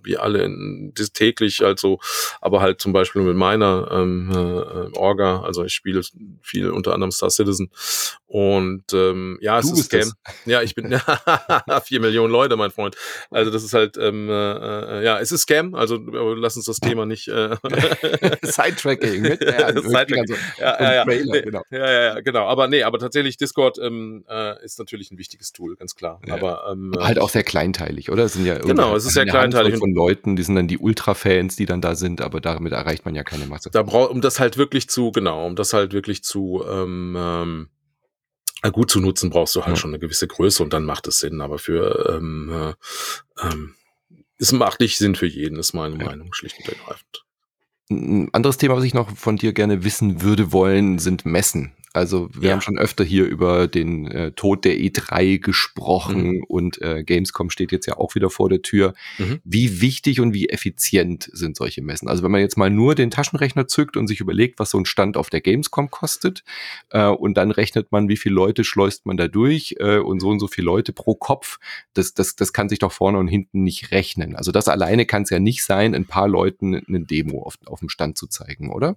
wie 0.03 0.17
alle 0.17 0.43
in, 0.45 0.93
täglich, 1.13 1.65
also, 1.65 1.99
aber 2.41 2.61
halt 2.61 2.81
zum 2.81 2.93
Beispiel 2.93 3.23
mit 3.23 3.37
meiner 3.37 3.89
ähm, 3.91 4.31
äh, 4.31 4.97
Orga, 4.99 5.43
also 5.43 5.65
ich 5.65 5.73
spiele 5.73 6.03
viel 6.43 6.71
unter 6.71 6.95
anderem 6.95 7.11
Star 7.11 7.31
Citizen 7.31 7.71
und 8.31 8.85
ähm, 8.93 9.39
ja, 9.41 9.61
du 9.61 9.73
ist 9.73 9.93
ein 9.93 10.03
Scam. 10.03 10.13
Ja, 10.47 10.63
ich 10.63 10.77
bin 10.77 10.91
vier 11.85 12.01
Millionen 12.01 12.33
Leute, 12.33 12.57
mein 12.57 12.71
Freund. 12.71 12.97
Also 13.31 13.51
das 13.51 13.65
ist 13.65 13.75
halt, 13.75 13.97
ähm, 13.97 14.29
äh, 14.31 15.05
ja, 15.05 15.19
es 15.19 15.33
ist 15.33 15.43
Scam. 15.43 15.75
Also 15.75 15.97
lass 15.97 16.57
uns 16.57 16.67
das 16.67 16.79
Thema 16.79 17.07
nicht 17.07 17.27
äh 17.27 17.57
Sidetracking. 18.43 19.23
Mit, 19.23 19.43
ja, 19.43 19.69
Sidetracking. 19.73 20.27
So 20.29 20.35
ja, 20.59 20.81
ja, 20.81 20.95
ja. 20.95 21.05
Nee, 21.05 21.43
genau. 21.43 21.63
ja, 21.71 21.79
ja, 21.79 22.03
ja, 22.03 22.21
genau. 22.21 22.47
Aber 22.47 22.69
nee, 22.69 22.85
aber 22.85 23.01
tatsächlich 23.01 23.37
Discord 23.37 23.79
ähm, 23.79 24.25
äh, 24.29 24.65
ist 24.65 24.79
natürlich 24.79 25.11
ein 25.11 25.19
wichtiges 25.19 25.53
Tool, 25.53 25.75
ganz 25.75 25.97
klar. 25.97 26.21
Ja. 26.25 26.35
Aber 26.35 26.69
ähm, 26.71 26.93
halt 27.01 27.19
auch 27.19 27.31
sehr 27.31 27.43
kleinteilig, 27.61 28.11
oder? 28.11 28.25
Es 28.25 28.33
sind 28.35 28.47
ja 28.47 28.59
genau, 28.59 28.97
es 28.97 29.05
ist 29.05 29.15
sehr 29.15 29.27
kleinteilig 29.27 29.77
von 29.77 29.93
Leuten, 29.93 30.37
die 30.37 30.43
sind 30.43 30.55
dann 30.55 30.69
die 30.69 30.79
Ultra-Fans, 30.79 31.57
die 31.57 31.67
dann 31.67 31.81
da 31.81 31.95
sind, 31.95 32.21
aber 32.21 32.41
damit 32.41 32.73
erreicht 32.73 33.05
man 33.05 33.15
ja 33.15 33.23
keine 33.23 33.47
Masse. 33.47 33.71
Da 33.71 33.83
braucht, 33.83 34.11
um 34.11 34.21
das 34.21 34.41
halt 34.41 34.57
wirklich 34.57 34.89
zu, 34.89 35.13
genau, 35.13 35.47
um 35.47 35.57
das 35.57 35.73
halt 35.73 35.93
wirklich 35.93 36.23
zu 36.23 36.65
ähm, 36.69 37.17
ähm, 37.19 37.69
gut 38.73 38.91
zu 38.91 39.01
nutzen, 39.01 39.31
brauchst 39.31 39.55
du 39.55 39.61
halt 39.61 39.77
ja. 39.77 39.81
schon 39.81 39.91
eine 39.91 39.99
gewisse 39.99 40.27
Größe 40.27 40.63
und 40.63 40.73
dann 40.73 40.85
macht 40.85 41.07
es 41.07 41.19
Sinn. 41.19 41.41
Aber 41.41 41.59
für 41.59 42.17
ähm, 42.17 42.51
äh, 42.51 43.47
ähm, 43.47 43.75
es 44.39 44.53
macht 44.53 44.81
nicht 44.81 44.97
Sinn 44.99 45.15
für 45.15 45.27
jeden, 45.27 45.59
ist 45.59 45.75
meine 45.75 45.99
ja. 45.99 46.07
Meinung, 46.07 46.33
schlicht 46.33 46.59
und 46.59 46.69
ergreifend. 46.69 47.25
Ein 47.91 48.33
anderes 48.33 48.57
Thema, 48.57 48.77
was 48.77 48.85
ich 48.85 48.95
noch 48.95 49.15
von 49.17 49.37
dir 49.37 49.53
gerne 49.53 49.85
wissen 49.85 50.23
würde 50.23 50.53
wollen, 50.53 50.99
sind 50.99 51.27
Messen. 51.27 51.73
Also 51.93 52.29
wir 52.33 52.49
ja. 52.49 52.55
haben 52.55 52.61
schon 52.61 52.79
öfter 52.79 53.03
hier 53.03 53.27
über 53.27 53.67
den 53.67 54.07
äh, 54.07 54.31
Tod 54.33 54.65
der 54.65 54.77
E3 54.77 55.41
gesprochen 55.41 56.37
mhm. 56.37 56.45
und 56.47 56.81
äh, 56.81 57.03
Gamescom 57.03 57.51
steht 57.51 57.73
jetzt 57.73 57.87
ja 57.87 57.97
auch 57.97 58.15
wieder 58.15 58.31
vor 58.31 58.49
der 58.49 58.63
Tür. 58.63 58.95
Mhm. 59.19 59.41
Wie 59.43 59.81
wichtig 59.81 60.21
und 60.21 60.33
wie 60.33 60.49
effizient 60.49 61.29
sind 61.33 61.57
solche 61.57 61.83
Messen? 61.83 62.09
Also 62.09 62.23
wenn 62.23 62.31
man 62.31 62.41
jetzt 62.41 62.57
mal 62.57 62.71
nur 62.71 62.95
den 62.95 63.11
Taschenrechner 63.11 63.67
zückt 63.67 63.97
und 63.97 64.07
sich 64.07 64.21
überlegt, 64.21 64.61
was 64.61 64.71
so 64.71 64.79
ein 64.79 64.85
Stand 64.85 65.17
auf 65.17 65.31
der 65.31 65.41
Gamescom 65.41 65.91
kostet 65.91 66.45
äh, 66.91 67.07
und 67.07 67.37
dann 67.37 67.51
rechnet 67.51 67.91
man, 67.91 68.09
wie 68.09 68.17
viele 68.17 68.37
Leute 68.37 68.63
schleust 68.63 69.05
man 69.05 69.17
da 69.17 69.27
durch 69.27 69.75
äh, 69.81 69.99
und 69.99 70.21
so 70.21 70.29
und 70.29 70.39
so 70.39 70.47
viele 70.47 70.67
Leute 70.67 70.93
pro 70.93 71.17
Kopf, 71.17 71.59
das, 71.95 72.15
das, 72.15 72.37
das 72.37 72.53
kann 72.53 72.69
sich 72.69 72.79
doch 72.79 72.93
vorne 72.93 73.19
und 73.19 73.27
hinten 73.27 73.65
nicht 73.65 73.91
rechnen. 73.91 74.37
Also 74.37 74.53
das 74.53 74.69
alleine 74.69 75.07
kann 75.07 75.23
es 75.23 75.31
ja 75.31 75.41
nicht 75.41 75.65
sein, 75.65 75.97
ein 75.97 76.05
paar 76.05 76.29
Leuten 76.29 76.77
eine 76.77 77.01
Demo 77.01 77.43
auf, 77.43 77.59
auf 77.67 77.81
dem 77.81 77.89
Stand 77.89 78.17
zu 78.17 78.29
zeigen, 78.29 78.71
oder? 78.73 78.97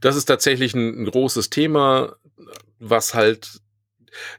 Das 0.00 0.16
ist 0.16 0.26
tatsächlich 0.26 0.74
ein, 0.74 1.02
ein 1.02 1.04
großes 1.06 1.50
Thema, 1.50 2.16
was 2.78 3.14
halt 3.14 3.60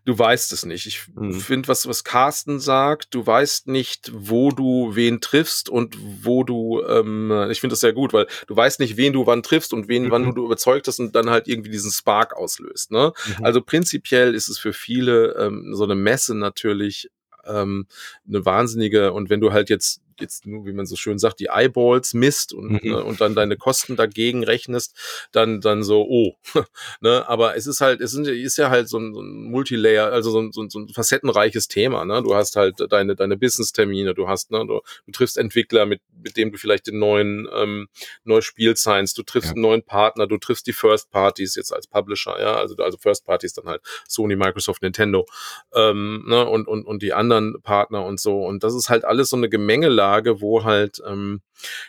du 0.06 0.18
weißt 0.18 0.52
es 0.54 0.66
nicht. 0.66 0.86
Ich 0.86 1.02
mhm. 1.16 1.40
finde, 1.40 1.68
was, 1.68 1.88
was 1.88 2.04
Carsten 2.04 2.60
sagt, 2.60 3.14
du 3.14 3.26
weißt 3.26 3.68
nicht, 3.68 4.12
wo 4.14 4.52
du 4.52 4.96
wen 4.96 5.22
triffst 5.22 5.70
und 5.70 5.98
wo 6.24 6.44
du, 6.44 6.82
ähm, 6.84 7.32
ich 7.50 7.62
finde 7.62 7.74
das 7.74 7.82
sehr 7.82 7.94
gut, 7.94 8.14
weil 8.14 8.28
du 8.48 8.56
weißt 8.56 8.80
nicht, 8.80 8.98
wen 8.98 9.14
du 9.14 9.26
wann 9.26 9.44
triffst 9.44 9.74
und 9.74 9.88
wen, 9.88 10.06
mhm. 10.06 10.12
wann 10.12 10.24
du, 10.26 10.32
du 10.32 10.46
überzeugt 10.46 10.88
hast 10.88 11.00
und 11.00 11.16
dann 11.16 11.30
halt 11.30 11.48
irgendwie 11.48 11.72
diesen 11.72 11.92
Spark 11.92 12.36
auslöst. 12.36 12.92
Ne? 12.92 13.14
Mhm. 13.38 13.46
Also 13.46 13.62
prinzipiell 13.62 14.36
ist 14.36 14.50
es 14.50 14.60
für 14.60 14.74
viele 14.74 15.36
ähm, 15.38 15.74
so 15.74 15.84
eine 15.84 15.96
Messe 15.96 16.36
natürlich 16.36 17.10
ähm, 17.46 17.88
eine 18.28 18.46
wahnsinnige, 18.46 19.14
und 19.14 19.30
wenn 19.30 19.42
du 19.42 19.54
halt 19.54 19.70
jetzt 19.70 20.02
jetzt 20.22 20.46
nur, 20.46 20.66
wie 20.66 20.74
man 20.74 20.86
so 20.86 20.96
schön 20.96 21.20
sagt, 21.20 21.40
die 21.40 21.50
Eyeballs 21.52 22.14
misst 22.14 22.54
und, 22.54 22.84
mhm. 22.84 22.92
ne, 22.92 23.04
und 23.04 23.22
dann 23.22 23.36
deine 23.36 23.58
Kosten 23.58 23.96
dagegen 23.96 24.44
rechnest, 24.44 24.96
dann, 25.32 25.62
dann 25.62 25.84
so, 25.84 26.06
oh. 26.08 26.36
ne? 27.02 27.28
Aber 27.28 27.56
es 27.56 27.68
ist 27.68 27.82
halt, 27.82 28.02
es 28.02 28.14
ist 28.14 28.58
ja 28.58 28.70
halt 28.70 28.90
so 28.90 28.98
ein, 28.98 29.14
so 29.14 29.22
ein 29.22 29.44
Multilayer, 29.44 30.12
also 30.12 30.32
so 30.32 30.40
ein, 30.40 30.52
so, 30.52 30.62
ein, 30.62 30.70
so 30.70 30.80
ein 30.80 30.90
facettenreiches 30.90 31.68
Thema. 31.68 32.06
Ne? 32.06 32.22
Du 32.24 32.36
hast 32.36 32.56
halt 32.56 32.76
deine, 32.90 33.16
deine 33.16 33.38
Business-Termine, 33.38 34.14
du 34.14 34.28
hast, 34.28 34.52
ne, 34.52 34.60
du, 34.66 34.82
du 35.06 35.12
triffst 35.12 35.38
Entwickler, 35.38 35.86
mit, 35.86 36.02
mit 36.12 36.38
dem 36.38 36.52
du 36.52 36.58
vielleicht 36.58 36.88
den 36.88 37.00
neuen 37.00 37.48
ähm, 37.54 37.88
neues 38.24 38.46
Spiel 38.46 38.76
signst, 38.76 39.18
du 39.18 39.24
triffst 39.24 39.50
ja. 39.50 39.54
einen 39.54 39.62
neuen 39.62 39.84
Partner, 39.84 40.28
du 40.28 40.38
triffst 40.38 40.68
die 40.68 40.74
First 40.74 41.12
Parties 41.12 41.56
jetzt 41.56 41.74
als 41.74 41.88
Publisher, 41.88 42.40
ja, 42.40 42.56
also, 42.56 42.76
also 42.78 42.98
First 42.98 43.26
Parties 43.26 43.54
dann 43.54 43.66
halt 43.66 43.82
Sony, 44.08 44.36
Microsoft, 44.36 44.82
Nintendo 44.82 45.26
ähm, 45.74 46.24
ne? 46.28 46.48
und, 46.48 46.68
und, 46.68 46.86
und 46.86 47.02
die 47.02 47.14
anderen 47.14 47.62
Partner 47.62 48.06
und 48.06 48.20
so. 48.20 48.44
Und 48.46 48.64
das 48.64 48.74
ist 48.74 48.90
halt 48.90 49.06
alles 49.06 49.30
so 49.30 49.38
eine 49.38 49.50
Gemengelage 49.50 50.09
Lage, 50.10 50.42
wo 50.42 50.64
halt 50.64 51.02
ähm, 51.06 51.42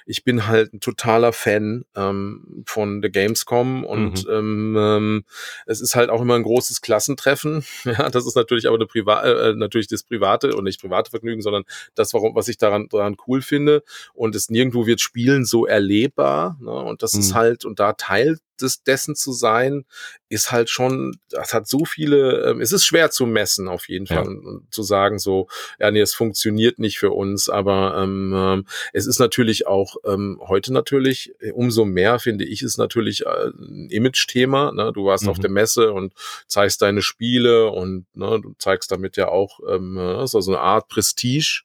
ich 0.07 0.25
bin 0.25 0.47
halt 0.47 0.73
ein 0.75 0.81
totaler 0.81 1.33
Fan 1.33 1.85
ähm, 1.95 2.65
von 2.67 3.01
der 3.03 3.11
Gamescom 3.11 3.85
und 3.85 4.27
mhm. 4.27 4.33
ähm, 4.33 4.77
ähm, 4.79 5.25
es 5.67 5.81
ist 5.81 5.95
halt 5.95 6.11
auch 6.11 6.21
immer 6.21 6.35
ein 6.35 6.43
großes 6.43 6.81
Klassentreffen. 6.81 7.65
Ja, 7.91 8.09
das 8.09 8.27
ist 8.27 8.37
natürlich 8.37 8.67
aber 8.67 8.77
eine 8.77 8.87
Priva 8.87 9.23
äh, 9.23 9.55
natürlich 9.55 9.89
das 9.89 10.05
private 10.05 10.55
und 10.55 10.65
nicht 10.65 10.81
private 10.81 11.11
Vergnügen, 11.11 11.43
sondern 11.43 11.65
das, 11.95 12.15
warum 12.15 12.35
was 12.35 12.47
ich 12.49 12.57
daran 12.57 12.89
daran 12.91 13.17
cool 13.27 13.43
finde. 13.43 13.83
Und 14.13 14.35
es 14.37 14.51
nirgendwo 14.51 14.87
wird 14.87 15.01
Spielen 15.01 15.45
so 15.45 15.67
erlebbar. 15.67 16.57
Ne? 16.61 16.71
Und 16.71 17.03
das 17.03 17.15
mhm. 17.15 17.21
ist 17.21 17.35
halt 17.35 17.65
und 17.65 17.81
da 17.81 17.95
Teil 17.95 18.39
des, 18.63 18.83
dessen 18.83 19.15
zu 19.15 19.33
sein, 19.33 19.85
ist 20.29 20.53
halt 20.53 20.71
schon, 20.71 21.17
das 21.29 21.53
hat 21.53 21.69
so 21.69 21.85
viele, 21.85 22.51
ähm, 22.51 22.61
es 22.61 22.73
ist 22.73 22.85
schwer 22.85 23.11
zu 23.11 23.27
messen 23.27 23.69
auf 23.69 23.89
jeden 23.89 24.07
Fall 24.07 24.17
ja. 24.19 24.23
und, 24.23 24.47
und, 24.47 24.75
zu 24.75 24.83
sagen 24.83 25.19
so, 25.19 25.49
ja 25.79 25.91
nee, 25.91 26.01
es 26.01 26.15
funktioniert 26.15 26.79
nicht 26.79 26.99
für 26.99 27.11
uns, 27.11 27.49
aber 27.49 27.97
ähm, 27.99 28.33
ähm 28.35 28.67
es 28.93 29.07
ist 29.07 29.19
natürlich 29.19 29.51
natürlich 29.51 29.67
auch 29.67 29.97
ähm, 30.05 30.41
heute 30.47 30.73
natürlich, 30.73 31.33
äh, 31.41 31.53
umso 31.53 31.85
mehr 31.85 32.19
finde 32.19 32.45
ich, 32.45 32.63
ist 32.63 32.79
natürlich 32.79 33.27
äh, 33.27 33.49
ein 33.49 33.89
Image-Thema. 33.91 34.73
Ne? 34.73 34.93
Du 34.93 35.07
warst 35.07 35.25
mhm. 35.25 35.31
auf 35.31 35.39
der 35.39 35.51
Messe 35.51 35.93
und 35.93 36.13
zeigst 36.47 36.83
deine 36.83 37.03
Spiele 37.03 37.71
und 37.71 38.07
ne, 38.15 38.41
du 38.41 38.55
zeigst 38.59 38.91
damit 38.91 39.17
ja 39.17 39.29
auch 39.29 39.61
ähm, 39.69 39.97
äh, 39.97 40.27
so 40.27 40.39
eine 40.47 40.61
Art 40.61 40.89
Prestige 40.89 41.63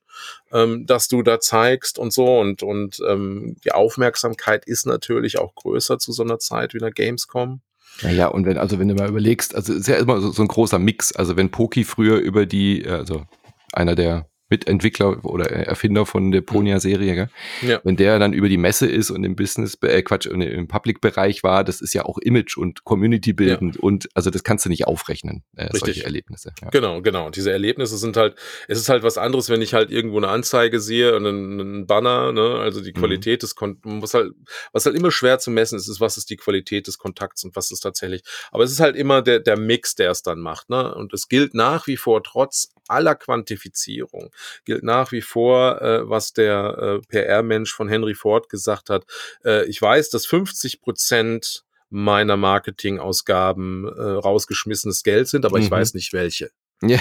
ähm, 0.51 0.86
dass 0.86 1.07
du 1.07 1.22
da 1.22 1.39
zeigst 1.39 1.99
und 1.99 2.13
so 2.13 2.39
und 2.39 2.63
und 2.63 2.99
ähm, 3.07 3.57
die 3.63 3.72
Aufmerksamkeit 3.72 4.66
ist 4.66 4.86
natürlich 4.86 5.39
auch 5.39 5.55
größer 5.55 5.99
zu 5.99 6.11
so 6.11 6.24
einer 6.24 6.39
Zeit 6.39 6.74
wie 6.74 6.80
einer 6.80 6.91
Gamescom. 6.91 7.61
Naja, 8.01 8.28
und 8.28 8.45
wenn, 8.45 8.57
also 8.57 8.78
wenn 8.78 8.89
du 8.89 8.95
mal 8.95 9.07
überlegst, 9.07 9.55
also 9.55 9.74
ist 9.74 9.88
ja 9.88 9.95
immer 9.95 10.20
so, 10.20 10.32
so 10.32 10.41
ein 10.41 10.47
großer 10.47 10.80
Mix. 10.80 11.13
Also 11.13 11.38
wenn 11.38 11.49
Poki 11.49 11.84
früher 11.86 12.18
über 12.18 12.45
die, 12.45 12.86
also 12.86 13.26
einer 13.72 13.95
der 13.95 14.28
Mitentwickler 14.50 15.26
oder 15.26 15.50
Erfinder 15.50 16.06
von 16.06 16.32
der 16.32 16.41
Ponia-Serie, 16.41 17.30
ja. 17.62 17.82
wenn 17.84 17.96
der 17.96 18.20
dann 18.20 18.34
über 18.34 18.48
die 18.48 18.58
Messe 18.58 18.88
ist 18.88 19.10
und 19.10 19.24
im 19.24 19.36
Business, 19.36 19.78
äh, 19.82 20.04
Quatsch, 20.04 20.28
im 20.28 20.68
Public-Bereich 20.68 21.43
war, 21.43 21.64
das 21.64 21.82
ist 21.82 21.93
ja 21.93 22.06
auch 22.06 22.20
Image 22.20 22.56
und 22.58 22.84
Community 22.84 23.34
bildend 23.34 23.76
ja. 23.76 23.82
und 23.82 24.08
also 24.14 24.30
das 24.30 24.43
kannst 24.43 24.66
du 24.66 24.70
nicht 24.70 24.86
aufrechnen, 24.86 25.43
äh, 25.56 25.70
solche 25.74 26.04
Erlebnisse. 26.04 26.52
Ja. 26.62 26.70
Genau, 26.70 27.02
genau. 27.02 27.26
Und 27.26 27.36
diese 27.36 27.52
Erlebnisse 27.52 27.98
sind 27.98 28.18
halt, 28.18 28.36
es 28.68 28.78
ist 28.78 28.89
halt 28.89 29.02
was 29.02 29.18
anderes, 29.18 29.50
wenn 29.50 29.62
ich 29.62 29.74
halt 29.74 29.89
irgendwo 29.89 30.18
eine 30.18 30.28
Anzeige 30.28 30.80
sehe 30.80 31.16
und 31.16 31.26
einen, 31.26 31.60
einen 31.60 31.88
Banner, 31.88 32.32
ne, 32.32 32.60
also 32.60 32.82
die 32.82 32.91
mhm. 32.91 33.00
Qualität 33.00 33.39
mhm. 33.39 33.46
des 33.46 33.56
Kon 33.56 33.80
muss 33.84 34.14
halt, 34.14 34.34
was 34.74 34.86
halt 34.86 34.96
immer 34.96 35.12
schwer 35.12 35.39
zu 35.39 35.50
messen 35.50 35.78
ist, 35.78 35.88
ist, 35.88 36.00
was 36.00 36.18
ist 36.18 36.30
die 36.30 36.38
Qualität 36.38 36.86
des 36.88 37.00
Kontakts 37.00 37.43
und 37.43 37.56
was 37.56 37.72
ist 37.72 37.80
tatsächlich, 37.80 38.22
aber 38.52 38.64
es 38.64 38.72
ist 38.72 38.80
halt 38.80 38.96
immer 38.96 39.24
der, 39.24 39.39
der 39.39 39.58
Mix, 39.58 39.96
der 39.96 40.12
es 40.12 40.22
dann 40.22 40.39
macht, 40.39 40.70
ne, 40.70 40.93
und 40.93 41.14
es 41.14 41.28
gilt 41.28 41.56
nach 41.56 41.88
wie 41.88 41.98
vor 41.98 42.22
trotz 42.22 42.75
aller 42.88 43.16
Quantifizierung 43.16 44.32
gilt 44.66 44.84
nach 44.84 45.12
wie 45.12 45.22
vor, 45.22 45.82
äh, 45.82 46.10
was 46.10 46.34
der 46.34 47.02
äh, 47.02 47.08
PR-Mensch 47.08 47.74
von 47.74 47.88
Henry 47.88 48.16
Ford 48.16 48.50
gesagt 48.50 48.90
hat. 48.90 49.06
Äh, 49.44 49.66
ich 49.66 49.82
weiß, 49.82 50.10
dass 50.10 50.26
50 50.26 50.82
Prozent 50.82 51.64
meiner 51.90 52.38
Marketingausgaben 52.38 53.86
äh, 53.86 54.02
rausgeschmissenes 54.02 55.04
Geld 55.04 55.28
sind, 55.28 55.46
aber 55.46 55.58
mhm. 55.58 55.64
ich 55.64 55.72
weiß 55.72 55.94
nicht 55.94 56.14
welche. 56.14 56.50
Ja. 56.84 57.00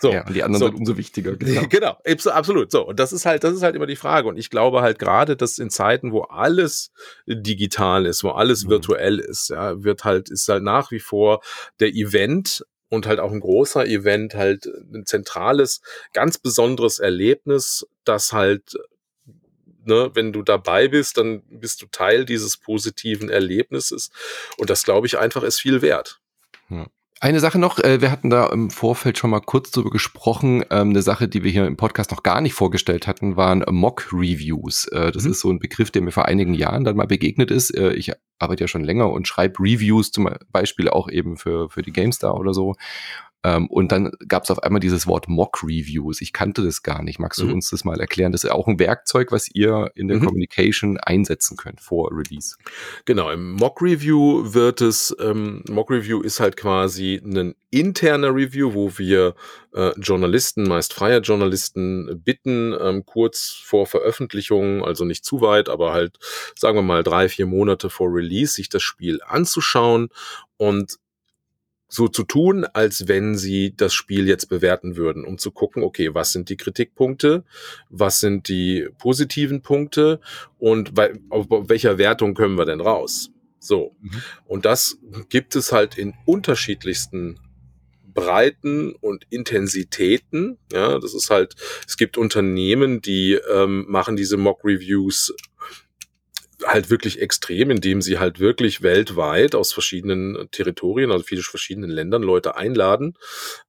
so, 0.00 0.12
ja, 0.12 0.24
und 0.24 0.34
die 0.34 0.42
anderen 0.44 0.60
so. 0.60 0.66
sind 0.66 0.76
umso 0.76 0.96
wichtiger. 0.96 1.32
Genau. 1.36 1.66
genau, 1.68 1.96
absolut. 2.30 2.70
So, 2.70 2.86
und 2.86 3.00
das 3.00 3.12
ist 3.12 3.26
halt, 3.26 3.42
das 3.42 3.54
ist 3.54 3.62
halt 3.62 3.74
immer 3.74 3.86
die 3.86 3.96
Frage. 3.96 4.28
Und 4.28 4.36
ich 4.36 4.50
glaube 4.50 4.82
halt 4.82 4.98
gerade, 4.98 5.36
dass 5.36 5.58
in 5.58 5.68
Zeiten, 5.68 6.12
wo 6.12 6.22
alles 6.22 6.92
digital 7.26 8.06
ist, 8.06 8.22
wo 8.22 8.30
alles 8.30 8.64
mhm. 8.64 8.70
virtuell 8.70 9.18
ist, 9.18 9.50
ja, 9.50 9.82
wird 9.82 10.04
halt, 10.04 10.30
ist 10.30 10.48
halt 10.48 10.62
nach 10.62 10.90
wie 10.90 11.00
vor 11.00 11.42
der 11.80 11.88
Event 11.88 12.64
und 12.94 13.06
halt 13.06 13.20
auch 13.20 13.32
ein 13.32 13.40
großer 13.40 13.86
Event, 13.86 14.34
halt 14.34 14.66
ein 14.66 15.04
zentrales, 15.06 15.82
ganz 16.12 16.38
besonderes 16.38 16.98
Erlebnis, 16.98 17.86
das 18.04 18.32
halt 18.32 18.76
Ne, 19.86 20.10
wenn 20.14 20.32
du 20.32 20.42
dabei 20.42 20.88
bist, 20.88 21.18
dann 21.18 21.42
bist 21.50 21.82
du 21.82 21.86
Teil 21.86 22.24
dieses 22.24 22.56
positiven 22.56 23.28
Erlebnisses. 23.28 24.10
Und 24.56 24.70
das, 24.70 24.82
glaube 24.82 25.06
ich, 25.06 25.18
einfach 25.18 25.42
ist 25.42 25.60
viel 25.60 25.82
wert. 25.82 26.20
Ja. 26.70 26.86
Eine 27.24 27.40
Sache 27.40 27.58
noch, 27.58 27.78
äh, 27.78 28.02
wir 28.02 28.10
hatten 28.10 28.28
da 28.28 28.48
im 28.48 28.68
Vorfeld 28.68 29.16
schon 29.16 29.30
mal 29.30 29.40
kurz 29.40 29.70
drüber 29.70 29.88
gesprochen. 29.88 30.62
Ähm, 30.70 30.90
eine 30.90 31.00
Sache, 31.00 31.26
die 31.26 31.42
wir 31.42 31.50
hier 31.50 31.66
im 31.66 31.78
Podcast 31.78 32.10
noch 32.10 32.22
gar 32.22 32.42
nicht 32.42 32.52
vorgestellt 32.52 33.06
hatten, 33.06 33.34
waren 33.34 33.64
Mock-Reviews. 33.66 34.88
Äh, 34.88 35.10
das 35.10 35.24
mhm. 35.24 35.30
ist 35.30 35.40
so 35.40 35.48
ein 35.48 35.58
Begriff, 35.58 35.90
der 35.90 36.02
mir 36.02 36.10
vor 36.10 36.26
einigen 36.26 36.52
Jahren 36.52 36.84
dann 36.84 36.96
mal 36.96 37.06
begegnet 37.06 37.50
ist. 37.50 37.74
Äh, 37.74 37.94
ich 37.94 38.12
arbeite 38.38 38.64
ja 38.64 38.68
schon 38.68 38.84
länger 38.84 39.10
und 39.10 39.26
schreibe 39.26 39.58
Reviews 39.60 40.10
zum 40.10 40.28
Beispiel 40.52 40.90
auch 40.90 41.08
eben 41.08 41.38
für, 41.38 41.70
für 41.70 41.80
die 41.80 41.94
GameStar 41.94 42.38
oder 42.38 42.52
so. 42.52 42.74
Ähm, 43.44 43.66
und 43.68 43.92
dann 43.92 44.10
gab 44.26 44.44
es 44.44 44.50
auf 44.50 44.62
einmal 44.62 44.80
dieses 44.80 45.06
Wort 45.06 45.28
Mock-Reviews. 45.28 46.22
Ich 46.22 46.32
kannte 46.32 46.64
das 46.64 46.82
gar 46.82 47.02
nicht. 47.02 47.18
Magst 47.18 47.40
du 47.40 47.46
mhm. 47.46 47.54
uns 47.54 47.70
das 47.70 47.84
mal 47.84 48.00
erklären? 48.00 48.32
Das 48.32 48.42
ist 48.42 48.50
auch 48.50 48.66
ein 48.66 48.78
Werkzeug, 48.78 49.30
was 49.30 49.48
ihr 49.54 49.90
in 49.94 50.08
der 50.08 50.16
mhm. 50.16 50.24
Communication 50.24 50.96
einsetzen 50.98 51.56
könnt 51.56 51.80
vor 51.80 52.10
Release. 52.10 52.56
Genau, 53.04 53.30
im 53.30 53.52
Mock-Review 53.52 54.54
wird 54.54 54.80
es, 54.80 55.14
ähm, 55.20 55.62
Mock-Review 55.68 56.22
ist 56.22 56.40
halt 56.40 56.56
quasi 56.56 57.20
ein 57.22 57.54
interner 57.70 58.34
Review, 58.34 58.72
wo 58.72 58.98
wir 58.98 59.34
äh, 59.74 59.90
Journalisten, 59.98 60.62
meist 60.62 60.94
freie 60.94 61.18
Journalisten, 61.18 62.22
bitten, 62.24 62.74
ähm, 62.80 63.04
kurz 63.04 63.60
vor 63.64 63.86
Veröffentlichung, 63.86 64.84
also 64.84 65.04
nicht 65.04 65.24
zu 65.24 65.40
weit, 65.40 65.68
aber 65.68 65.92
halt, 65.92 66.18
sagen 66.56 66.78
wir 66.78 66.82
mal, 66.82 67.02
drei, 67.02 67.28
vier 67.28 67.46
Monate 67.46 67.90
vor 67.90 68.08
Release, 68.14 68.54
sich 68.54 68.68
das 68.68 68.82
Spiel 68.82 69.20
anzuschauen 69.26 70.08
und 70.56 70.98
so 71.94 72.08
zu 72.08 72.24
tun, 72.24 72.64
als 72.64 73.06
wenn 73.06 73.36
sie 73.36 73.72
das 73.76 73.94
Spiel 73.94 74.26
jetzt 74.26 74.48
bewerten 74.48 74.96
würden, 74.96 75.24
um 75.24 75.38
zu 75.38 75.52
gucken, 75.52 75.84
okay, 75.84 76.12
was 76.12 76.32
sind 76.32 76.48
die 76.48 76.56
Kritikpunkte, 76.56 77.44
was 77.88 78.18
sind 78.18 78.48
die 78.48 78.88
positiven 78.98 79.62
Punkte 79.62 80.20
und 80.58 80.94
bei, 80.94 81.12
auf, 81.30 81.50
auf 81.50 81.68
welcher 81.68 81.96
Wertung 81.96 82.34
können 82.34 82.58
wir 82.58 82.64
denn 82.64 82.80
raus? 82.80 83.30
So. 83.60 83.94
Mhm. 84.00 84.22
Und 84.44 84.64
das 84.64 84.98
gibt 85.28 85.54
es 85.54 85.70
halt 85.70 85.96
in 85.96 86.14
unterschiedlichsten 86.26 87.38
Breiten 88.12 88.94
und 88.94 89.24
Intensitäten. 89.30 90.58
Ja, 90.72 90.98
das 90.98 91.14
ist 91.14 91.30
halt, 91.30 91.54
es 91.86 91.96
gibt 91.96 92.18
Unternehmen, 92.18 93.02
die 93.02 93.38
ähm, 93.52 93.84
machen 93.88 94.16
diese 94.16 94.36
Mock-Reviews 94.36 95.32
halt 96.66 96.90
wirklich 96.90 97.20
extrem, 97.20 97.70
indem 97.70 98.02
sie 98.02 98.18
halt 98.18 98.40
wirklich 98.40 98.82
weltweit 98.82 99.54
aus 99.54 99.72
verschiedenen 99.72 100.48
Territorien, 100.50 101.10
also 101.10 101.24
viele 101.24 101.42
verschiedenen 101.42 101.90
Ländern 101.90 102.22
Leute 102.22 102.56
einladen. 102.56 103.16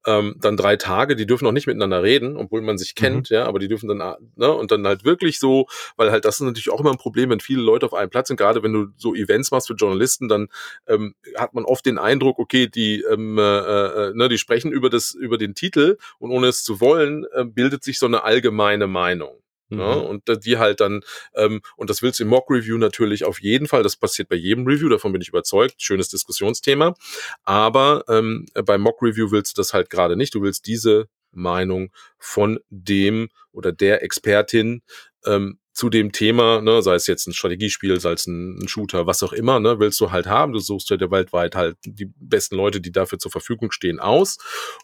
Ähm, 0.06 0.36
dann 0.40 0.58
drei 0.58 0.76
Tage, 0.76 1.16
die 1.16 1.26
dürfen 1.26 1.48
auch 1.48 1.52
nicht 1.52 1.68
miteinander 1.68 2.04
reden, 2.04 2.38
obwohl 2.38 2.62
man 2.62 2.78
sich 2.78 2.96
kennt, 2.96 3.30
mhm. 3.30 3.36
ja, 3.36 3.46
aber 3.46 3.60
die 3.60 3.68
dürfen 3.68 3.88
dann, 3.88 4.16
ne, 4.36 4.52
und 4.52 4.72
dann 4.72 4.86
halt 4.88 5.04
wirklich 5.04 5.40
so, 5.40 5.68
weil 5.98 6.12
halt 6.12 6.26
das 6.26 6.36
ist 6.36 6.42
natürlich 6.42 6.70
auch 6.70 6.80
immer 6.80 6.92
ein 6.92 6.98
Problem, 6.98 7.30
wenn 7.30 7.40
viele 7.40 7.62
Leute 7.62 7.86
auf 7.86 7.94
einem 7.94 8.10
Platz 8.10 8.28
sind, 8.28 8.38
gerade 8.38 8.64
wenn 8.64 8.74
du 8.74 8.88
so 8.98 9.16
Events 9.16 9.52
machst 9.52 9.68
für 9.68 9.76
Journalisten, 9.76 10.28
dann 10.28 10.48
ähm, 10.88 11.16
hat 11.36 11.54
man 11.54 11.66
oft 11.66 11.86
den 11.86 11.98
Eindruck, 11.98 12.40
okay, 12.40 12.68
die, 12.68 13.02
ähm, 13.02 13.38
äh, 13.38 13.42
äh, 13.42 14.14
ne, 14.14 14.30
die 14.30 14.38
sprechen 14.38 14.72
über 14.72 14.90
das, 14.90 15.14
über 15.14 15.38
den 15.38 15.56
Titel 15.56 15.98
und 16.20 16.32
ohne 16.32 16.48
es 16.48 16.64
zu 16.64 16.80
wollen, 16.82 17.26
äh, 17.34 17.44
bildet 17.46 17.84
sich 17.84 18.00
so 18.00 18.06
eine 18.06 18.24
allgemeine 18.24 18.88
Meinung. 18.88 19.45
Ne? 19.70 19.78
Mhm. 19.78 19.82
Ja, 19.82 19.94
und 19.94 20.46
die 20.46 20.58
halt 20.58 20.80
dann, 20.80 21.02
ähm, 21.36 21.62
und 21.76 21.90
das 21.90 22.02
willst 22.02 22.20
du 22.20 22.24
im 22.24 22.30
Mock-Review 22.30 22.78
natürlich 22.78 23.24
auf 23.24 23.42
jeden 23.42 23.68
Fall, 23.68 23.84
das 23.84 23.96
passiert 23.96 24.30
bei 24.30 24.36
jedem 24.36 24.66
Review, 24.66 24.90
davon 24.90 25.12
bin 25.12 25.22
ich 25.22 25.30
überzeugt, 25.30 25.82
schönes 25.82 26.10
Diskussionsthema. 26.10 26.96
Aber 27.44 28.04
ähm, 28.08 28.46
beim 28.66 28.82
Mock-Review 28.82 29.32
willst 29.32 29.58
du 29.58 29.62
das 29.62 29.74
halt 29.74 29.90
gerade 29.90 30.16
nicht. 30.16 30.36
Du 30.36 30.42
willst 30.42 30.68
diese 30.68 31.08
Meinung 31.32 31.92
von 32.18 32.60
dem 32.70 33.30
oder 33.52 33.72
der 33.72 34.04
Expertin 34.04 34.82
ähm, 35.26 35.60
zu 35.74 35.90
dem 35.90 36.14
Thema, 36.14 36.62
ne, 36.62 36.82
sei 36.82 36.96
es 36.96 37.06
jetzt 37.06 37.28
ein 37.28 37.34
Strategiespiel, 37.34 38.00
sei 38.00 38.14
es 38.14 38.28
ein, 38.28 38.60
ein 38.60 38.68
Shooter, 38.70 39.08
was 39.08 39.22
auch 39.24 39.34
immer, 39.34 39.60
ne, 39.60 39.78
willst 39.80 40.00
du 40.00 40.12
halt 40.12 40.26
haben. 40.26 40.54
Du 40.54 40.60
suchst 40.60 40.90
ja 40.90 40.98
weltweit 41.12 41.56
halt 41.56 41.76
die 41.84 42.10
besten 42.16 42.56
Leute, 42.56 42.80
die 42.80 42.94
dafür 42.94 43.20
zur 43.20 43.32
Verfügung 43.32 43.72
stehen, 43.72 44.00
aus 44.00 44.38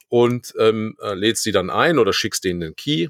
und 0.09 0.53
ähm, 0.59 0.97
äh, 1.01 1.13
lädst 1.13 1.45
die 1.45 1.53
dann 1.53 1.69
ein 1.69 1.97
oder 1.97 2.11
schickst 2.11 2.43
denen 2.43 2.59
den 2.59 2.75
Key 2.75 3.07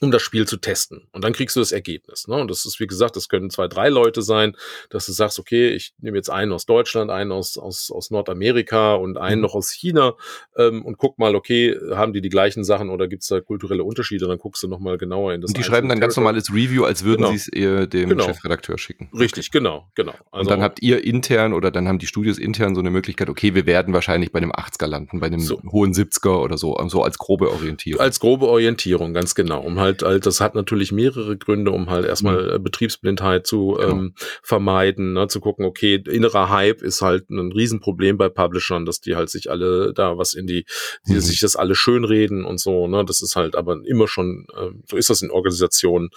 um 0.00 0.10
das 0.10 0.22
Spiel 0.22 0.46
zu 0.46 0.56
testen. 0.56 1.06
Und 1.12 1.24
dann 1.24 1.32
kriegst 1.34 1.56
du 1.56 1.60
das 1.60 1.72
Ergebnis. 1.72 2.26
Ne? 2.26 2.36
Und 2.36 2.50
das 2.50 2.64
ist, 2.64 2.80
wie 2.80 2.86
gesagt, 2.86 3.16
das 3.16 3.28
können 3.28 3.50
zwei, 3.50 3.68
drei 3.68 3.90
Leute 3.90 4.22
sein, 4.22 4.56
dass 4.88 5.06
du 5.06 5.12
sagst, 5.12 5.38
okay, 5.38 5.68
ich 5.68 5.92
nehme 5.98 6.16
jetzt 6.16 6.30
einen 6.30 6.52
aus 6.52 6.64
Deutschland, 6.64 7.10
einen 7.10 7.32
aus, 7.32 7.58
aus, 7.58 7.90
aus 7.90 8.10
Nordamerika 8.10 8.94
und 8.94 9.18
einen 9.18 9.36
mhm. 9.36 9.42
noch 9.42 9.54
aus 9.54 9.70
China 9.70 10.14
ähm, 10.56 10.84
und 10.84 10.96
guck 10.96 11.18
mal, 11.18 11.34
okay, 11.34 11.76
haben 11.92 12.14
die 12.14 12.22
die 12.22 12.30
gleichen 12.30 12.64
Sachen 12.64 12.88
oder 12.88 13.08
gibt 13.08 13.22
es 13.22 13.28
da 13.28 13.40
kulturelle 13.40 13.84
Unterschiede? 13.84 14.26
Dann 14.26 14.38
guckst 14.38 14.62
du 14.62 14.68
nochmal 14.68 14.96
genauer 14.96 15.34
in 15.34 15.42
das. 15.42 15.50
Und 15.50 15.58
die 15.58 15.64
schreiben 15.64 15.88
dann 15.88 16.00
ganz 16.00 16.16
normales 16.16 16.50
Review, 16.50 16.84
als 16.84 17.04
würden 17.04 17.22
genau. 17.22 17.30
sie 17.30 17.36
es 17.36 17.48
eher 17.48 17.86
dem 17.86 18.08
genau. 18.08 18.24
Chefredakteur 18.24 18.78
schicken. 18.78 19.10
Richtig, 19.16 19.50
genau, 19.50 19.90
genau. 19.94 20.14
Also, 20.30 20.40
und 20.40 20.50
dann 20.50 20.62
habt 20.62 20.80
ihr 20.80 21.04
intern 21.04 21.52
oder 21.52 21.70
dann 21.70 21.88
haben 21.88 21.98
die 21.98 22.06
Studios 22.06 22.38
intern 22.38 22.74
so 22.74 22.80
eine 22.80 22.90
Möglichkeit, 22.90 23.28
okay, 23.28 23.54
wir 23.54 23.66
werden 23.66 23.92
wahrscheinlich 23.92 24.32
bei 24.32 24.38
einem 24.38 24.52
80er 24.52 24.86
landen, 24.86 25.20
bei 25.20 25.26
einem 25.26 25.40
so. 25.40 25.60
hohen 25.70 25.92
70er 25.92 26.38
oder 26.42 26.56
so, 26.56 26.78
so 26.88 27.02
als 27.02 27.18
grobe 27.18 27.50
Orientierung. 27.50 28.00
Als 28.00 28.18
grobe 28.18 28.46
Orientierung, 28.46 29.12
ganz 29.12 29.34
genau, 29.34 29.60
um 29.60 29.78
halt 29.78 29.89
halt, 29.90 30.02
halt, 30.02 30.26
das 30.26 30.40
hat 30.40 30.54
natürlich 30.54 30.92
mehrere 30.92 31.36
Gründe, 31.36 31.70
um 31.70 31.90
halt 31.90 32.06
erstmal 32.06 32.42
mhm. 32.42 32.50
Äh, 32.50 32.58
Betriebsblindheit 32.58 33.46
zu 33.46 33.76
genau. 33.78 33.90
ähm, 33.90 34.14
vermeiden, 34.42 35.12
ne, 35.12 35.28
zu 35.28 35.40
gucken, 35.40 35.64
okay, 35.64 36.02
innerer 36.06 36.50
Hype 36.50 36.82
ist 36.82 37.02
halt 37.02 37.30
ein 37.30 37.52
Riesenproblem 37.52 38.16
bei 38.16 38.28
Publishern, 38.28 38.86
dass 38.86 39.00
die 39.00 39.16
halt 39.16 39.30
sich 39.30 39.50
alle 39.50 39.92
da 39.92 40.18
was 40.18 40.34
in 40.34 40.46
die, 40.46 40.64
die 41.06 41.14
mhm. 41.14 41.20
sich 41.20 41.40
das 41.40 41.56
alle 41.56 41.74
schönreden 41.74 42.44
und 42.44 42.58
so, 42.58 42.86
ne, 42.86 43.04
das 43.04 43.22
ist 43.22 43.36
halt 43.36 43.56
aber 43.56 43.78
immer 43.84 44.08
schon, 44.08 44.46
äh, 44.56 44.70
so 44.88 44.96
ist 44.96 45.10
das 45.10 45.22
in 45.22 45.30
Organisationen, 45.30 46.10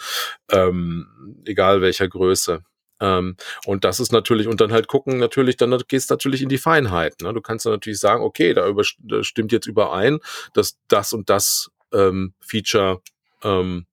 ähm, 0.52 1.08
egal 1.46 1.82
welcher 1.82 2.08
Größe. 2.08 2.64
Ähm, 3.00 3.36
und 3.66 3.84
das 3.84 4.00
ist 4.00 4.12
natürlich, 4.12 4.48
und 4.48 4.62
dann 4.62 4.72
halt 4.72 4.88
gucken, 4.88 5.18
natürlich, 5.18 5.58
dann 5.58 5.78
gehst 5.88 6.10
du 6.10 6.14
natürlich 6.14 6.42
in 6.42 6.50
die 6.50 6.58
Feinheit. 6.58 7.22
Ne? 7.22 7.34
Du 7.34 7.42
kannst 7.42 7.66
dann 7.66 7.74
natürlich 7.74 8.00
sagen, 8.00 8.24
okay, 8.24 8.54
da, 8.54 8.68
über, 8.68 8.84
da 9.00 9.24
stimmt 9.24 9.52
jetzt 9.52 9.68
überein, 9.68 10.20
dass 10.54 10.78
das 10.88 11.12
und 11.12 11.30
das 11.30 11.70
ähm, 11.92 12.34
Feature 12.40 13.02
ähm, 13.44 13.86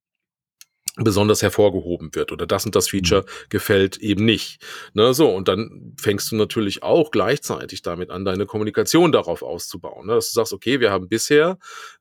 besonders 0.96 1.42
hervorgehoben 1.42 2.14
wird 2.14 2.32
oder 2.32 2.46
das 2.46 2.66
und 2.66 2.74
das 2.74 2.88
Feature 2.88 3.22
mhm. 3.22 3.48
gefällt 3.48 3.96
eben 3.98 4.24
nicht. 4.24 4.62
Ne, 4.92 5.14
so, 5.14 5.28
und 5.34 5.48
dann 5.48 5.94
fängst 5.98 6.30
du 6.32 6.36
natürlich 6.36 6.82
auch 6.82 7.10
gleichzeitig 7.10 7.82
damit 7.82 8.10
an, 8.10 8.24
deine 8.24 8.46
Kommunikation 8.46 9.12
darauf 9.12 9.42
auszubauen. 9.42 10.06
Ne, 10.06 10.14
dass 10.14 10.30
du 10.30 10.34
sagst, 10.34 10.52
okay, 10.52 10.80
wir 10.80 10.90
haben 10.90 11.08
bisher, 11.08 11.58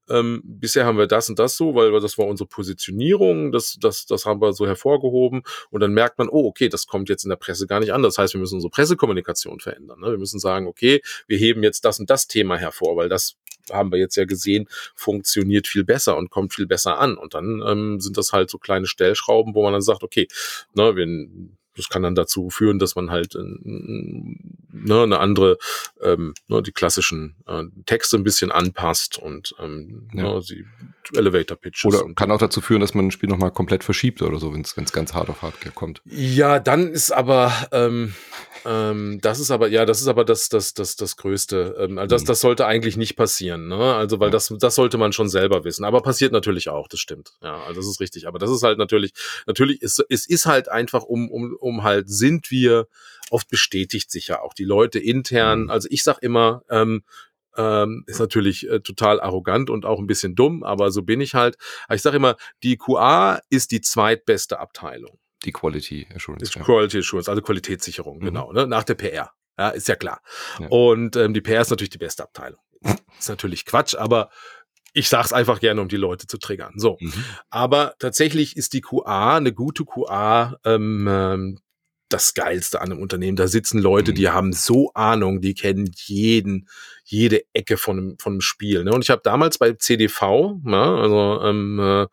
ähm, 0.10 0.42
bisher 0.44 0.86
haben 0.86 0.98
wir 0.98 1.08
das 1.08 1.30
und 1.30 1.40
das 1.40 1.56
so, 1.56 1.76
weil 1.76 1.92
das 2.00 2.18
war 2.18 2.26
unsere 2.26 2.48
Positionierung, 2.48 3.52
das, 3.52 3.78
das, 3.80 4.06
das 4.06 4.26
haben 4.26 4.42
wir 4.42 4.54
so 4.54 4.66
hervorgehoben 4.66 5.44
und 5.70 5.82
dann 5.82 5.94
merkt 5.94 6.18
man, 6.18 6.28
oh, 6.30 6.48
okay, 6.48 6.68
das 6.68 6.88
kommt 6.88 7.10
jetzt 7.10 7.24
in 7.24 7.30
der 7.30 7.38
Presse 7.38 7.68
gar 7.68 7.80
nicht 7.80 7.94
an. 7.94 8.02
Das 8.02 8.18
heißt, 8.18 8.34
wir 8.34 8.42
müssen 8.42 8.56
unsere 8.56 8.72
Pressekommunikation 8.72 9.60
verändern. 9.60 10.00
Ne? 10.00 10.12
Wir 10.12 10.18
müssen 10.18 10.40
sagen, 10.40 10.68
okay, 10.68 11.02
wir 11.28 11.38
heben 11.38 11.64
jetzt 11.64 11.86
das 11.86 12.00
und 12.00 12.10
das 12.10 12.28
Thema 12.28 12.58
hervor, 12.58 12.98
weil 12.98 13.10
das 13.10 13.36
haben 13.72 13.92
wir 13.92 14.00
jetzt 14.00 14.16
ja 14.16 14.26
gesehen, 14.26 14.68
funktioniert 14.96 15.68
viel 15.68 15.84
besser 15.84 16.18
und 16.18 16.30
kommt 16.30 16.54
viel 16.54 16.68
besser 16.68 17.00
an. 17.00 17.18
Und 17.18 17.34
dann 17.34 17.62
ähm, 17.66 18.00
sind 18.00 18.18
das 18.18 18.34
halt 18.34 18.50
so 18.50 18.58
kleine 18.58 18.88
Stellschrauben, 18.88 19.56
wo 19.56 19.64
man 19.64 19.74
dann 19.74 19.82
sagt, 19.82 20.04
okay, 20.04 20.28
ne, 20.74 20.96
wir 20.96 21.30
das 21.76 21.88
kann 21.88 22.04
dann 22.04 22.16
dazu 22.16 22.50
führen, 22.50 22.78
dass 22.78 22.96
man 22.96 23.10
halt 23.10 23.36
äh, 23.36 23.40
ne, 24.72 25.04
eine 25.04 25.20
andere, 25.20 25.58
ähm, 26.02 26.34
ne, 26.48 26.62
die 26.62 26.72
klassischen 26.72 27.36
äh, 27.48 27.64
Texte 27.86 28.18
ein 28.18 28.24
bisschen 28.24 28.52
anpasst 28.52 29.18
und 29.18 29.54
ähm, 29.60 30.08
ja. 30.14 30.24
ne, 30.24 30.42
die 30.48 30.66
Elevator 31.16 31.58
Pitches. 31.58 31.86
Oder 31.86 32.14
kann 32.14 32.32
auch 32.32 32.38
dazu 32.38 32.62
führen, 32.62 32.82
dass 32.82 32.94
man 32.94 33.08
ein 33.08 33.12
Spiel 33.12 33.30
nochmal 33.30 33.52
komplett 33.52 33.84
verschiebt 33.84 34.22
oder 34.22 34.40
so, 34.40 34.54
wenn 34.54 34.62
es 34.62 34.92
ganz 34.92 35.14
hart 35.14 35.30
auf 35.30 35.42
hart 35.42 35.56
kommt. 35.76 36.02
Ja, 36.06 36.60
dann 36.60 36.90
ist 36.90 37.12
aber 37.12 37.52
ähm, 37.72 38.14
ähm, 38.66 39.20
das 39.22 39.40
ist 39.40 39.52
aber, 39.52 39.70
ja, 39.70 39.86
das 39.86 40.02
ist 40.02 40.08
aber 40.08 40.26
das, 40.26 40.50
das, 40.50 40.74
das, 40.74 40.96
das 40.96 41.18
Größte. 41.18 41.76
Ähm, 41.80 41.98
also 41.98 42.16
das, 42.16 42.24
mhm. 42.24 42.28
das 42.28 42.42
sollte 42.42 42.66
eigentlich 42.66 42.98
nicht 42.98 43.16
passieren, 43.16 43.68
ne? 43.68 43.96
Also, 43.96 44.20
weil 44.20 44.32
das, 44.32 44.54
das 44.60 44.76
sollte 44.76 44.98
man 44.98 45.14
schon 45.14 45.30
selber 45.30 45.64
wissen. 45.64 45.86
Aber 45.86 46.02
passiert 46.02 46.32
natürlich 46.32 46.70
auch, 46.70 46.88
das 46.88 47.00
stimmt. 47.00 47.34
Ja, 47.42 47.64
also 47.64 47.80
das 47.80 47.88
ist 47.88 48.00
richtig. 48.00 48.28
Aber 48.28 48.40
das 48.40 48.50
ist 48.50 48.64
halt 48.64 48.78
natürlich, 48.78 49.14
natürlich 49.48 49.82
ist, 49.82 50.04
es 50.10 50.28
ist 50.28 50.46
halt 50.46 50.70
einfach 50.70 51.04
um, 51.04 51.30
um, 51.30 51.56
um 51.60 51.84
halt, 51.84 52.10
sind 52.10 52.52
wir, 52.52 52.88
oft 53.32 53.50
bestätigt 53.50 54.12
sich 54.12 54.28
ja 54.28 54.42
auch 54.42 54.54
die 54.54 54.66
Leute 54.66 55.00
intern. 55.00 55.64
Mhm. 55.64 55.70
Also 55.70 55.88
ich 55.92 56.04
sag 56.04 56.20
immer, 56.20 56.64
ähm, 56.70 57.04
ähm, 57.58 58.04
ist 58.08 58.20
natürlich 58.20 58.70
äh, 58.70 58.80
total 58.80 59.20
arrogant 59.20 59.70
und 59.70 59.86
auch 59.86 60.00
ein 60.00 60.08
bisschen 60.08 60.36
dumm, 60.36 60.64
aber 60.64 60.92
so 60.92 61.04
bin 61.04 61.20
ich 61.22 61.36
halt. 61.36 61.58
Aber 61.88 61.96
ich 61.96 62.02
sage 62.02 62.18
immer, 62.18 62.36
die 62.64 62.78
QA 62.78 63.40
ist 63.50 63.72
die 63.72 63.82
zweitbeste 63.82 64.60
Abteilung. 64.60 65.20
Die 65.46 65.52
Quality 65.52 66.08
Assurance. 66.14 66.44
Ist 66.44 66.56
ja. 66.56 66.64
Quality 66.64 67.00
Assurance, 67.00 67.30
also 67.30 67.42
Qualitätssicherung, 67.42 68.20
mhm. 68.20 68.26
genau, 68.26 68.52
ne? 68.52 68.68
nach 68.68 68.84
der 68.84 68.96
PR. 68.96 69.32
Ja, 69.58 69.70
ist 69.70 69.88
ja 69.88 69.96
klar. 69.96 70.22
Ja. 70.60 70.68
Und 70.68 71.16
ähm, 71.18 71.34
die 71.34 71.42
PR 71.42 71.62
ist 71.62 71.70
natürlich 71.70 71.90
die 71.90 71.98
beste 71.98 72.24
Abteilung. 72.24 72.62
ist 73.20 73.30
natürlich 73.30 73.66
Quatsch, 73.66 73.96
aber 73.96 74.30
ich 74.94 75.10
sag's 75.10 75.34
einfach 75.34 75.60
gerne, 75.60 75.82
um 75.82 75.88
die 75.88 75.98
Leute 75.98 76.28
zu 76.28 76.38
triggern. 76.38 76.74
So. 76.78 76.98
Mhm. 77.00 77.26
Aber 77.50 77.96
tatsächlich 78.00 78.58
ist 78.58 78.74
die 78.74 78.82
QA, 78.82 79.38
eine 79.38 79.54
gute 79.54 79.86
QA, 79.86 80.58
ähm, 80.64 81.08
ähm, 81.10 81.60
das 82.10 82.34
Geilste 82.34 82.82
an 82.82 82.92
einem 82.92 83.02
Unternehmen. 83.02 83.38
Da 83.38 83.48
sitzen 83.48 83.80
Leute, 83.80 84.12
mhm. 84.12 84.16
die 84.16 84.30
haben 84.30 84.54
so 84.54 84.92
Ahnung, 84.94 85.42
die 85.42 85.54
kennen 85.54 85.92
jeden, 85.96 86.68
jede 87.04 87.44
Ecke 87.54 87.78
von 87.78 87.98
einem, 87.98 88.18
von 88.20 88.34
einem 88.34 88.42
Spiel. 88.42 88.84
Ne? 88.84 88.92
Und 88.92 89.04
ich 89.04 89.10
habe 89.10 89.22
damals 89.24 89.58
bei 89.58 89.74
CDV, 89.74 90.60
ne, 90.64 90.78
also 90.78 91.42
ähm, 91.44 91.80
äh, 91.80 92.08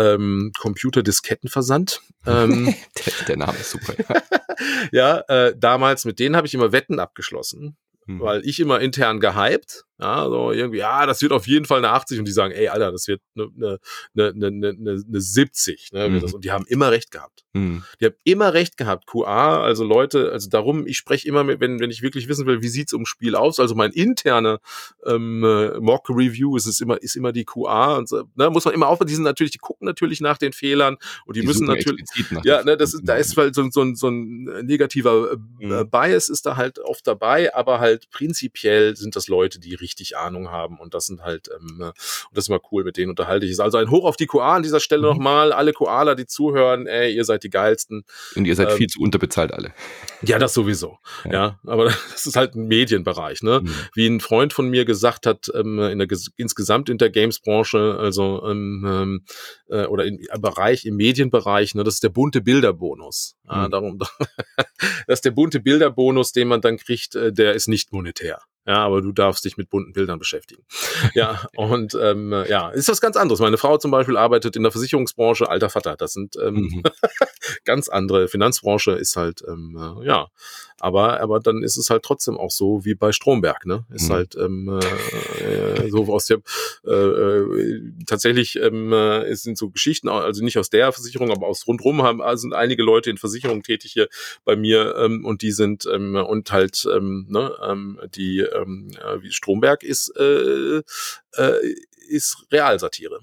ähm, 0.00 0.52
Computerdiskettenversand. 0.58 2.00
Ähm, 2.26 2.74
der, 2.96 3.26
der 3.28 3.36
Name 3.36 3.58
ist 3.58 3.68
super. 3.68 3.92
ja, 4.92 5.18
äh, 5.28 5.54
damals 5.58 6.06
mit 6.06 6.18
denen 6.18 6.36
habe 6.36 6.46
ich 6.46 6.54
immer 6.54 6.72
Wetten 6.72 6.98
abgeschlossen, 6.98 7.76
mhm. 8.06 8.20
weil 8.20 8.46
ich 8.46 8.60
immer 8.60 8.80
intern 8.80 9.20
gehypt 9.20 9.84
ja, 10.00 10.28
so 10.28 10.50
irgendwie, 10.50 10.78
ja, 10.78 11.06
das 11.06 11.22
wird 11.22 11.30
auf 11.30 11.46
jeden 11.46 11.66
Fall 11.66 11.78
eine 11.78 11.90
80 11.90 12.18
und 12.18 12.24
die 12.24 12.32
sagen, 12.32 12.52
ey, 12.52 12.66
Alter, 12.66 12.90
das 12.90 13.06
wird 13.06 13.22
eine, 13.36 13.78
eine, 14.16 14.32
eine, 14.34 14.46
eine, 14.48 15.02
eine 15.08 15.20
70. 15.20 15.92
Ne, 15.92 16.08
mhm. 16.08 16.24
Und 16.24 16.44
die 16.44 16.50
haben 16.50 16.66
immer 16.66 16.90
recht 16.90 17.12
gehabt. 17.12 17.44
Mhm. 17.52 17.84
Die 18.00 18.06
haben 18.06 18.16
immer 18.24 18.54
recht 18.54 18.76
gehabt. 18.76 19.06
QA, 19.06 19.62
also 19.62 19.84
Leute, 19.84 20.32
also 20.32 20.48
darum, 20.48 20.84
ich 20.88 20.96
spreche 20.96 21.28
immer 21.28 21.44
mit, 21.44 21.60
wenn, 21.60 21.78
wenn 21.78 21.92
ich 21.92 22.02
wirklich 22.02 22.26
wissen 22.26 22.44
will, 22.46 22.60
wie 22.60 22.68
sieht's 22.68 22.92
um 22.92 23.06
Spiel 23.06 23.36
aus, 23.36 23.60
also 23.60 23.76
mein 23.76 23.92
interne 23.92 24.58
ähm, 25.06 25.44
äh, 25.44 25.78
Mock-Review 25.78 26.56
ist 26.56 26.66
es 26.66 26.80
immer, 26.80 27.00
ist 27.00 27.14
immer 27.14 27.30
die 27.30 27.44
QA 27.44 27.96
und 27.96 28.08
so, 28.08 28.24
ne, 28.34 28.50
muss 28.50 28.64
man 28.64 28.74
immer 28.74 28.88
aufpassen, 28.88 29.08
die 29.08 29.14
sind 29.14 29.24
natürlich, 29.24 29.52
die 29.52 29.58
gucken 29.58 29.86
natürlich 29.86 30.20
nach 30.20 30.38
den 30.38 30.52
Fehlern 30.52 30.96
und 31.24 31.36
die, 31.36 31.42
die 31.42 31.46
müssen 31.46 31.68
natürlich, 31.68 32.04
ja, 32.42 32.64
ne, 32.64 32.76
das 32.76 32.94
ist, 32.94 33.02
da 33.04 33.14
ist 33.14 33.36
halt 33.36 33.54
so, 33.54 33.70
so, 33.70 33.94
so 33.94 34.08
ein 34.08 34.42
negativer 34.64 35.34
äh, 35.60 35.66
mhm. 35.66 35.88
Bias 35.88 36.28
ist 36.28 36.46
da 36.46 36.56
halt 36.56 36.80
oft 36.80 37.06
dabei, 37.06 37.54
aber 37.54 37.78
halt 37.78 37.93
halt 37.94 38.10
prinzipiell 38.10 38.96
sind 38.96 39.16
das 39.16 39.28
Leute, 39.28 39.58
die 39.60 39.74
richtig 39.74 40.16
Ahnung 40.16 40.50
haben 40.50 40.78
und 40.78 40.94
das 40.94 41.06
sind 41.06 41.22
halt, 41.22 41.48
ähm, 41.48 41.80
und 41.80 41.94
das 42.32 42.44
ist 42.44 42.48
immer 42.48 42.60
cool, 42.72 42.84
mit 42.84 42.96
denen 42.96 43.10
unterhalte 43.10 43.46
ich. 43.46 43.52
Ist 43.52 43.60
also 43.60 43.78
ein 43.78 43.90
Hoch 43.90 44.04
auf 44.04 44.16
die 44.16 44.26
QA 44.26 44.56
an 44.56 44.62
dieser 44.62 44.80
Stelle 44.80 45.02
mhm. 45.02 45.08
nochmal. 45.08 45.52
Alle 45.52 45.72
Koala, 45.72 46.14
die 46.14 46.26
zuhören, 46.26 46.86
ey, 46.86 47.14
ihr 47.14 47.24
seid 47.24 47.44
die 47.44 47.50
geilsten. 47.50 48.04
Und 48.34 48.46
ihr 48.46 48.56
seid 48.56 48.70
ähm, 48.70 48.76
viel 48.76 48.88
zu 48.88 49.00
unterbezahlt 49.00 49.52
alle. 49.52 49.72
Ja, 50.22 50.38
das 50.38 50.54
sowieso. 50.54 50.98
Ja, 51.24 51.32
ja 51.32 51.60
aber 51.64 51.84
das 52.12 52.26
ist 52.26 52.36
halt 52.36 52.54
ein 52.54 52.66
Medienbereich, 52.66 53.42
ne? 53.42 53.60
Mhm. 53.62 53.74
Wie 53.94 54.06
ein 54.06 54.20
Freund 54.20 54.52
von 54.52 54.68
mir 54.68 54.84
gesagt 54.84 55.26
hat, 55.26 55.50
ähm, 55.54 55.78
in 55.78 55.98
der, 55.98 56.08
insgesamt 56.36 56.88
in 56.88 56.98
der 56.98 57.10
Games-Branche, 57.10 57.96
also 57.98 58.44
ähm, 58.46 58.84
ähm 58.86 59.24
äh, 59.68 59.86
oder 59.86 60.04
im 60.04 60.18
Bereich, 60.38 60.84
im 60.84 60.96
Medienbereich, 60.96 61.74
ne, 61.74 61.84
das 61.84 61.94
ist 61.94 62.02
der 62.02 62.08
bunte 62.10 62.40
Bilderbonus. 62.40 63.36
Mhm. 63.44 63.50
Ja, 63.50 63.68
darum, 63.68 63.98
das 65.06 65.18
ist 65.18 65.24
der 65.24 65.30
bunte 65.30 65.60
Bilderbonus, 65.60 66.32
den 66.32 66.48
man 66.48 66.60
dann 66.60 66.76
kriegt, 66.76 67.14
äh, 67.14 67.32
der 67.32 67.54
ist 67.54 67.68
nicht 67.68 67.83
monetär. 67.92 68.38
Ja, 68.66 68.78
aber 68.78 69.02
du 69.02 69.12
darfst 69.12 69.44
dich 69.44 69.56
mit 69.56 69.68
bunten 69.68 69.92
Bildern 69.92 70.18
beschäftigen. 70.18 70.62
ja, 71.14 71.46
und 71.56 71.96
ähm, 72.00 72.32
ja, 72.48 72.70
ist 72.70 72.88
was 72.88 73.00
ganz 73.00 73.16
anderes. 73.16 73.40
Meine 73.40 73.58
Frau 73.58 73.76
zum 73.76 73.90
Beispiel 73.90 74.16
arbeitet 74.16 74.56
in 74.56 74.62
der 74.62 74.72
Versicherungsbranche, 74.72 75.48
alter 75.48 75.68
Vater, 75.68 75.96
das 75.96 76.12
sind 76.14 76.36
ähm, 76.36 76.54
mhm. 76.54 76.82
ganz 77.64 77.88
andere. 77.88 78.28
Finanzbranche 78.28 78.92
ist 78.92 79.16
halt, 79.16 79.44
ähm, 79.46 79.76
äh, 79.78 80.06
ja, 80.06 80.28
aber, 80.80 81.20
aber 81.20 81.40
dann 81.40 81.62
ist 81.62 81.76
es 81.76 81.90
halt 81.90 82.02
trotzdem 82.02 82.36
auch 82.36 82.50
so 82.50 82.84
wie 82.84 82.94
bei 82.94 83.12
Stromberg, 83.12 83.64
ne? 83.66 83.84
Ist 83.92 84.08
mhm. 84.08 84.12
halt 84.12 84.36
ähm, 84.36 84.80
äh, 85.40 85.88
so 85.88 86.12
aus 86.12 86.26
der 86.26 86.38
äh, 86.86 86.92
äh, 86.92 87.80
tatsächlich 88.06 88.56
ähm, 88.56 88.92
äh, 88.92 89.22
es 89.24 89.42
sind 89.42 89.56
so 89.56 89.70
Geschichten, 89.70 90.08
also 90.08 90.42
nicht 90.42 90.58
aus 90.58 90.70
der 90.70 90.92
Versicherung, 90.92 91.30
aber 91.30 91.46
aus 91.46 91.66
rundrum 91.66 92.02
haben 92.02 92.20
also 92.20 92.42
sind 92.42 92.54
einige 92.54 92.82
Leute 92.82 93.10
in 93.10 93.18
Versicherungen 93.18 93.62
tätig 93.62 93.92
hier 93.92 94.08
bei 94.44 94.56
mir 94.56 94.96
ähm, 94.96 95.24
und 95.24 95.42
die 95.42 95.52
sind 95.52 95.86
ähm, 95.90 96.16
und 96.16 96.52
halt 96.52 96.86
ähm, 96.92 97.26
ne, 97.28 97.52
ähm, 97.62 98.00
die 98.14 98.40
ähm, 98.54 98.90
wie 99.20 99.32
Stromberg 99.32 99.82
ist, 99.82 100.12
äh, 100.18 100.82
äh, 101.36 101.74
ist 102.08 102.46
Realsatire. 102.50 103.20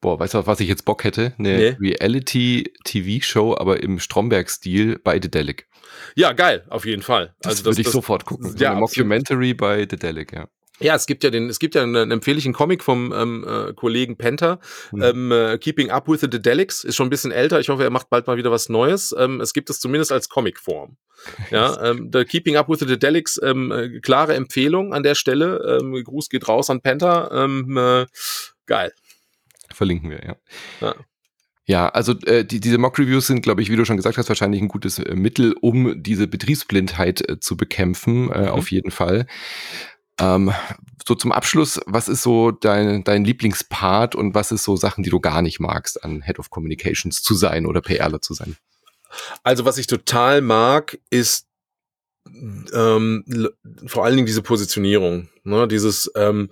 Boah, 0.00 0.20
weißt 0.20 0.34
du, 0.34 0.46
was 0.46 0.60
ich 0.60 0.68
jetzt 0.68 0.84
Bock 0.84 1.02
hätte? 1.02 1.34
Eine 1.38 1.56
nee. 1.56 1.76
Reality-TV-Show, 1.80 3.56
aber 3.56 3.82
im 3.82 3.98
Stromberg-Stil 3.98 5.00
bei 5.02 5.20
The 5.20 5.28
Delic. 5.28 5.66
Ja, 6.14 6.32
geil, 6.32 6.64
auf 6.68 6.86
jeden 6.86 7.02
Fall. 7.02 7.34
Das 7.40 7.50
also 7.50 7.64
würde 7.66 7.80
ich 7.80 7.86
das, 7.86 7.92
sofort 7.92 8.24
gucken. 8.24 8.50
So 8.50 8.56
ja, 8.58 8.70
eine 8.70 8.80
Mockumentary 8.80 9.54
bei 9.54 9.86
The 9.90 9.96
Delic, 9.96 10.32
ja. 10.32 10.48
Ja, 10.80 10.94
es 10.94 11.06
gibt 11.06 11.24
ja 11.24 11.30
den, 11.30 11.48
es 11.48 11.58
gibt 11.58 11.74
ja 11.74 11.82
einen, 11.82 11.96
einen 11.96 12.10
empfehllichen 12.12 12.52
Comic 12.52 12.84
vom 12.84 13.12
ähm, 13.12 13.44
äh, 13.46 13.72
Kollegen 13.74 14.16
Penta, 14.16 14.60
mhm. 14.92 15.02
ähm, 15.02 15.32
äh, 15.32 15.58
Keeping 15.58 15.90
Up 15.90 16.08
with 16.08 16.20
the 16.20 16.30
Dedelics, 16.30 16.84
ist 16.84 16.96
schon 16.96 17.08
ein 17.08 17.10
bisschen 17.10 17.32
älter. 17.32 17.58
Ich 17.60 17.68
hoffe, 17.68 17.82
er 17.82 17.90
macht 17.90 18.10
bald 18.10 18.26
mal 18.26 18.36
wieder 18.36 18.50
was 18.50 18.68
Neues. 18.68 19.14
Ähm, 19.18 19.40
es 19.40 19.52
gibt 19.52 19.70
es 19.70 19.80
zumindest 19.80 20.12
als 20.12 20.28
Comicform. 20.28 20.96
Ja, 21.50 21.82
ähm, 21.82 22.12
der 22.12 22.24
Keeping 22.24 22.54
Up 22.56 22.68
with 22.68 22.78
the 22.78 22.86
Dedelics, 22.86 23.40
ähm, 23.42 23.72
äh, 23.72 23.98
klare 23.98 24.34
Empfehlung 24.34 24.94
an 24.94 25.02
der 25.02 25.16
Stelle. 25.16 25.80
Ähm, 25.80 26.00
Gruß 26.04 26.28
geht 26.28 26.46
raus 26.46 26.70
an 26.70 26.80
Penta. 26.80 27.28
Ähm, 27.32 27.76
äh, 27.76 28.06
geil. 28.66 28.92
Verlinken 29.74 30.10
wir, 30.10 30.22
ja. 30.24 30.36
ja. 30.80 30.94
Ja, 31.68 31.90
also 31.90 32.14
äh, 32.24 32.46
die, 32.46 32.60
diese 32.60 32.78
Mock-Reviews 32.78 33.26
sind, 33.26 33.42
glaube 33.42 33.60
ich, 33.60 33.70
wie 33.70 33.76
du 33.76 33.84
schon 33.84 33.98
gesagt 33.98 34.16
hast, 34.16 34.30
wahrscheinlich 34.30 34.62
ein 34.62 34.68
gutes 34.68 34.98
äh, 35.00 35.14
Mittel, 35.14 35.54
um 35.60 36.02
diese 36.02 36.26
Betriebsblindheit 36.26 37.28
äh, 37.28 37.40
zu 37.40 37.58
bekämpfen, 37.58 38.32
äh, 38.32 38.42
mhm. 38.42 38.48
auf 38.48 38.70
jeden 38.70 38.90
Fall. 38.90 39.26
Ähm, 40.20 40.52
so 41.06 41.14
zum 41.14 41.32
Abschluss, 41.32 41.80
was 41.86 42.08
ist 42.08 42.22
so 42.22 42.50
dein, 42.50 43.04
dein 43.04 43.24
Lieblingspart 43.24 44.14
und 44.14 44.34
was 44.34 44.52
ist 44.52 44.64
so 44.64 44.76
Sachen, 44.76 45.04
die 45.04 45.10
du 45.10 45.20
gar 45.20 45.42
nicht 45.42 45.60
magst, 45.60 46.04
an 46.04 46.22
Head 46.22 46.38
of 46.38 46.50
Communications 46.50 47.22
zu 47.22 47.34
sein 47.34 47.66
oder 47.66 47.80
PRler 47.80 48.20
zu 48.20 48.34
sein? 48.34 48.56
Also 49.42 49.64
was 49.64 49.78
ich 49.78 49.86
total 49.86 50.42
mag, 50.42 50.98
ist 51.08 51.46
ähm, 52.74 53.24
vor 53.86 54.04
allen 54.04 54.16
Dingen 54.16 54.26
diese 54.26 54.42
Positionierung, 54.42 55.28
ne? 55.44 55.66
dieses 55.66 56.10
ähm, 56.14 56.50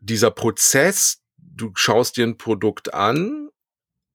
dieser 0.00 0.30
Prozess. 0.30 1.18
Du 1.36 1.70
schaust 1.74 2.16
dir 2.16 2.26
ein 2.26 2.38
Produkt 2.38 2.94
an 2.94 3.41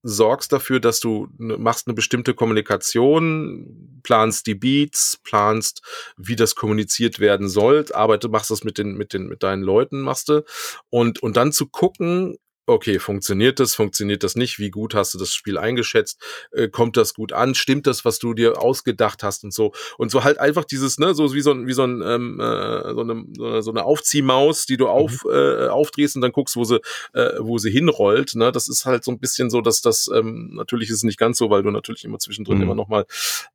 sorgst 0.07 0.53
dafür, 0.53 0.79
dass 0.79 0.99
du 0.99 1.27
ne, 1.37 1.57
machst 1.57 1.87
eine 1.87 1.93
bestimmte 1.93 2.33
Kommunikation, 2.33 3.99
planst 4.03 4.47
die 4.47 4.55
Beats, 4.55 5.19
planst, 5.23 5.81
wie 6.15 6.37
das 6.37 6.55
kommuniziert 6.55 7.19
werden 7.19 7.49
soll, 7.49 7.85
arbeite, 7.93 8.29
machst 8.29 8.49
das 8.49 8.63
mit 8.63 8.77
den, 8.77 8.95
mit 8.95 9.13
den, 9.13 9.27
mit 9.27 9.43
deinen 9.43 9.63
Leuten, 9.63 10.01
machst 10.01 10.29
du. 10.29 10.43
Und, 10.89 11.21
und 11.21 11.35
dann 11.35 11.51
zu 11.51 11.67
gucken, 11.67 12.37
okay, 12.67 12.99
funktioniert 12.99 13.59
das, 13.59 13.75
funktioniert 13.75 14.23
das 14.23 14.35
nicht, 14.35 14.59
wie 14.59 14.69
gut 14.69 14.93
hast 14.93 15.13
du 15.13 15.17
das 15.17 15.33
Spiel 15.33 15.57
eingeschätzt, 15.57 16.21
äh, 16.51 16.67
kommt 16.67 16.97
das 16.97 17.13
gut 17.13 17.31
an, 17.33 17.55
stimmt 17.55 17.87
das, 17.87 18.05
was 18.05 18.19
du 18.19 18.33
dir 18.33 18.61
ausgedacht 18.61 19.23
hast 19.23 19.43
und 19.43 19.53
so. 19.53 19.71
Und 19.97 20.11
so 20.11 20.23
halt 20.23 20.37
einfach 20.39 20.65
dieses, 20.65 20.99
ne, 20.99 21.15
so 21.15 21.33
wie 21.33 21.41
so 21.41 21.51
ein, 21.51 21.65
wie 21.65 21.73
so 21.73 21.83
ein, 21.83 22.01
ähm, 22.05 22.39
äh, 22.39 22.93
so, 22.93 23.01
eine, 23.01 23.61
so 23.63 23.71
eine 23.71 23.85
Aufziehmaus, 23.85 24.65
die 24.65 24.77
du 24.77 24.85
mhm. 24.85 24.91
auf, 24.91 25.23
mhm. 25.23 25.31
äh, 25.31 25.67
aufdrehst 25.69 26.15
und 26.15 26.21
dann 26.21 26.33
guckst, 26.33 26.55
wo 26.55 26.65
sie, 26.65 26.81
äh, 27.13 27.31
wo 27.39 27.57
sie 27.57 27.71
hinrollt. 27.71 28.35
Ne? 28.35 28.51
Das 28.51 28.67
ist 28.67 28.85
halt 28.85 29.03
so 29.03 29.11
ein 29.11 29.19
bisschen 29.19 29.49
so, 29.49 29.61
dass 29.61 29.81
das, 29.81 30.09
ähm, 30.13 30.51
natürlich 30.53 30.89
ist 30.89 30.97
es 30.97 31.03
nicht 31.03 31.19
ganz 31.19 31.37
so, 31.37 31.49
weil 31.49 31.63
du 31.63 31.71
natürlich 31.71 32.03
immer 32.03 32.19
zwischendrin 32.19 32.57
mhm. 32.57 32.63
immer 32.63 32.75
nochmal 32.75 33.05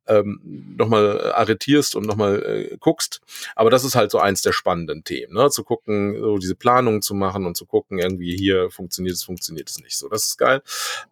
ähm, 0.07 0.73
noch 0.77 0.91
arretierst 0.91 1.95
und 1.95 2.05
nochmal 2.05 2.43
äh, 2.43 2.77
guckst. 2.77 3.21
Aber 3.55 3.69
das 3.69 3.83
ist 3.83 3.95
halt 3.95 4.11
so 4.11 4.19
eins 4.19 4.41
der 4.41 4.53
spannenden 4.53 5.03
Themen, 5.03 5.33
ne? 5.33 5.49
Zu 5.49 5.63
gucken, 5.63 6.19
so 6.19 6.37
diese 6.37 6.55
Planung 6.55 7.01
zu 7.01 7.13
machen 7.13 7.45
und 7.45 7.55
zu 7.55 7.65
gucken, 7.65 7.99
irgendwie 7.99 8.35
hier 8.35 8.69
funktioniert 8.69 9.02
funktioniert 9.03 9.15
es, 9.15 9.23
funktioniert 9.23 9.69
es 9.69 9.79
nicht. 9.79 9.97
So, 9.97 10.09
das 10.09 10.25
ist 10.25 10.37
geil. 10.37 10.61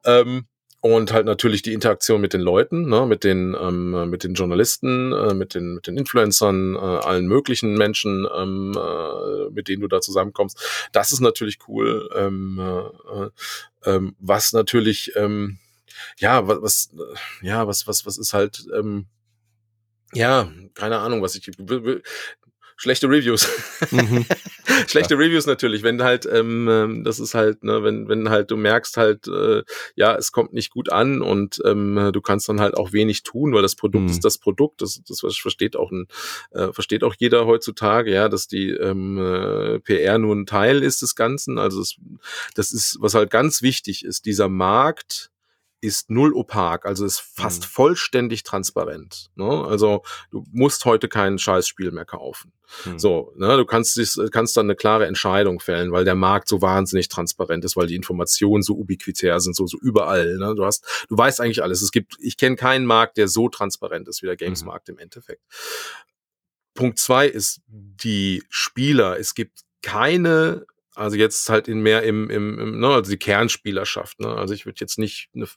Ähm, 0.06 0.46
und 0.84 1.14
halt 1.14 1.28
natürlich 1.28 1.62
die 1.62 1.74
Interaktion 1.74 2.22
mit 2.22 2.34
den 2.34 2.42
Leuten, 2.42 2.89
ne, 2.89 3.06
mit 3.06 3.24
den 3.24 3.56
ähm, 3.60 4.10
mit 4.10 4.24
den 4.24 4.34
Journalisten, 4.34 5.14
äh, 5.14 5.36
mit 5.36 5.54
den 5.54 5.76
mit 5.76 5.86
den 5.86 5.96
Influencern, 5.96 6.76
äh, 6.76 6.80
allen 6.80 7.28
möglichen 7.28 7.78
Menschen, 7.78 8.28
ähm, 8.36 8.76
äh, 8.76 9.52
mit 9.52 9.68
denen 9.68 9.82
du 9.82 9.88
da 9.88 10.02
zusammenkommst. 10.02 10.89
Das 10.92 11.12
ist 11.12 11.20
natürlich 11.20 11.60
cool. 11.68 12.10
Ähm, 12.16 12.60
äh, 12.60 13.89
ähm, 13.92 14.16
was 14.18 14.54
natürlich 14.54 15.12
ähm, 15.16 15.60
ja 16.18 16.48
was, 16.48 16.62
was 16.64 16.89
ja 17.44 17.68
was 17.68 17.86
was 17.86 18.08
was 18.08 18.18
ist 18.18 18.34
halt 18.34 18.66
ähm, 18.74 19.06
ja, 20.14 20.52
keine 20.74 20.98
Ahnung, 20.98 21.22
was 21.22 21.36
ich 21.36 21.50
schlechte 22.82 23.08
Reviews. 23.08 23.48
Mhm. 23.92 24.26
schlechte. 24.88 25.18
Reviews 25.18 25.45
natürlich, 25.45 25.84
wenn 25.84 26.01
halt, 26.03 26.26
ähm, 26.26 26.68
ähm, 26.70 27.03
das 27.03 27.20
ist 27.20 27.34
halt, 27.34 27.64
ne, 27.64 27.84
wenn, 27.84 28.07
wenn 28.07 28.30
halt 28.30 28.51
du 28.51 28.57
merkst 28.57 28.97
halt, 28.97 29.28
äh, 29.28 29.64
ja, 29.95 30.16
es 30.16 30.32
kommt 30.32 30.53
nicht 30.53 30.72
gut 30.72 30.91
an 30.91 31.22
und 31.22 31.62
ähm, 31.66 32.12
du 32.14 32.22
kannst 32.22 32.49
dann 32.49 32.59
halt 32.59 32.76
auch 32.76 32.93
wenig 32.93 33.24
tun, 33.24 33.53
weil 33.53 33.62
das 33.62 33.76
Produkt 33.76 34.05
mhm. 34.05 34.09
ist 34.09 34.26
das 34.26 34.38
Produkt, 34.38 34.82
das, 34.82 35.01
das 35.07 35.20
versteht 35.20 35.76
auch 35.76 35.91
ein, 35.91 36.07
äh, 36.51 36.72
versteht 36.74 37.03
auch 37.03 37.16
jeder 37.18 37.45
heutzutage, 37.45 38.14
ja, 38.14 38.30
dass 38.30 38.47
die 38.47 38.70
ähm, 38.70 39.18
äh, 39.18 39.80
PR 39.80 40.18
nur 40.18 40.36
ein 40.36 40.45
Teil 40.45 40.84
ist 40.84 41.01
des 41.01 41.16
Ganzen. 41.16 41.57
Also 41.57 41.80
das, 41.80 41.95
das 42.55 42.72
ist, 42.72 42.97
was 42.99 43.14
halt 43.14 43.30
ganz 43.30 43.62
wichtig 43.62 44.05
ist, 44.05 44.26
dieser 44.26 44.49
Markt, 44.49 45.31
ist 45.82 46.12
null 46.12 46.34
opak, 46.34 46.86
also 46.86 47.06
ist 47.06 47.20
fast 47.20 47.64
mhm. 47.64 47.68
vollständig 47.68 48.44
transparent. 48.44 49.32
Ne? 49.36 49.66
Also 49.68 50.04
du 50.30 50.46
musst 50.52 50.86
heute 50.86 51.10
kein 51.10 51.40
Scheißspiel 51.40 51.92
mehr 51.92 52.06
kaufen. 52.06 52.54
Mhm. 52.86 53.00
So, 53.00 53.34
ne, 53.36 53.58
du 53.58 53.66
kannst, 53.66 54.00
kannst 54.32 54.56
dann 54.56 54.68
eine 54.68 54.76
klare 54.76 55.08
Entscheidung 55.08 55.60
fällen, 55.60 55.92
weil 55.92 56.06
der 56.06 56.16
Markt 56.16 56.48
so 56.48 56.62
wahnsinnig 56.62 57.10
transparent 57.10 57.66
ist, 57.66 57.76
weil 57.76 57.88
die 57.88 57.96
Informationen 57.96 58.62
so 58.62 58.76
ubiquitär 58.76 59.40
sind, 59.40 59.56
so, 59.56 59.66
so 59.66 59.78
überall. 59.80 60.38
Ne? 60.38 60.54
Du 60.56 60.64
hast, 60.64 61.06
du 61.10 61.18
weißt 61.18 61.42
eigentlich 61.42 61.64
alles. 61.64 61.82
Es 61.82 61.92
gibt, 61.92 62.16
ich 62.20 62.38
kenne 62.38 62.56
keinen 62.56 62.86
Markt, 62.86 63.18
der 63.18 63.28
so 63.28 63.50
transparent 63.50 64.08
ist 64.08 64.22
wie 64.22 64.28
der 64.28 64.38
Games-Markt 64.38 64.88
mhm. 64.88 64.96
im 64.96 65.00
Endeffekt. 65.00 65.42
Punkt 66.76 67.00
zwei 67.00 67.28
ist 67.28 67.62
die 67.68 68.44
Spieler. 68.50 69.20
Es 69.20 69.34
gibt 69.34 69.62
keine 69.82 70.66
also 71.02 71.18
jetzt 71.18 71.49
halt 71.49 71.68
in 71.68 71.82
mehr 71.82 72.04
im, 72.04 72.30
im, 72.30 72.60
im 72.60 72.80
ne, 72.80 72.88
also 72.88 73.12
die 73.12 73.18
Kernspielerschaft. 73.18 74.20
Ne? 74.20 74.30
Also 74.30 74.54
ich 74.54 74.66
würde 74.66 74.80
jetzt 74.80 74.97
nicht 74.97 75.30
ne, 75.34 75.47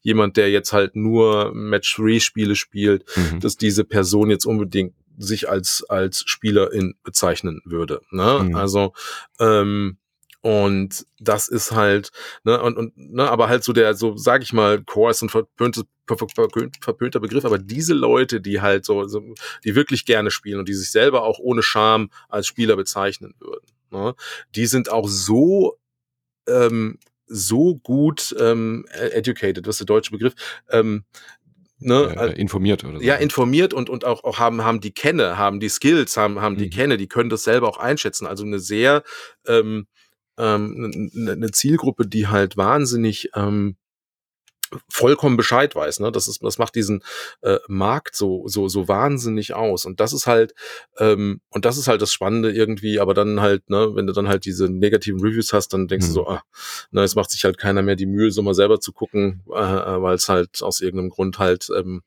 jemand, 0.00 0.36
der 0.36 0.50
jetzt 0.50 0.72
halt 0.72 0.96
nur 0.96 1.52
Match-Free-Spiele 1.54 2.56
spielt, 2.56 3.04
mhm. 3.16 3.40
dass 3.40 3.56
diese 3.56 3.84
Person 3.84 4.30
jetzt 4.30 4.46
unbedingt 4.46 4.94
sich 5.18 5.48
als 5.48 5.84
als 5.88 6.22
Spielerin 6.26 6.94
bezeichnen 7.02 7.60
würde. 7.64 8.00
Ne? 8.10 8.46
Mhm. 8.48 8.56
Also 8.56 8.94
ähm, 9.38 9.98
und 10.42 11.06
das 11.20 11.46
ist 11.46 11.70
halt, 11.70 12.10
ne, 12.42 12.60
und, 12.60 12.76
und 12.76 12.96
ne, 12.96 13.30
aber 13.30 13.48
halt 13.48 13.62
so 13.62 13.72
der, 13.72 13.94
so 13.94 14.16
sag 14.16 14.42
ich 14.42 14.52
mal, 14.52 14.82
Core 14.82 15.12
ist 15.12 15.22
ein 15.22 15.28
verpöntes, 15.28 15.84
verpönter 16.08 17.20
Begriff, 17.20 17.44
aber 17.44 17.58
diese 17.58 17.94
Leute, 17.94 18.40
die 18.40 18.60
halt 18.60 18.84
so, 18.84 19.06
so, 19.06 19.22
die 19.64 19.76
wirklich 19.76 20.04
gerne 20.04 20.32
spielen 20.32 20.58
und 20.58 20.68
die 20.68 20.74
sich 20.74 20.90
selber 20.90 21.22
auch 21.22 21.38
ohne 21.38 21.62
Scham 21.62 22.10
als 22.28 22.48
Spieler 22.48 22.74
bezeichnen 22.74 23.34
würden, 23.38 23.64
ne, 23.92 24.14
die 24.54 24.66
sind 24.66 24.90
auch 24.90 25.08
so 25.08 25.78
ähm, 26.48 26.98
so 27.26 27.76
gut 27.76 28.34
ähm, 28.38 28.84
e-, 28.92 29.08
educated, 29.08 29.66
was 29.66 29.78
der 29.78 29.86
deutsche 29.86 30.10
Begriff, 30.10 30.34
ähm, 30.70 31.04
ne, 31.78 32.14
äh, 32.16 32.40
informiert 32.40 32.84
oder 32.84 32.98
so. 32.98 33.04
Ja, 33.04 33.16
informiert 33.16 33.74
und, 33.74 33.90
und 33.90 34.04
auch, 34.04 34.24
auch 34.24 34.38
haben, 34.38 34.62
haben 34.64 34.80
die 34.80 34.92
Kenne, 34.92 35.38
haben 35.38 35.60
die 35.60 35.68
Skills, 35.68 36.16
haben, 36.16 36.40
haben 36.40 36.56
die 36.56 36.66
mhm. 36.66 36.70
Kenne, 36.70 36.96
die 36.96 37.08
können 37.08 37.30
das 37.30 37.44
selber 37.44 37.68
auch 37.68 37.78
einschätzen. 37.78 38.26
Also 38.26 38.44
eine 38.44 38.58
sehr, 38.58 39.02
ähm, 39.46 39.86
ähm, 40.38 41.10
eine 41.14 41.50
Zielgruppe, 41.50 42.06
die 42.06 42.28
halt 42.28 42.56
wahnsinnig 42.56 43.30
ähm, 43.34 43.76
vollkommen 44.88 45.36
Bescheid 45.36 45.74
weiß. 45.74 46.00
Ne? 46.00 46.12
Das, 46.12 46.28
ist, 46.28 46.42
das 46.42 46.58
macht 46.58 46.74
diesen 46.74 47.02
äh, 47.42 47.58
Markt 47.68 48.16
so, 48.16 48.46
so, 48.46 48.68
so 48.68 48.88
wahnsinnig 48.88 49.54
aus. 49.54 49.86
Und 49.86 50.00
das 50.00 50.12
ist 50.12 50.26
halt, 50.26 50.54
ähm, 50.98 51.40
und 51.50 51.64
das 51.64 51.78
ist 51.78 51.88
halt 51.88 52.02
das 52.02 52.12
Spannende 52.12 52.52
irgendwie, 52.52 53.00
aber 53.00 53.14
dann 53.14 53.40
halt, 53.40 53.68
ne, 53.70 53.90
wenn 53.94 54.06
du 54.06 54.12
dann 54.12 54.28
halt 54.28 54.44
diese 54.44 54.68
negativen 54.68 55.20
Reviews 55.20 55.52
hast, 55.52 55.68
dann 55.68 55.88
denkst 55.88 56.06
mhm. 56.06 56.10
du 56.10 56.14
so, 56.14 56.28
ah, 56.28 56.42
na, 56.90 57.02
es 57.02 57.14
macht 57.14 57.30
sich 57.30 57.44
halt 57.44 57.58
keiner 57.58 57.82
mehr 57.82 57.96
die 57.96 58.06
Mühe, 58.06 58.30
so 58.30 58.42
mal 58.42 58.54
selber 58.54 58.80
zu 58.80 58.92
gucken, 58.92 59.42
äh, 59.52 59.58
äh 59.58 60.02
weil 60.02 60.14
es 60.14 60.28
halt 60.28 60.62
aus 60.62 60.80
irgendeinem 60.80 61.10
Grund 61.10 61.38
halt 61.38 61.68
ähm, 61.76 62.02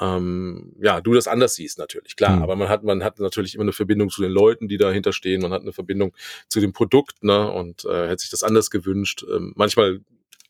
ähm, 0.00 0.74
ja, 0.80 1.00
du 1.00 1.14
das 1.14 1.26
anders 1.26 1.54
siehst 1.54 1.78
natürlich, 1.78 2.14
klar, 2.14 2.36
mhm. 2.36 2.42
aber 2.42 2.56
man 2.56 2.68
hat, 2.68 2.84
man 2.84 3.02
hat 3.02 3.18
natürlich 3.18 3.54
immer 3.54 3.62
eine 3.62 3.72
Verbindung 3.72 4.10
zu 4.10 4.22
den 4.22 4.30
Leuten, 4.30 4.68
die 4.68 4.76
dahinter 4.76 5.12
stehen, 5.12 5.42
man 5.42 5.52
hat 5.52 5.62
eine 5.62 5.72
Verbindung 5.72 6.14
zu 6.48 6.60
dem 6.60 6.72
Produkt, 6.72 7.24
ne, 7.24 7.50
und 7.50 7.84
äh, 7.84 8.08
hätte 8.08 8.20
sich 8.20 8.30
das 8.30 8.42
anders 8.42 8.70
gewünscht. 8.70 9.24
Ähm, 9.28 9.52
manchmal 9.56 10.00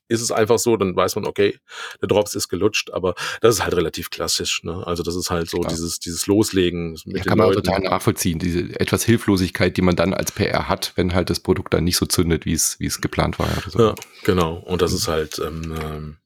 ist 0.08 0.20
es 0.20 0.32
einfach 0.32 0.58
so, 0.58 0.76
dann 0.76 0.96
weiß 0.96 1.16
man, 1.16 1.26
okay, 1.26 1.58
der 2.00 2.08
Drops 2.08 2.34
ist 2.34 2.48
gelutscht, 2.48 2.90
aber 2.92 3.14
das 3.40 3.56
ist 3.56 3.62
halt 3.62 3.74
relativ 3.74 4.10
klassisch. 4.10 4.62
Ne? 4.64 4.86
Also 4.86 5.02
das 5.02 5.14
ist 5.14 5.30
halt 5.30 5.48
so 5.48 5.58
Klar. 5.58 5.70
dieses, 5.70 6.00
dieses 6.00 6.26
Loslegen. 6.26 6.98
Mit 7.04 7.18
ja, 7.18 7.24
kann 7.24 7.38
man 7.38 7.48
Leuten. 7.48 7.62
total 7.62 7.80
nachvollziehen, 7.80 8.38
diese 8.38 8.60
etwas 8.80 9.04
Hilflosigkeit, 9.04 9.76
die 9.76 9.82
man 9.82 9.96
dann 9.96 10.14
als 10.14 10.32
PR 10.32 10.68
hat, 10.68 10.92
wenn 10.96 11.14
halt 11.14 11.30
das 11.30 11.40
Produkt 11.40 11.74
dann 11.74 11.84
nicht 11.84 11.96
so 11.96 12.06
zündet, 12.06 12.46
wie 12.46 12.54
es, 12.54 12.80
wie 12.80 12.86
es 12.86 13.00
geplant 13.00 13.38
war. 13.38 13.48
So. 13.68 13.78
Ja, 13.78 13.94
genau. 14.24 14.54
Und 14.54 14.82
das 14.82 14.92
mhm. 14.92 14.96
ist 14.96 15.08
halt, 15.08 15.38
ähm, 15.38 15.74
ähm 15.80 16.16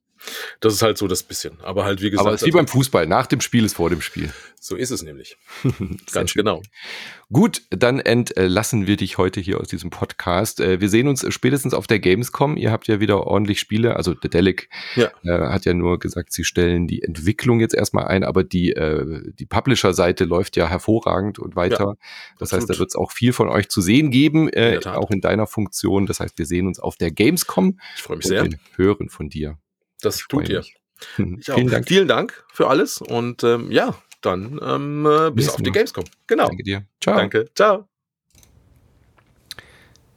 das 0.60 0.74
ist 0.74 0.82
halt 0.82 0.98
so 0.98 1.06
das 1.06 1.22
bisschen. 1.22 1.60
Aber 1.60 1.84
halt, 1.84 2.00
wie 2.00 2.10
gesagt. 2.10 2.26
Aber 2.26 2.34
es 2.34 2.42
ist 2.42 2.46
wie 2.46 2.50
also, 2.50 2.58
beim 2.58 2.68
Fußball. 2.68 3.06
Nach 3.06 3.26
dem 3.26 3.40
Spiel 3.40 3.64
ist 3.64 3.76
vor 3.76 3.90
dem 3.90 4.00
Spiel. 4.00 4.32
So 4.64 4.76
ist 4.76 4.90
es 4.90 5.02
nämlich. 5.02 5.36
Ganz 6.12 6.34
genau. 6.34 6.62
Gut, 7.32 7.62
dann 7.70 7.98
entlassen 7.98 8.86
wir 8.86 8.96
dich 8.96 9.18
heute 9.18 9.40
hier 9.40 9.58
aus 9.58 9.66
diesem 9.66 9.90
Podcast. 9.90 10.60
Äh, 10.60 10.80
wir 10.80 10.88
sehen 10.88 11.08
uns 11.08 11.26
spätestens 11.34 11.74
auf 11.74 11.88
der 11.88 11.98
Gamescom. 11.98 12.56
Ihr 12.56 12.70
habt 12.70 12.86
ja 12.86 13.00
wieder 13.00 13.26
ordentlich 13.26 13.58
Spiele. 13.58 13.96
Also 13.96 14.14
der 14.14 14.30
Delic 14.30 14.68
ja. 14.94 15.10
äh, 15.24 15.48
hat 15.48 15.64
ja 15.64 15.74
nur 15.74 15.98
gesagt, 15.98 16.32
sie 16.32 16.44
stellen 16.44 16.86
die 16.86 17.02
Entwicklung 17.02 17.58
jetzt 17.58 17.74
erstmal 17.74 18.04
ein, 18.04 18.22
aber 18.22 18.44
die, 18.44 18.70
äh, 18.70 19.32
die 19.34 19.46
Publisher-Seite 19.46 20.26
läuft 20.26 20.56
ja 20.56 20.68
hervorragend 20.68 21.40
und 21.40 21.56
weiter. 21.56 21.84
Ja, 21.84 21.94
das 22.38 22.52
heißt, 22.52 22.70
da 22.70 22.78
wird 22.78 22.90
es 22.90 22.94
auch 22.94 23.10
viel 23.10 23.32
von 23.32 23.48
euch 23.48 23.68
zu 23.68 23.80
sehen 23.80 24.12
geben, 24.12 24.48
in 24.48 24.84
auch 24.86 25.10
in 25.10 25.20
deiner 25.20 25.48
Funktion. 25.48 26.06
Das 26.06 26.20
heißt, 26.20 26.38
wir 26.38 26.46
sehen 26.46 26.68
uns 26.68 26.78
auf 26.78 26.96
der 26.96 27.10
Gamescom. 27.10 27.80
Ich 27.96 28.02
freue 28.02 28.18
mich 28.18 28.26
sehr. 28.26 28.48
hören 28.76 29.08
von 29.08 29.28
dir. 29.28 29.58
Das 30.02 30.18
tut 30.18 30.48
ihr. 30.48 30.62
Vielen 31.16 31.68
Dank. 31.68 31.88
Vielen 31.88 32.08
Dank 32.08 32.44
für 32.52 32.68
alles 32.68 32.98
und 33.00 33.42
ähm, 33.42 33.70
ja, 33.70 33.94
dann 34.20 34.60
ähm, 34.62 35.06
äh, 35.06 35.30
bis, 35.30 35.46
bis 35.46 35.54
auf 35.54 35.62
die 35.62 35.72
Gamescom. 35.72 36.04
Genau. 36.26 36.46
Danke 36.46 36.62
dir. 36.62 36.86
Ciao. 37.00 37.16
Danke. 37.16 37.48
Ciao. 37.54 37.88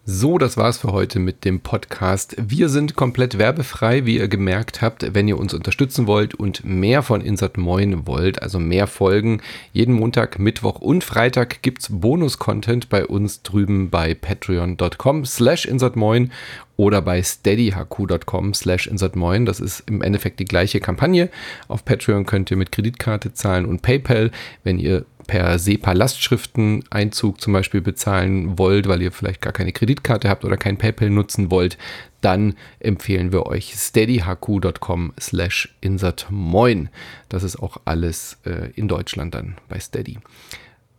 So, 0.08 0.38
das 0.38 0.56
war's 0.56 0.78
für 0.78 0.92
heute 0.92 1.18
mit 1.18 1.46
dem 1.46 1.62
Podcast. 1.62 2.36
Wir 2.38 2.70
sind 2.70 2.96
komplett 2.96 3.40
werbefrei, 3.40 4.06
wie 4.06 4.18
ihr 4.18 4.28
gemerkt 4.28 4.84
habt. 4.84 5.16
Wenn 5.16 5.28
ihr 5.28 5.40
uns 5.40 5.52
unterstützen 5.52 6.06
wollt 6.06 6.36
und 6.36 6.64
mehr 6.64 7.02
von 7.02 7.22
Insert 7.22 7.58
Moin 7.58 8.06
wollt, 8.06 8.40
also 8.44 8.60
mehr 8.60 8.86
Folgen, 8.86 9.42
jeden 9.74 9.96
Montag, 9.96 10.38
Mittwoch 10.38 10.80
und 10.80 11.04
Freitag 11.04 11.64
gibt's 11.64 11.88
Bonus-Content 11.90 12.88
bei 12.90 13.04
uns 13.04 13.42
drüben 13.42 13.90
bei 13.90 14.14
patreon.com 14.14 15.26
slash 15.26 15.66
insertmoin 15.66 16.32
oder 16.78 17.02
bei 17.02 17.22
steadyhq.com 17.22 18.54
slash 18.54 18.88
insertmoin. 18.88 19.46
Das 19.46 19.60
ist 19.60 19.84
im 19.88 20.02
Endeffekt 20.02 20.40
die 20.40 20.46
gleiche 20.46 20.80
Kampagne. 20.80 21.30
Auf 21.68 21.86
Patreon 21.86 22.26
könnt 22.26 22.52
ihr 22.52 22.58
mit 22.58 22.72
Kreditkarte 22.72 23.34
zahlen 23.34 23.66
und 23.66 23.82
PayPal. 23.82 24.32
Wenn 24.64 24.80
ihr 24.80 25.06
per 25.28 25.58
SEPA-Lastschriften-Einzug 25.58 27.42
zum 27.42 27.54
Beispiel 27.54 27.82
bezahlen 27.82 28.58
wollt, 28.58 28.88
weil 28.88 29.02
ihr 29.02 29.12
vielleicht 29.12 29.42
gar 29.42 29.54
keine 29.54 29.72
Kreditkarte 29.72 30.30
habt 30.30 30.46
oder 30.46 30.58
kein 30.58 30.78
PayPal 30.78 31.10
nutzen 31.10 31.50
wollt, 31.50 31.78
dann 32.22 32.56
empfehlen 32.80 33.32
wir 33.32 33.46
euch 33.46 33.74
steadyhq.com 33.76 35.14
slash 35.20 35.76
insertmoin. 35.82 36.90
Das 37.30 37.44
ist 37.44 37.58
auch 37.58 37.78
alles 37.86 38.38
äh, 38.46 38.72
in 38.76 38.88
Deutschland 38.88 39.34
dann 39.34 39.56
bei 39.68 39.80
Steady. 39.80 40.20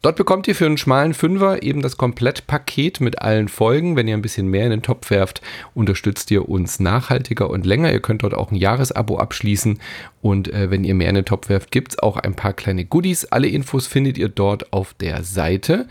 Dort 0.07 0.15
bekommt 0.15 0.47
ihr 0.47 0.55
für 0.55 0.67
einen 0.67 0.79
schmalen 0.79 1.15
Fünfer 1.15 1.65
eben 1.65 1.83
das 1.83 1.97
Komplettpaket 1.97 3.01
mit 3.01 3.23
allen 3.23 3.49
Folgen. 3.49 3.97
Wenn 3.97 4.07
ihr 4.07 4.15
ein 4.15 4.23
bisschen 4.23 4.47
mehr 4.47 4.63
in 4.63 4.71
den 4.71 4.83
Topf 4.83 5.11
werft, 5.11 5.43
unterstützt 5.75 6.31
ihr 6.31 6.49
uns 6.49 6.79
nachhaltiger 6.79 7.51
und 7.51 7.67
länger. 7.67 7.91
Ihr 7.91 7.99
könnt 7.99 8.23
dort 8.23 8.33
auch 8.33 8.53
ein 8.53 8.55
Jahresabo 8.55 9.19
abschließen. 9.19 9.81
Und 10.23 10.47
äh, 10.47 10.71
wenn 10.71 10.85
ihr 10.85 10.95
mehr 10.95 11.09
in 11.09 11.17
den 11.17 11.25
Topf 11.25 11.49
werft, 11.49 11.73
gibt 11.73 11.91
es 11.91 11.99
auch 11.99 12.19
ein 12.19 12.37
paar 12.37 12.53
kleine 12.53 12.85
Goodies. 12.85 13.25
Alle 13.25 13.49
Infos 13.49 13.89
findet 13.89 14.17
ihr 14.17 14.29
dort 14.29 14.73
auf 14.73 14.95
der 14.95 15.25
Seite. 15.25 15.89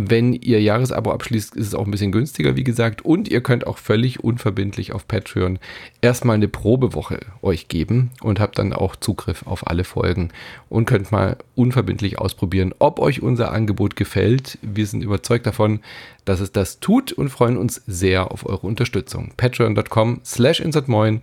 Wenn 0.00 0.32
ihr 0.32 0.62
Jahresabo 0.62 1.10
abschließt, 1.10 1.56
ist 1.56 1.66
es 1.66 1.74
auch 1.74 1.84
ein 1.84 1.90
bisschen 1.90 2.12
günstiger, 2.12 2.54
wie 2.54 2.62
gesagt. 2.62 3.04
Und 3.04 3.26
ihr 3.26 3.40
könnt 3.40 3.66
auch 3.66 3.78
völlig 3.78 4.22
unverbindlich 4.22 4.92
auf 4.92 5.08
Patreon 5.08 5.58
erstmal 6.00 6.36
eine 6.36 6.46
Probewoche 6.46 7.18
euch 7.42 7.66
geben 7.66 8.12
und 8.20 8.38
habt 8.38 8.60
dann 8.60 8.72
auch 8.72 8.94
Zugriff 8.94 9.44
auf 9.44 9.66
alle 9.66 9.82
Folgen 9.82 10.28
und 10.68 10.84
könnt 10.84 11.10
mal 11.10 11.36
unverbindlich 11.56 12.16
ausprobieren, 12.16 12.72
ob 12.78 13.00
euch 13.00 13.22
unser 13.22 13.50
Angebot 13.50 13.96
gefällt. 13.96 14.58
Wir 14.62 14.86
sind 14.86 15.02
überzeugt 15.02 15.46
davon, 15.46 15.80
dass 16.24 16.38
es 16.38 16.52
das 16.52 16.78
tut 16.78 17.10
und 17.10 17.28
freuen 17.28 17.56
uns 17.56 17.82
sehr 17.88 18.30
auf 18.30 18.46
eure 18.46 18.68
Unterstützung. 18.68 19.32
Patreon.com 19.36 20.20
slash 20.24 20.60
insertmoin. 20.60 21.22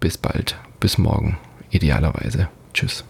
Bis 0.00 0.16
bald. 0.16 0.56
Bis 0.80 0.96
morgen. 0.96 1.36
Idealerweise. 1.68 2.48
Tschüss. 2.72 3.04